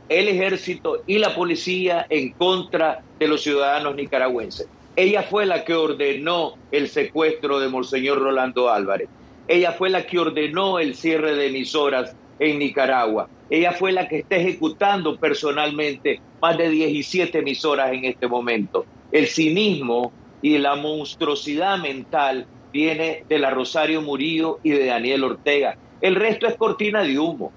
el 0.10 0.28
ejército 0.28 1.02
y 1.06 1.18
la 1.18 1.36
policía 1.36 2.06
en 2.10 2.32
contra 2.32 3.02
de 3.20 3.28
los 3.28 3.42
ciudadanos 3.42 3.96
nicaragüenses. 3.96 4.68
Ella 4.96 5.24
fue 5.24 5.46
la 5.46 5.66
que 5.66 5.74
ordenó 5.74 6.54
el 6.72 6.88
secuestro 6.88 7.60
de 7.60 7.68
Monseñor 7.68 8.20
Rolando 8.20 8.70
Álvarez. 8.70 9.10
Ella 9.48 9.74
fue 9.74 9.90
la 9.90 10.06
que 10.06 10.20
ordenó 10.20 10.80
el 10.80 10.96
cierre 10.96 11.36
de 11.36 11.48
emisoras 11.48 12.16
en 12.40 12.60
Nicaragua. 12.60 13.30
Ella 13.50 13.74
fue 13.74 13.92
la 13.92 14.08
que 14.08 14.20
está 14.20 14.38
ejecutando 14.38 15.18
personalmente 15.18 16.20
más 16.42 16.58
de 16.58 16.70
17 16.70 17.40
emisoras 17.40 17.94
en 17.94 18.06
este 18.06 18.28
momento. 18.28 18.86
El 19.12 19.28
cinismo 19.28 20.12
y 20.42 20.58
la 20.58 20.76
monstruosidad 20.76 21.78
mental 21.78 22.48
viene 22.74 23.24
de 23.30 23.40
la 23.40 23.52
Rosario 23.52 24.02
Murillo 24.02 24.60
y 24.64 24.72
de 24.72 24.86
Daniel 24.88 25.24
Ortega. 25.24 25.78
El 26.02 26.16
resto 26.16 26.48
es 26.48 26.56
cortina 26.56 27.04
de 27.04 27.18
humo. 27.18 27.52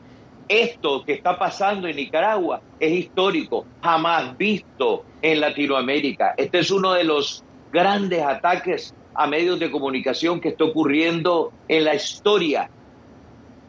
Esto 0.49 1.05
que 1.05 1.13
está 1.15 1.39
pasando 1.39 1.89
en 1.89 1.97
Nicaragua 1.97 2.63
es 2.79 2.93
histórico, 2.93 3.67
jamás 3.83 4.37
visto 4.39 5.05
en 5.21 5.41
Latinoamérica. 5.41 6.35
Este 6.37 6.61
es 6.61 6.71
uno 6.71 6.93
de 6.93 7.05
los 7.05 7.45
grandes 7.73 8.23
ataques 8.23 8.95
a 9.19 9.27
medios 9.27 9.59
de 9.59 9.71
comunicación 9.71 10.41
que 10.41 10.51
está 10.51 10.65
ocurriendo 10.65 11.53
en 11.67 11.85
la 11.85 11.95
historia 11.95 12.71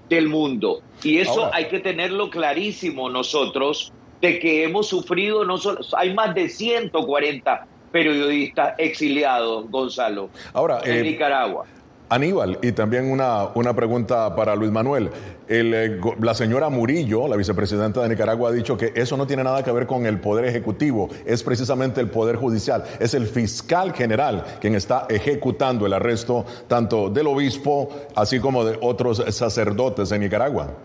del 0.07 0.29
mundo. 0.29 0.81
Y 1.03 1.17
eso 1.17 1.49
hay 1.53 1.67
que 1.67 1.79
tenerlo 1.79 2.29
clarísimo 2.29 3.09
nosotros, 3.09 3.91
de 4.21 4.37
que 4.39 4.63
hemos 4.63 4.87
sufrido, 4.87 5.45
no 5.45 5.57
solo, 5.57 5.79
hay 5.97 6.13
más 6.13 6.35
de 6.35 6.49
140 6.49 7.67
periodistas 7.91 8.75
exiliados, 8.77 9.69
Gonzalo, 9.71 10.29
Ahora, 10.53 10.81
en 10.83 10.97
eh, 10.97 11.03
Nicaragua. 11.03 11.65
Aníbal, 12.09 12.57
y 12.63 12.71
también 12.71 13.11
una, 13.11 13.49
una 13.53 13.75
pregunta 13.75 14.35
para 14.35 14.55
Luis 14.55 14.71
Manuel. 14.71 15.11
Eh, 15.47 15.99
la 16.19 16.33
señora 16.33 16.69
Murillo, 16.69 17.27
la 17.27 17.35
vicepresidenta 17.35 18.01
de 18.01 18.09
Nicaragua, 18.09 18.49
ha 18.49 18.51
dicho 18.51 18.75
que 18.75 18.91
eso 18.95 19.15
no 19.15 19.27
tiene 19.27 19.43
nada 19.43 19.63
que 19.63 19.71
ver 19.71 19.85
con 19.85 20.07
el 20.07 20.19
poder 20.19 20.45
ejecutivo, 20.45 21.09
es 21.25 21.43
precisamente 21.43 22.01
el 22.01 22.09
poder 22.09 22.35
judicial, 22.35 22.83
es 22.99 23.13
el 23.13 23.27
fiscal 23.27 23.93
general 23.93 24.43
quien 24.59 24.73
está 24.73 25.05
ejecutando 25.07 25.85
el 25.85 25.93
arresto 25.93 26.45
tanto 26.67 27.09
del 27.09 27.27
obispo 27.27 27.89
así 28.15 28.39
como 28.39 28.65
de 28.65 28.77
otros 28.81 29.23
sacerdotes 29.29 30.11
en 30.11 30.21
Nicaragua. 30.21 30.75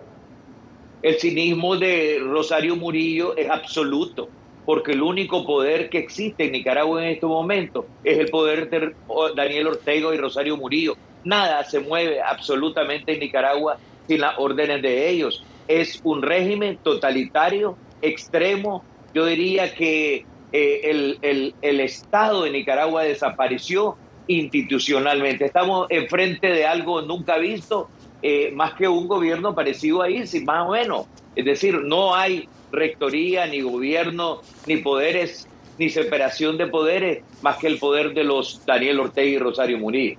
El 1.02 1.18
cinismo 1.18 1.76
de 1.76 2.18
Rosario 2.22 2.76
Murillo 2.76 3.36
es 3.36 3.50
absoluto, 3.50 4.28
porque 4.66 4.92
el 4.92 5.02
único 5.02 5.46
poder 5.46 5.88
que 5.88 5.98
existe 5.98 6.44
en 6.44 6.52
Nicaragua 6.52 7.02
en 7.02 7.10
este 7.12 7.26
momento 7.26 7.86
es 8.02 8.18
el 8.18 8.28
poder 8.28 8.68
de 8.68 8.94
Daniel 9.36 9.68
Ortega 9.68 10.14
y 10.14 10.18
Rosario 10.18 10.56
Murillo 10.56 10.96
Nada 11.24 11.64
se 11.64 11.80
mueve 11.80 12.20
absolutamente 12.20 13.14
en 13.14 13.20
Nicaragua 13.20 13.78
sin 14.06 14.20
las 14.20 14.38
órdenes 14.38 14.82
de 14.82 15.08
ellos. 15.08 15.42
Es 15.66 16.00
un 16.04 16.22
régimen 16.22 16.78
totalitario, 16.82 17.76
extremo. 18.02 18.84
Yo 19.14 19.26
diría 19.26 19.74
que 19.74 20.26
eh, 20.52 20.80
el, 21.22 21.54
el, 21.62 21.80
Estado 21.80 22.44
de 22.44 22.50
Nicaragua 22.50 23.02
desapareció 23.02 23.96
institucionalmente. 24.28 25.46
Estamos 25.46 25.86
enfrente 25.90 26.48
de 26.48 26.66
algo 26.66 27.02
nunca 27.02 27.38
visto, 27.38 27.88
eh, 28.22 28.52
más 28.54 28.74
que 28.74 28.86
un 28.86 29.08
gobierno 29.08 29.54
parecido 29.54 30.02
a 30.02 30.10
ISIS, 30.10 30.44
más 30.44 30.68
o 30.68 30.72
menos. 30.72 31.06
Es 31.34 31.44
decir, 31.44 31.80
no 31.82 32.14
hay 32.14 32.48
rectoría, 32.70 33.46
ni 33.46 33.60
gobierno, 33.60 34.42
ni 34.66 34.76
poderes, 34.76 35.48
ni 35.78 35.90
separación 35.90 36.56
de 36.56 36.66
poderes, 36.66 37.24
más 37.42 37.58
que 37.58 37.66
el 37.66 37.78
poder 37.78 38.14
de 38.14 38.24
los 38.24 38.64
Daniel 38.64 39.00
Ortega 39.00 39.28
y 39.28 39.38
Rosario 39.38 39.78
Murillo. 39.78 40.18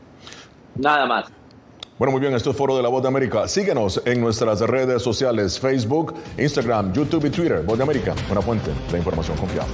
Nada 0.75 1.05
más. 1.05 1.25
Bueno, 1.97 2.11
muy 2.11 2.19
bien, 2.19 2.33
esto 2.33 2.51
es 2.51 2.57
Foro 2.57 2.75
de 2.75 2.83
la 2.83 2.89
Voz 2.89 3.01
de 3.01 3.07
América. 3.07 3.47
Síguenos 3.47 4.01
en 4.05 4.19
nuestras 4.19 4.59
redes 4.59 5.01
sociales, 5.01 5.57
Facebook, 5.57 6.13
Instagram, 6.37 6.91
YouTube 6.91 7.25
y 7.25 7.29
Twitter. 7.29 7.63
Voz 7.63 7.77
de 7.77 7.83
América, 7.83 8.13
una 8.29 8.41
fuente 8.41 8.71
de 8.91 8.97
información 8.97 9.37
confiable. 9.37 9.73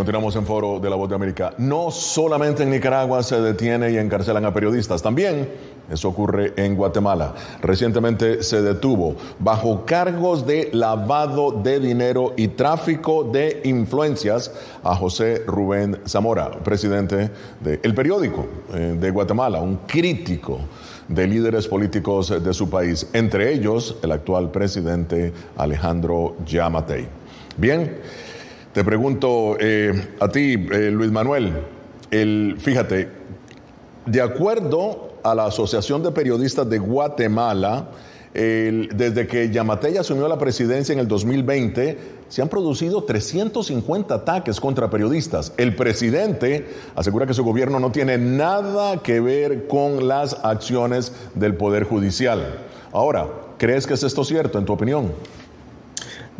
Continuamos 0.00 0.34
en 0.34 0.46
Foro 0.46 0.80
de 0.80 0.88
la 0.88 0.96
Voz 0.96 1.10
de 1.10 1.14
América. 1.14 1.52
No 1.58 1.90
solamente 1.90 2.62
en 2.62 2.70
Nicaragua 2.70 3.22
se 3.22 3.38
detiene 3.38 3.90
y 3.90 3.98
encarcelan 3.98 4.46
a 4.46 4.54
periodistas, 4.54 5.02
también 5.02 5.46
eso 5.90 6.08
ocurre 6.08 6.54
en 6.56 6.74
Guatemala. 6.74 7.34
Recientemente 7.60 8.42
se 8.42 8.62
detuvo 8.62 9.16
bajo 9.38 9.84
cargos 9.84 10.46
de 10.46 10.70
lavado 10.72 11.50
de 11.50 11.80
dinero 11.80 12.32
y 12.38 12.48
tráfico 12.48 13.24
de 13.24 13.60
influencias 13.64 14.50
a 14.82 14.96
José 14.96 15.42
Rubén 15.46 15.98
Zamora, 16.08 16.50
presidente 16.50 17.30
del 17.60 17.94
periódico 17.94 18.46
eh, 18.72 18.96
de 18.98 19.10
Guatemala, 19.10 19.60
un 19.60 19.80
crítico 19.86 20.60
de 21.08 21.26
líderes 21.26 21.68
políticos 21.68 22.42
de 22.42 22.54
su 22.54 22.70
país, 22.70 23.06
entre 23.12 23.52
ellos 23.52 23.98
el 24.02 24.12
actual 24.12 24.50
presidente 24.50 25.34
Alejandro 25.58 26.36
Yamatei. 26.46 27.06
Bien. 27.58 28.29
Te 28.72 28.84
pregunto 28.84 29.56
eh, 29.58 30.14
a 30.20 30.28
ti, 30.28 30.54
eh, 30.54 30.90
Luis 30.92 31.10
Manuel, 31.10 31.52
el, 32.12 32.56
fíjate, 32.56 33.08
de 34.06 34.20
acuerdo 34.22 35.14
a 35.24 35.34
la 35.34 35.46
Asociación 35.46 36.04
de 36.04 36.12
Periodistas 36.12 36.70
de 36.70 36.78
Guatemala, 36.78 37.88
desde 38.32 39.26
que 39.26 39.50
Yamatei 39.50 39.96
asumió 39.96 40.28
la 40.28 40.38
presidencia 40.38 40.92
en 40.92 41.00
el 41.00 41.08
2020, 41.08 41.98
se 42.28 42.42
han 42.42 42.48
producido 42.48 43.02
350 43.02 44.14
ataques 44.14 44.60
contra 44.60 44.88
periodistas. 44.88 45.52
El 45.56 45.74
presidente 45.74 46.64
asegura 46.94 47.26
que 47.26 47.34
su 47.34 47.42
gobierno 47.42 47.80
no 47.80 47.90
tiene 47.90 48.18
nada 48.18 49.02
que 49.02 49.18
ver 49.18 49.66
con 49.66 50.06
las 50.06 50.34
acciones 50.44 51.12
del 51.34 51.56
Poder 51.56 51.82
Judicial. 51.82 52.60
Ahora, 52.92 53.26
¿crees 53.58 53.84
que 53.88 53.94
es 53.94 54.04
esto 54.04 54.22
cierto 54.22 54.60
en 54.60 54.64
tu 54.64 54.72
opinión? 54.74 55.12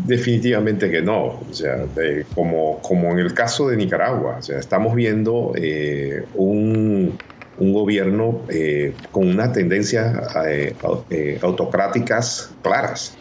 Definitivamente 0.07 0.91
que 0.91 1.03
no. 1.03 1.41
O 1.41 1.53
sea, 1.53 1.87
como, 2.35 2.81
como 2.81 3.13
en 3.13 3.19
el 3.19 3.35
caso 3.35 3.69
de 3.69 3.77
Nicaragua, 3.77 4.37
o 4.39 4.43
sea, 4.43 4.59
estamos 4.59 4.95
viendo 4.95 5.53
eh, 5.57 6.25
un, 6.35 7.19
un, 7.57 7.73
gobierno 7.73 8.47
eh, 8.49 8.95
con 9.11 9.29
una 9.29 9.53
tendencia 9.53 10.23
eh, 10.49 11.39
autocráticas 11.43 12.55
claras. 12.63 13.19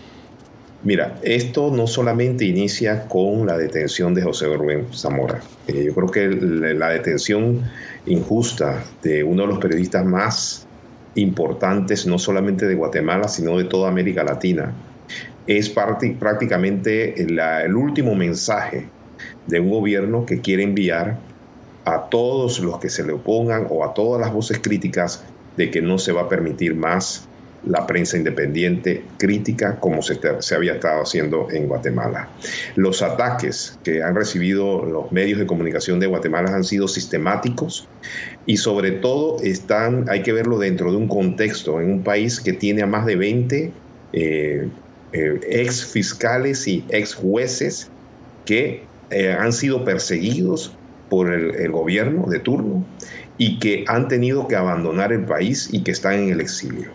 Mira, 0.81 1.19
esto 1.21 1.71
no 1.71 1.87
solamente 1.87 2.45
inicia 2.45 3.07
con 3.07 3.45
la 3.45 3.57
detención 3.57 4.13
de 4.13 4.21
José 4.21 4.45
Rubén 4.45 4.87
Zamora. 4.93 5.43
yo 5.67 5.93
creo 5.93 6.07
que 6.07 6.27
la 6.29 6.89
detención 6.91 7.63
injusta 8.05 8.85
de 9.03 9.23
uno 9.25 9.41
de 9.41 9.47
los 9.49 9.59
periodistas 9.59 10.05
más 10.05 10.65
importantes, 11.15 12.07
no 12.07 12.17
solamente 12.17 12.65
de 12.65 12.75
Guatemala, 12.75 13.27
sino 13.27 13.57
de 13.57 13.65
toda 13.65 13.89
América 13.89 14.23
Latina, 14.23 14.73
es 15.47 15.69
prácticamente 15.69 17.21
el 17.21 17.75
último 17.75 18.15
mensaje 18.15 18.87
de 19.47 19.59
un 19.59 19.69
gobierno 19.69 20.25
que 20.25 20.41
quiere 20.41 20.63
enviar 20.63 21.17
a 21.85 22.09
todos 22.09 22.59
los 22.59 22.79
que 22.79 22.89
se 22.89 23.03
le 23.03 23.13
opongan 23.13 23.67
o 23.69 23.83
a 23.83 23.93
todas 23.93 24.21
las 24.21 24.31
voces 24.31 24.59
críticas 24.59 25.23
de 25.57 25.71
que 25.71 25.81
no 25.81 25.97
se 25.97 26.11
va 26.11 26.21
a 26.21 26.29
permitir 26.29 26.75
más 26.75 27.27
la 27.65 27.85
prensa 27.85 28.15
independiente 28.15 29.03
crítica 29.17 29.79
como 29.79 30.01
se, 30.01 30.17
se, 30.39 30.55
había 30.55 30.75
estado 30.75 31.01
haciendo 31.01 31.47
en 31.51 31.67
Guatemala. 31.67 32.29
Los 32.75 33.01
ataques 33.01 33.77
que 33.83 34.01
han 34.01 34.15
recibido 34.15 34.85
los 34.85 35.11
medios 35.11 35.39
de 35.39 35.45
comunicación 35.45 35.99
de 35.99 36.07
Guatemala 36.07 36.55
han 36.55 36.63
sido 36.63 36.87
sistemáticos 36.87 37.87
y 38.45 38.57
sobre 38.57 38.91
todo 38.91 39.41
están, 39.41 40.05
hay 40.09 40.21
que 40.21 40.31
verlo 40.31 40.57
dentro 40.57 40.91
de 40.91 40.97
un 40.97 41.07
contexto, 41.07 41.81
en 41.81 41.91
un 41.91 42.03
país 42.03 42.39
que 42.39 42.53
tiene 42.53 42.81
a 42.81 42.87
más 42.87 43.05
de 43.05 43.15
20 43.15 43.71
eh, 44.13 44.69
ex 45.13 45.85
fiscales 45.85 46.67
y 46.67 46.85
ex 46.89 47.15
jueces 47.15 47.89
que 48.45 48.83
eh, 49.09 49.31
han 49.31 49.53
sido 49.53 49.83
perseguidos 49.83 50.75
por 51.09 51.33
el, 51.33 51.71
gobierno 51.71 52.27
de 52.27 52.39
turno 52.39 52.85
y 53.37 53.57
que 53.59 53.85
han 53.87 54.07
tenido 54.07 54.47
que 54.47 54.55
abandonar 54.55 55.11
el 55.11 55.25
país 55.25 55.69
y 55.71 55.83
que 55.83 55.91
están 55.91 56.13
en 56.13 56.29
el 56.29 56.41
exilio. 56.41 56.91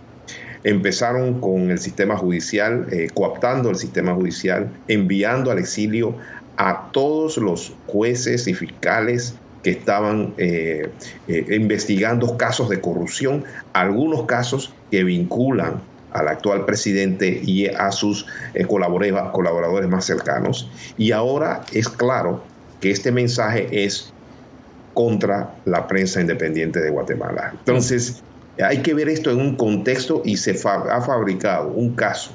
Empezaron 0.63 1.41
con 1.41 1.71
el 1.71 1.79
sistema 1.79 2.17
judicial, 2.17 2.87
eh, 2.93 3.09
coaptando 3.13 3.71
el 3.71 3.77
sistema 3.77 4.15
judicial, 4.15 4.71
enviando 4.87 5.51
al 5.51 5.59
exilio 5.59 6.17
a 6.57 6.91
todos 6.93 7.37
los 7.39 7.75
jueces 7.89 8.47
y 8.47 8.55
fiscales 8.55 9.35
que 9.65 9.71
estaban 9.71 10.35
investigando 11.27 12.37
casos 12.37 12.69
de 12.69 12.83
corrupción, 12.83 13.45
algunos 13.73 14.27
casos 14.27 14.75
que 14.91 15.03
vinculan 15.03 15.81
al 16.15 16.29
actual 16.29 16.65
presidente 16.65 17.41
y 17.45 17.67
a 17.67 17.93
sus 17.93 18.27
eh, 18.55 18.65
colaboradores 18.67 19.89
más 19.89 20.07
cercanos. 20.07 20.71
Y 20.97 21.13
ahora 21.13 21.65
es 21.73 21.89
claro 21.89 22.43
que 22.81 22.91
este 22.91 23.13
mensaje 23.13 23.85
es 23.85 24.13
contra 24.95 25.57
la 25.65 25.87
prensa 25.87 26.21
independiente 26.21 26.81
de 26.81 26.91
Guatemala. 26.91 27.53
Entonces, 27.59 28.23
hay 28.63 28.79
que 28.79 28.95
ver 28.95 29.09
esto 29.09 29.31
en 29.33 29.41
un 29.41 29.57
contexto 29.57 30.23
y 30.25 30.37
se 30.37 30.53
ha 30.53 31.01
fabricado 31.03 31.69
un 31.69 31.95
caso 31.95 32.31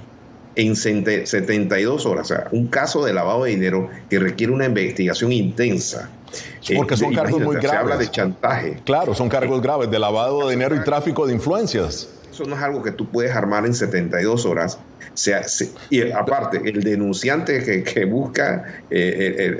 en 0.55 0.75
72 0.75 2.05
horas, 2.05 2.31
o 2.31 2.35
sea, 2.35 2.47
un 2.51 2.67
caso 2.67 3.05
de 3.05 3.13
lavado 3.13 3.45
de 3.45 3.51
dinero 3.51 3.87
que 4.09 4.19
requiere 4.19 4.51
una 4.51 4.65
investigación 4.65 5.31
intensa. 5.31 6.09
Porque 6.75 6.97
son 6.97 7.13
eh, 7.13 7.15
cargos 7.15 7.41
muy 7.41 7.55
graves. 7.55 7.71
Se 7.71 7.77
habla 7.77 7.97
de 7.97 8.11
chantaje. 8.11 8.79
Claro, 8.83 9.15
son 9.15 9.29
cargos 9.29 9.61
graves 9.61 9.89
de 9.89 9.99
lavado 9.99 10.47
de 10.47 10.55
dinero 10.55 10.75
y 10.75 10.83
tráfico 10.83 11.25
de 11.25 11.33
influencias 11.33 12.09
no 12.45 12.55
es 12.55 12.61
algo 12.61 12.83
que 12.83 12.91
tú 12.91 13.09
puedes 13.09 13.35
armar 13.35 13.65
en 13.65 13.73
72 13.73 14.45
horas. 14.45 14.79
sea, 15.13 15.41
y 15.89 16.11
aparte, 16.11 16.61
el 16.63 16.81
denunciante 16.81 17.83
que, 17.83 18.05
busca 18.05 18.81
eh, 18.89 19.57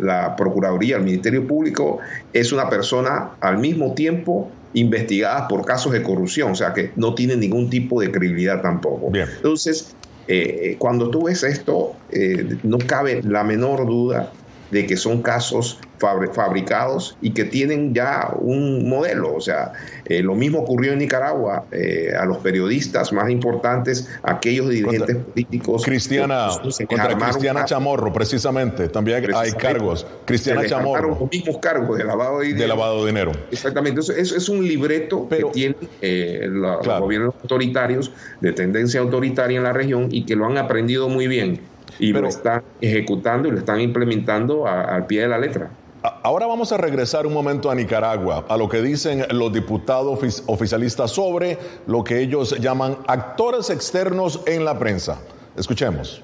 la 0.00 0.36
Procuraduría, 0.36 0.96
el 0.96 1.02
Ministerio 1.02 1.46
Público, 1.46 1.98
es 2.32 2.52
una 2.52 2.68
persona 2.68 3.30
al 3.40 3.58
mismo 3.58 3.94
tiempo 3.94 4.50
investigada 4.74 5.48
por 5.48 5.64
casos 5.64 5.92
de 5.92 6.02
corrupción, 6.02 6.52
o 6.52 6.54
sea 6.54 6.72
que 6.72 6.92
no 6.96 7.14
tiene 7.14 7.36
ningún 7.36 7.70
tipo 7.70 8.00
de 8.00 8.10
credibilidad 8.10 8.62
tampoco. 8.62 9.10
Entonces, 9.14 9.94
eh, 10.28 10.76
cuando 10.78 11.10
tú 11.10 11.24
ves 11.24 11.42
esto, 11.42 11.96
eh, 12.10 12.56
no 12.62 12.78
cabe 12.78 13.20
la 13.22 13.42
menor 13.42 13.86
duda 13.86 14.32
de 14.70 14.86
que 14.86 14.96
son 14.96 15.22
casos 15.22 15.78
fabricados 15.98 17.16
y 17.20 17.32
que 17.32 17.44
tienen 17.44 17.94
ya 17.94 18.32
un 18.38 18.88
modelo. 18.88 19.34
O 19.34 19.40
sea, 19.40 19.72
eh, 20.06 20.22
lo 20.22 20.34
mismo 20.34 20.60
ocurrió 20.60 20.92
en 20.92 20.98
Nicaragua 20.98 21.64
eh, 21.72 22.12
a 22.18 22.24
los 22.24 22.38
periodistas 22.38 23.12
más 23.12 23.30
importantes, 23.30 24.08
aquellos 24.22 24.70
dirigentes 24.70 25.16
políticos. 25.16 25.84
Cristiana, 25.84 26.48
contra 26.88 27.16
Cristiana 27.18 27.64
Chamorro, 27.64 28.12
precisamente, 28.12 28.88
también 28.88 29.22
hay 29.34 29.52
cargos. 29.52 30.06
Cristiana 30.24 30.64
Chamorro. 30.66 31.18
Los 31.20 31.30
mismos 31.30 31.58
cargos 31.58 31.98
de 31.98 32.04
lavado 32.04 32.40
de 32.40 32.46
dinero. 32.46 32.62
De 32.62 32.68
lavado 32.68 33.00
de 33.04 33.06
dinero. 33.06 33.32
Exactamente. 33.50 34.00
Eso 34.00 34.12
es, 34.14 34.48
un 34.48 34.66
libreto 34.66 35.28
que 35.28 35.44
tienen 35.52 35.76
eh, 36.00 36.46
los 36.48 36.86
gobiernos 36.86 37.34
autoritarios 37.42 38.10
de 38.40 38.52
tendencia 38.52 39.00
autoritaria 39.00 39.58
en 39.58 39.64
la 39.64 39.72
región 39.72 40.08
y 40.10 40.24
que 40.24 40.34
lo 40.34 40.46
han 40.46 40.56
aprendido 40.58 41.08
muy 41.08 41.26
bien 41.26 41.60
y 42.00 42.12
lo 42.12 42.26
están 42.26 42.62
ejecutando 42.80 43.48
y 43.48 43.52
lo 43.52 43.58
están 43.58 43.80
implementando 43.80 44.66
al 44.66 45.06
pie 45.06 45.22
de 45.22 45.28
la 45.28 45.38
letra. 45.38 45.70
Ahora 46.02 46.46
vamos 46.46 46.72
a 46.72 46.78
regresar 46.78 47.26
un 47.26 47.34
momento 47.34 47.70
a 47.70 47.74
Nicaragua, 47.74 48.46
a 48.48 48.56
lo 48.56 48.70
que 48.70 48.80
dicen 48.80 49.26
los 49.32 49.52
diputados 49.52 50.42
oficialistas 50.46 51.10
sobre 51.10 51.58
lo 51.86 52.02
que 52.02 52.20
ellos 52.20 52.58
llaman 52.58 52.96
actores 53.06 53.68
externos 53.68 54.40
en 54.46 54.64
la 54.64 54.78
prensa. 54.78 55.20
Escuchemos. 55.56 56.22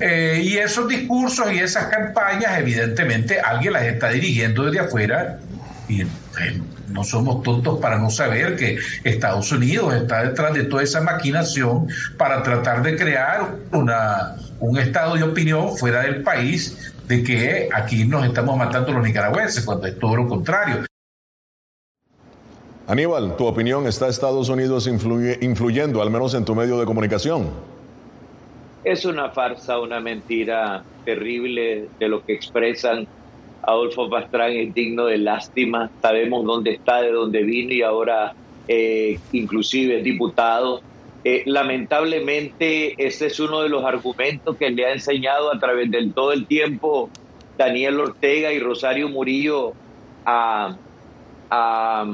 Eh, 0.00 0.40
y 0.42 0.56
esos 0.56 0.88
discursos 0.88 1.52
y 1.52 1.60
esas 1.60 1.86
campañas, 1.86 2.58
evidentemente, 2.58 3.38
alguien 3.38 3.74
las 3.74 3.84
está 3.84 4.08
dirigiendo 4.08 4.64
desde 4.64 4.80
afuera 4.80 5.38
y 5.88 6.02
eh, 6.02 6.06
no 6.92 7.04
somos 7.04 7.42
tontos 7.42 7.80
para 7.80 7.98
no 7.98 8.10
saber 8.10 8.56
que 8.56 8.78
Estados 9.04 9.50
Unidos 9.52 9.94
está 9.94 10.22
detrás 10.24 10.54
de 10.54 10.64
toda 10.64 10.82
esa 10.82 11.00
maquinación 11.00 11.88
para 12.16 12.42
tratar 12.42 12.82
de 12.82 12.96
crear 12.96 13.56
una, 13.72 14.36
un 14.60 14.78
estado 14.78 15.14
de 15.14 15.24
opinión 15.24 15.76
fuera 15.76 16.02
del 16.02 16.22
país 16.22 16.92
de 17.08 17.22
que 17.22 17.68
aquí 17.72 18.04
nos 18.04 18.24
estamos 18.24 18.56
matando 18.56 18.92
los 18.92 19.04
nicaragüenses, 19.04 19.64
cuando 19.64 19.86
es 19.86 19.98
todo 19.98 20.16
lo 20.16 20.28
contrario. 20.28 20.86
Aníbal, 22.86 23.36
tu 23.36 23.46
opinión, 23.46 23.86
¿está 23.86 24.08
Estados 24.08 24.48
Unidos 24.48 24.86
influyendo, 24.86 26.02
al 26.02 26.10
menos 26.10 26.34
en 26.34 26.44
tu 26.44 26.54
medio 26.54 26.78
de 26.78 26.84
comunicación? 26.84 27.50
Es 28.84 29.04
una 29.04 29.30
farsa, 29.30 29.78
una 29.78 30.00
mentira 30.00 30.82
terrible 31.04 31.88
de 31.98 32.08
lo 32.08 32.24
que 32.24 32.34
expresan. 32.34 33.06
Adolfo 33.62 34.10
Pastrán 34.10 34.52
es 34.52 34.74
digno 34.74 35.06
de 35.06 35.18
lástima. 35.18 35.90
Sabemos 36.00 36.44
dónde 36.44 36.72
está, 36.72 37.00
de 37.02 37.12
dónde 37.12 37.42
vino 37.42 37.72
y 37.72 37.82
ahora 37.82 38.34
eh, 38.68 39.18
inclusive 39.32 39.98
es 39.98 40.04
diputado 40.04 40.80
eh, 41.24 41.44
lamentablemente, 41.46 42.94
ese 42.98 43.26
es 43.26 43.38
uno 43.38 43.62
de 43.62 43.68
los 43.68 43.84
argumentos 43.84 44.56
que 44.56 44.70
le 44.70 44.86
ha 44.86 44.92
enseñado 44.92 45.54
a 45.54 45.58
través 45.58 45.88
de 45.90 46.10
todo 46.10 46.32
el 46.32 46.46
tiempo 46.46 47.10
Daniel 47.56 48.00
Ortega 48.00 48.52
y 48.52 48.58
Rosario 48.58 49.08
Murillo 49.08 49.72
a, 50.26 50.76
a, 51.48 52.04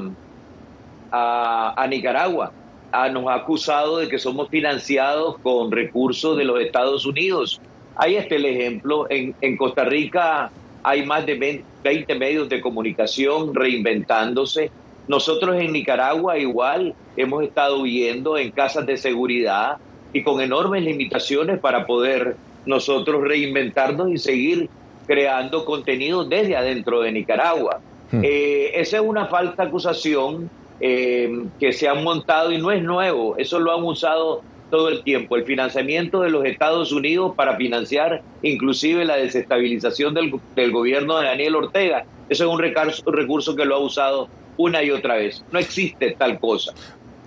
Nicaragua. 1.88 2.52
Ah, 2.92 3.08
nos 3.08 3.28
ha 3.28 3.34
acusado 3.34 3.98
de 3.98 4.08
que 4.08 4.18
somos 4.18 4.50
financiados 4.50 5.38
con 5.38 5.72
recursos 5.72 6.36
de 6.36 6.44
los 6.44 6.60
Estados 6.60 7.06
Unidos. 7.06 7.62
Ahí 7.96 8.16
está 8.16 8.34
el 8.34 8.44
ejemplo. 8.44 9.06
En, 9.08 9.34
en 9.40 9.56
Costa 9.56 9.84
Rica 9.84 10.50
hay 10.82 11.04
más 11.04 11.26
de 11.26 11.64
20 11.82 12.14
medios 12.14 12.48
de 12.48 12.60
comunicación 12.60 13.54
reinventándose 13.54 14.70
nosotros 15.08 15.56
en 15.56 15.72
Nicaragua 15.72 16.38
igual 16.38 16.94
hemos 17.16 17.42
estado 17.42 17.82
viendo 17.82 18.36
en 18.36 18.50
casas 18.50 18.84
de 18.86 18.98
seguridad 18.98 19.78
y 20.12 20.22
con 20.22 20.40
enormes 20.40 20.84
limitaciones 20.84 21.58
para 21.58 21.86
poder 21.86 22.36
nosotros 22.66 23.22
reinventarnos 23.26 24.10
y 24.10 24.18
seguir 24.18 24.68
creando 25.06 25.64
contenido 25.64 26.24
desde 26.24 26.54
adentro 26.54 27.00
de 27.00 27.12
Nicaragua. 27.12 27.80
Hmm. 28.12 28.20
Eh, 28.22 28.72
esa 28.74 28.98
es 28.98 29.02
una 29.02 29.26
falsa 29.26 29.62
acusación 29.62 30.50
eh, 30.80 31.46
que 31.58 31.72
se 31.72 31.88
han 31.88 32.04
montado 32.04 32.52
y 32.52 32.58
no 32.58 32.70
es 32.70 32.82
nuevo, 32.82 33.36
eso 33.38 33.58
lo 33.58 33.74
han 33.74 33.82
usado 33.84 34.42
todo 34.70 34.88
el 34.88 35.02
tiempo, 35.02 35.36
el 35.36 35.44
financiamiento 35.44 36.20
de 36.20 36.30
los 36.30 36.44
Estados 36.44 36.92
Unidos 36.92 37.34
para 37.36 37.56
financiar 37.56 38.22
inclusive 38.42 39.04
la 39.04 39.16
desestabilización 39.16 40.14
del, 40.14 40.70
gobierno 40.70 41.18
de 41.18 41.26
Daniel 41.26 41.56
Ortega. 41.56 42.04
Eso 42.28 42.44
es 42.44 42.50
un 42.50 43.12
recurso 43.14 43.56
que 43.56 43.64
lo 43.64 43.76
ha 43.76 43.78
usado 43.78 44.28
una 44.56 44.82
y 44.82 44.90
otra 44.90 45.16
vez. 45.16 45.42
No 45.50 45.58
existe 45.58 46.14
tal 46.18 46.38
cosa. 46.38 46.72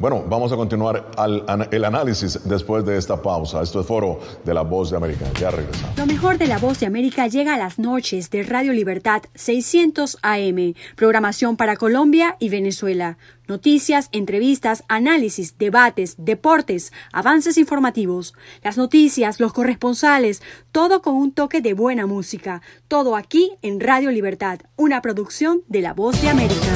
Bueno, 0.01 0.25
vamos 0.27 0.51
a 0.51 0.55
continuar 0.55 1.11
el 1.71 1.85
análisis 1.85 2.39
después 2.45 2.83
de 2.83 2.97
esta 2.97 3.21
pausa. 3.21 3.61
Esto 3.61 3.81
es 3.81 3.85
Foro 3.85 4.19
de 4.43 4.51
la 4.51 4.63
Voz 4.63 4.89
de 4.89 4.97
América. 4.97 5.25
Ya 5.39 5.51
regresamos. 5.51 5.95
Lo 5.95 6.07
mejor 6.07 6.39
de 6.39 6.47
la 6.47 6.57
Voz 6.57 6.79
de 6.79 6.87
América 6.87 7.27
llega 7.27 7.53
a 7.53 7.57
las 7.59 7.77
noches 7.77 8.31
de 8.31 8.41
Radio 8.41 8.73
Libertad 8.73 9.21
600 9.35 10.17
AM. 10.23 10.73
Programación 10.95 11.55
para 11.55 11.75
Colombia 11.75 12.35
y 12.39 12.49
Venezuela. 12.49 13.19
Noticias, 13.47 14.09
entrevistas, 14.11 14.85
análisis, 14.87 15.59
debates, 15.59 16.15
deportes, 16.17 16.91
avances 17.13 17.59
informativos, 17.59 18.33
las 18.63 18.77
noticias, 18.77 19.39
los 19.39 19.53
corresponsales, 19.53 20.41
todo 20.71 21.03
con 21.03 21.13
un 21.13 21.31
toque 21.31 21.61
de 21.61 21.75
buena 21.75 22.07
música. 22.07 22.63
Todo 22.87 23.15
aquí 23.15 23.51
en 23.61 23.79
Radio 23.79 24.09
Libertad, 24.09 24.61
una 24.77 25.03
producción 25.03 25.61
de 25.67 25.81
La 25.81 25.93
Voz 25.93 26.19
de 26.23 26.29
América. 26.29 26.75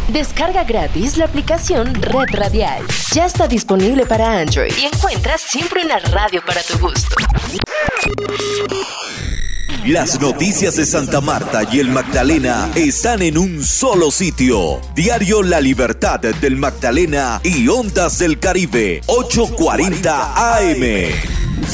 Descarga 0.09 0.63
gratis 0.63 1.17
la 1.17 1.26
aplicación 1.26 1.93
Red 1.93 2.36
Radial. 2.36 2.84
Ya 3.13 3.26
está 3.26 3.47
disponible 3.47 4.05
para 4.05 4.39
Android 4.39 4.74
y 4.78 4.86
encuentras 4.86 5.41
siempre 5.41 5.84
una 5.86 5.99
radio 5.99 6.41
para 6.45 6.61
tu 6.61 6.78
gusto. 6.80 7.15
Las 9.86 10.19
noticias 10.21 10.77
de 10.77 10.86
Santa 10.86 11.19
Marta 11.19 11.63
y 11.69 11.79
el 11.79 11.89
Magdalena 11.89 12.71
están 12.73 13.21
en 13.21 13.38
un 13.38 13.61
solo 13.61 14.11
sitio. 14.11 14.79
Diario 14.95 15.43
La 15.43 15.59
Libertad 15.59 16.21
del 16.21 16.55
Magdalena 16.55 17.41
y 17.43 17.67
Ondas 17.67 18.17
del 18.17 18.39
Caribe, 18.39 19.01
840 19.07 20.57
AM. 20.57 20.84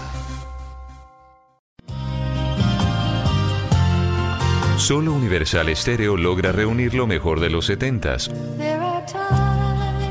Solo 4.78 5.12
Universal 5.12 5.68
Estéreo 5.68 6.16
logra 6.16 6.52
reunir 6.52 6.94
lo 6.94 7.08
mejor 7.08 7.40
de 7.40 7.50
los 7.50 7.68
70s, 7.68 8.30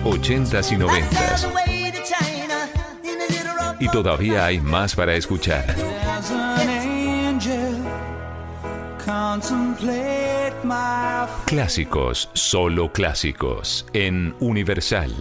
80s 0.04 0.72
y 0.72 0.76
90s. 0.76 1.48
Y 3.80 3.88
todavía 3.88 4.46
hay 4.46 4.60
más 4.60 4.94
para 4.94 5.16
escuchar. 5.16 5.74
Clásicos, 11.46 12.30
solo 12.34 12.92
clásicos, 12.92 13.86
en 13.94 14.36
Universal. 14.42 15.14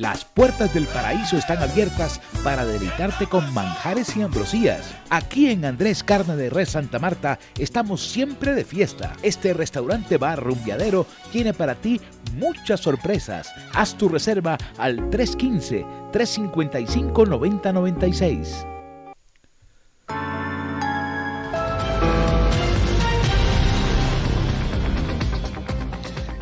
Las 0.00 0.24
puertas 0.24 0.72
del 0.72 0.86
paraíso 0.86 1.36
están 1.36 1.58
abiertas 1.58 2.22
para 2.42 2.64
deleitarte 2.64 3.26
con 3.26 3.52
manjares 3.52 4.16
y 4.16 4.22
ambrosías. 4.22 4.94
Aquí 5.10 5.50
en 5.50 5.66
Andrés 5.66 6.02
Carne 6.02 6.36
de 6.36 6.48
Res 6.48 6.70
Santa 6.70 6.98
Marta 6.98 7.38
estamos 7.58 8.02
siempre 8.02 8.54
de 8.54 8.64
fiesta. 8.64 9.12
Este 9.22 9.52
restaurante 9.52 10.16
bar 10.16 10.42
rumbiadero 10.42 11.04
tiene 11.30 11.52
para 11.52 11.74
ti 11.74 12.00
muchas 12.36 12.80
sorpresas. 12.80 13.52
Haz 13.74 13.98
tu 13.98 14.08
reserva 14.08 14.56
al 14.78 15.10
315 15.10 15.84
355 16.12 17.26
9096. 17.26 18.66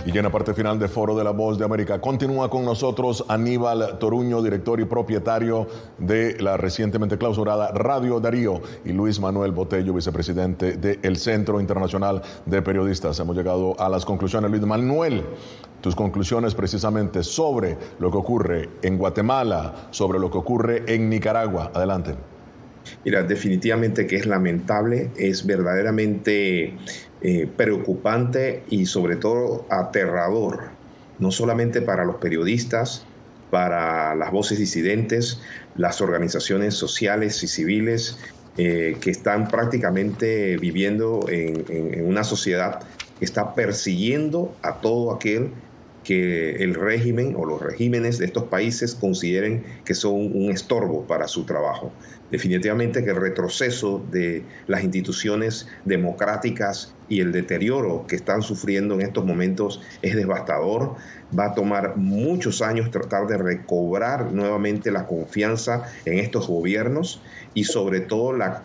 Y 0.09 0.17
en 0.17 0.25
la 0.25 0.31
parte 0.31 0.55
final 0.55 0.79
de 0.79 0.89
Foro 0.89 1.15
de 1.15 1.23
la 1.23 1.33
Voz 1.33 1.59
de 1.59 1.67
América 1.67 2.01
continúa 2.01 2.49
con 2.49 2.65
nosotros 2.65 3.27
Aníbal 3.29 3.99
Toruño, 3.99 4.43
director 4.43 4.81
y 4.81 4.87
propietario 4.87 5.67
de 5.99 6.35
la 6.41 6.57
recientemente 6.57 7.19
clausurada 7.19 7.73
Radio 7.73 8.19
Darío, 8.19 8.63
y 8.87 8.93
Luis 8.93 9.21
Manuel 9.21 9.53
Botello, 9.53 9.93
vicepresidente 9.93 10.79
del 10.79 11.19
Centro 11.19 11.61
Internacional 11.61 12.23
de 12.47 12.63
Periodistas. 12.63 13.21
Hemos 13.21 13.37
llegado 13.37 13.79
a 13.79 13.91
las 13.91 14.07
conclusiones. 14.07 14.51
Luis 14.51 14.63
Manuel, 14.63 15.25
tus 15.83 15.95
conclusiones 15.95 16.55
precisamente 16.55 17.23
sobre 17.23 17.77
lo 17.99 18.11
que 18.11 18.17
ocurre 18.17 18.71
en 18.81 18.97
Guatemala, 18.97 19.89
sobre 19.91 20.19
lo 20.19 20.31
que 20.31 20.39
ocurre 20.39 20.85
en 20.87 21.11
Nicaragua. 21.11 21.71
Adelante. 21.75 22.15
Mira, 23.05 23.23
definitivamente 23.23 24.07
que 24.07 24.17
es 24.17 24.25
lamentable, 24.25 25.11
es 25.19 25.45
verdaderamente 25.45 26.75
eh, 27.21 27.49
preocupante 27.57 28.63
y 28.69 28.87
sobre 28.87 29.17
todo 29.17 29.67
aterrador, 29.71 30.71
no 31.19 31.33
solamente 31.33 31.83
para 31.83 32.05
los 32.05 32.17
periodistas, 32.17 33.05
para 33.51 34.15
las 34.15 34.31
voces 34.31 34.59
disidentes, 34.59 35.41
las 35.77 36.01
organizaciones 36.01 36.75
sociales 36.75 37.43
y 37.43 37.49
civiles 37.49 38.19
eh, 38.57 38.97
que 39.01 39.11
están 39.11 39.49
prácticamente 39.49 40.57
viviendo 40.59 41.27
en, 41.29 42.05
una 42.05 42.25
sociedad 42.25 42.81
que 43.19 43.25
está 43.25 43.55
persiguiendo 43.55 44.55
a 44.63 44.81
todo 44.81 45.13
aquel 45.13 45.51
que 46.05 46.57
el 46.63 46.75
régimen 46.75 47.35
o 47.37 47.45
los 47.45 47.61
regímenes 47.61 48.19
de 48.19 48.27
estos 48.27 48.45
países 48.45 48.95
consideren 48.95 49.65
que 49.85 49.95
son 49.95 50.15
un 50.15 50.51
estorbo 50.51 51.07
para 51.07 51.29
su 51.29 51.45
trabajo. 51.45 51.93
Definitivamente 52.31 53.03
que 53.03 53.11
el 53.11 53.17
retroceso 53.17 54.05
de 54.11 54.45
las 54.67 54.85
instituciones 54.85 55.67
democráticas 55.85 56.95
y 57.09 57.21
el 57.21 57.33
deterioro 57.33 58.05
que 58.07 58.17
están 58.17 58.43
sufriendo 58.43 58.95
en 58.95 59.01
estos 59.01 59.25
momentos 59.25 59.81
es 60.03 60.15
devastador. 60.15 60.97
Va 61.37 61.47
a 61.47 61.55
tomar 61.55 61.97
muchos 61.97 62.61
años 62.61 62.91
tratar 62.91 63.27
de 63.27 63.39
recobrar 63.39 64.31
nuevamente 64.33 64.91
la 64.91 65.07
confianza 65.07 65.85
en 66.05 66.19
estos 66.19 66.49
gobiernos 66.49 67.23
y 67.55 67.65
sobre 67.65 68.01
todo 68.01 68.35
la, 68.35 68.63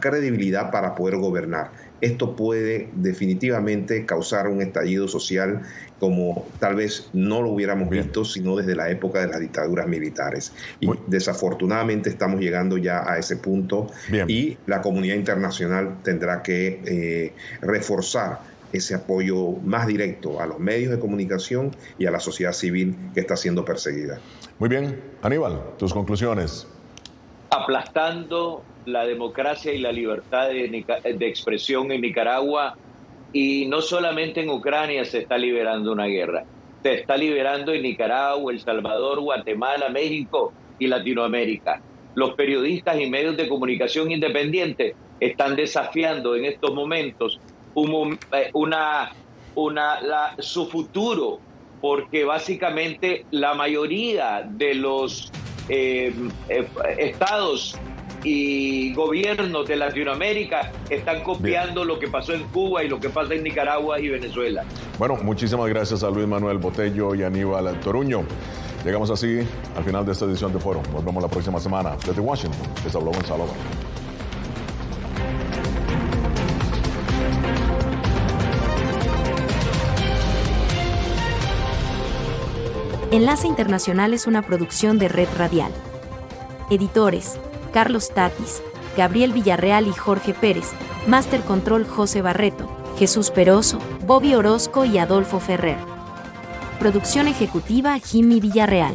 credibilidad 0.00 0.70
para 0.70 0.94
poder 0.94 1.16
gobernar. 1.16 1.70
esto 2.00 2.34
puede 2.34 2.88
definitivamente 2.94 4.06
causar 4.06 4.48
un 4.48 4.62
estallido 4.62 5.06
social 5.06 5.60
como 5.98 6.46
tal 6.58 6.74
vez 6.74 7.10
no 7.12 7.42
lo 7.42 7.50
hubiéramos 7.50 7.90
visto 7.90 8.24
sino 8.24 8.56
desde 8.56 8.74
la 8.74 8.88
época 8.88 9.20
de 9.20 9.28
las 9.28 9.38
dictaduras 9.38 9.86
militares. 9.86 10.52
Y 10.80 10.88
desafortunadamente 11.06 12.08
estamos 12.08 12.40
llegando 12.40 12.78
ya 12.78 13.04
a 13.06 13.18
ese 13.18 13.36
punto 13.36 13.88
y 14.26 14.56
la 14.66 14.80
comunidad 14.80 15.16
internacional 15.16 15.98
tendrá 16.02 16.42
que 16.42 16.80
eh, 16.86 17.32
reforzar 17.60 18.40
ese 18.72 18.94
apoyo 18.94 19.52
más 19.64 19.86
directo 19.86 20.40
a 20.40 20.46
los 20.46 20.58
medios 20.58 20.90
de 20.90 20.98
comunicación 20.98 21.74
y 21.98 22.06
a 22.06 22.10
la 22.10 22.20
sociedad 22.20 22.52
civil 22.52 22.96
que 23.14 23.20
está 23.20 23.36
siendo 23.36 23.64
perseguida. 23.64 24.18
Muy 24.58 24.68
bien, 24.68 25.00
Aníbal, 25.22 25.60
tus 25.78 25.92
conclusiones. 25.92 26.66
Aplastando 27.50 28.62
la 28.86 29.06
democracia 29.06 29.72
y 29.72 29.78
la 29.78 29.92
libertad 29.92 30.48
de, 30.48 31.26
expresión 31.26 31.90
en 31.92 32.00
Nicaragua 32.00 32.76
y 33.32 33.66
no 33.66 33.80
solamente 33.80 34.40
en 34.40 34.50
Ucrania 34.50 35.04
se 35.04 35.18
está 35.18 35.38
liberando 35.38 35.92
una 35.92 36.06
guerra, 36.06 36.44
se 36.82 36.94
está 36.94 37.16
liberando 37.16 37.72
en 37.72 37.82
Nicaragua, 37.82 38.52
El 38.52 38.60
Salvador, 38.60 39.20
Guatemala, 39.20 39.88
México 39.88 40.52
y 40.78 40.86
Latinoamérica. 40.86 41.80
Los 42.14 42.34
periodistas 42.34 42.98
y 42.98 43.08
medios 43.08 43.36
de 43.36 43.48
comunicación 43.48 44.10
independientes 44.10 44.94
están 45.20 45.54
desafiando 45.54 46.34
en 46.34 46.46
estos 46.46 46.74
momentos 46.74 47.38
eh, 47.76 48.50
una, 48.54 49.12
una, 49.54 50.34
su 50.38 50.66
futuro, 50.66 51.38
porque 51.80 52.24
básicamente 52.24 53.24
la 53.30 53.54
mayoría 53.54 54.42
de 54.44 54.74
los 54.74 55.30
eh, 55.68 56.12
eh, 56.48 56.66
estados 56.98 57.78
y 58.22 58.92
gobiernos 58.94 59.66
de 59.66 59.76
Latinoamérica 59.76 60.72
están 60.88 61.22
copiando 61.22 61.84
lo 61.84 61.98
que 61.98 62.08
pasó 62.08 62.32
en 62.32 62.44
Cuba 62.44 62.84
y 62.84 62.88
lo 62.88 63.00
que 63.00 63.08
pasa 63.08 63.34
en 63.34 63.44
Nicaragua 63.44 64.00
y 64.00 64.08
Venezuela. 64.08 64.64
Bueno, 64.98 65.16
muchísimas 65.22 65.68
gracias 65.68 66.02
a 66.02 66.10
Luis 66.10 66.26
Manuel 66.26 66.58
Botello 66.58 67.14
y 67.14 67.22
Aníbal 67.22 67.78
Toruño. 67.80 68.24
Llegamos 68.84 69.10
así 69.10 69.40
al 69.76 69.84
final 69.84 70.06
de 70.06 70.12
esta 70.12 70.24
edición 70.24 70.52
de 70.52 70.58
Foro. 70.58 70.82
Nos 70.92 71.04
vemos 71.04 71.22
la 71.22 71.28
próxima 71.28 71.60
semana. 71.60 71.96
Desde 72.06 72.20
Washington, 72.20 72.60
les 72.84 72.94
habló 72.94 73.10
Gonzalo. 73.12 73.46
Enlace 83.12 83.48
Internacional 83.48 84.14
es 84.14 84.28
una 84.28 84.40
producción 84.40 84.98
de 85.00 85.08
Red 85.08 85.28
Radial. 85.36 85.72
Editores, 86.70 87.40
Carlos 87.70 88.10
Tatis, 88.14 88.62
Gabriel 88.96 89.32
Villarreal 89.32 89.86
y 89.86 89.92
Jorge 89.92 90.34
Pérez, 90.34 90.72
Master 91.06 91.42
Control 91.42 91.86
José 91.86 92.22
Barreto, 92.22 92.68
Jesús 92.98 93.30
Peroso, 93.30 93.78
Bobby 94.06 94.34
Orozco 94.34 94.84
y 94.84 94.98
Adolfo 94.98 95.38
Ferrer. 95.40 95.78
Producción 96.78 97.28
ejecutiva 97.28 97.98
Jimmy 97.98 98.40
Villarreal. 98.40 98.94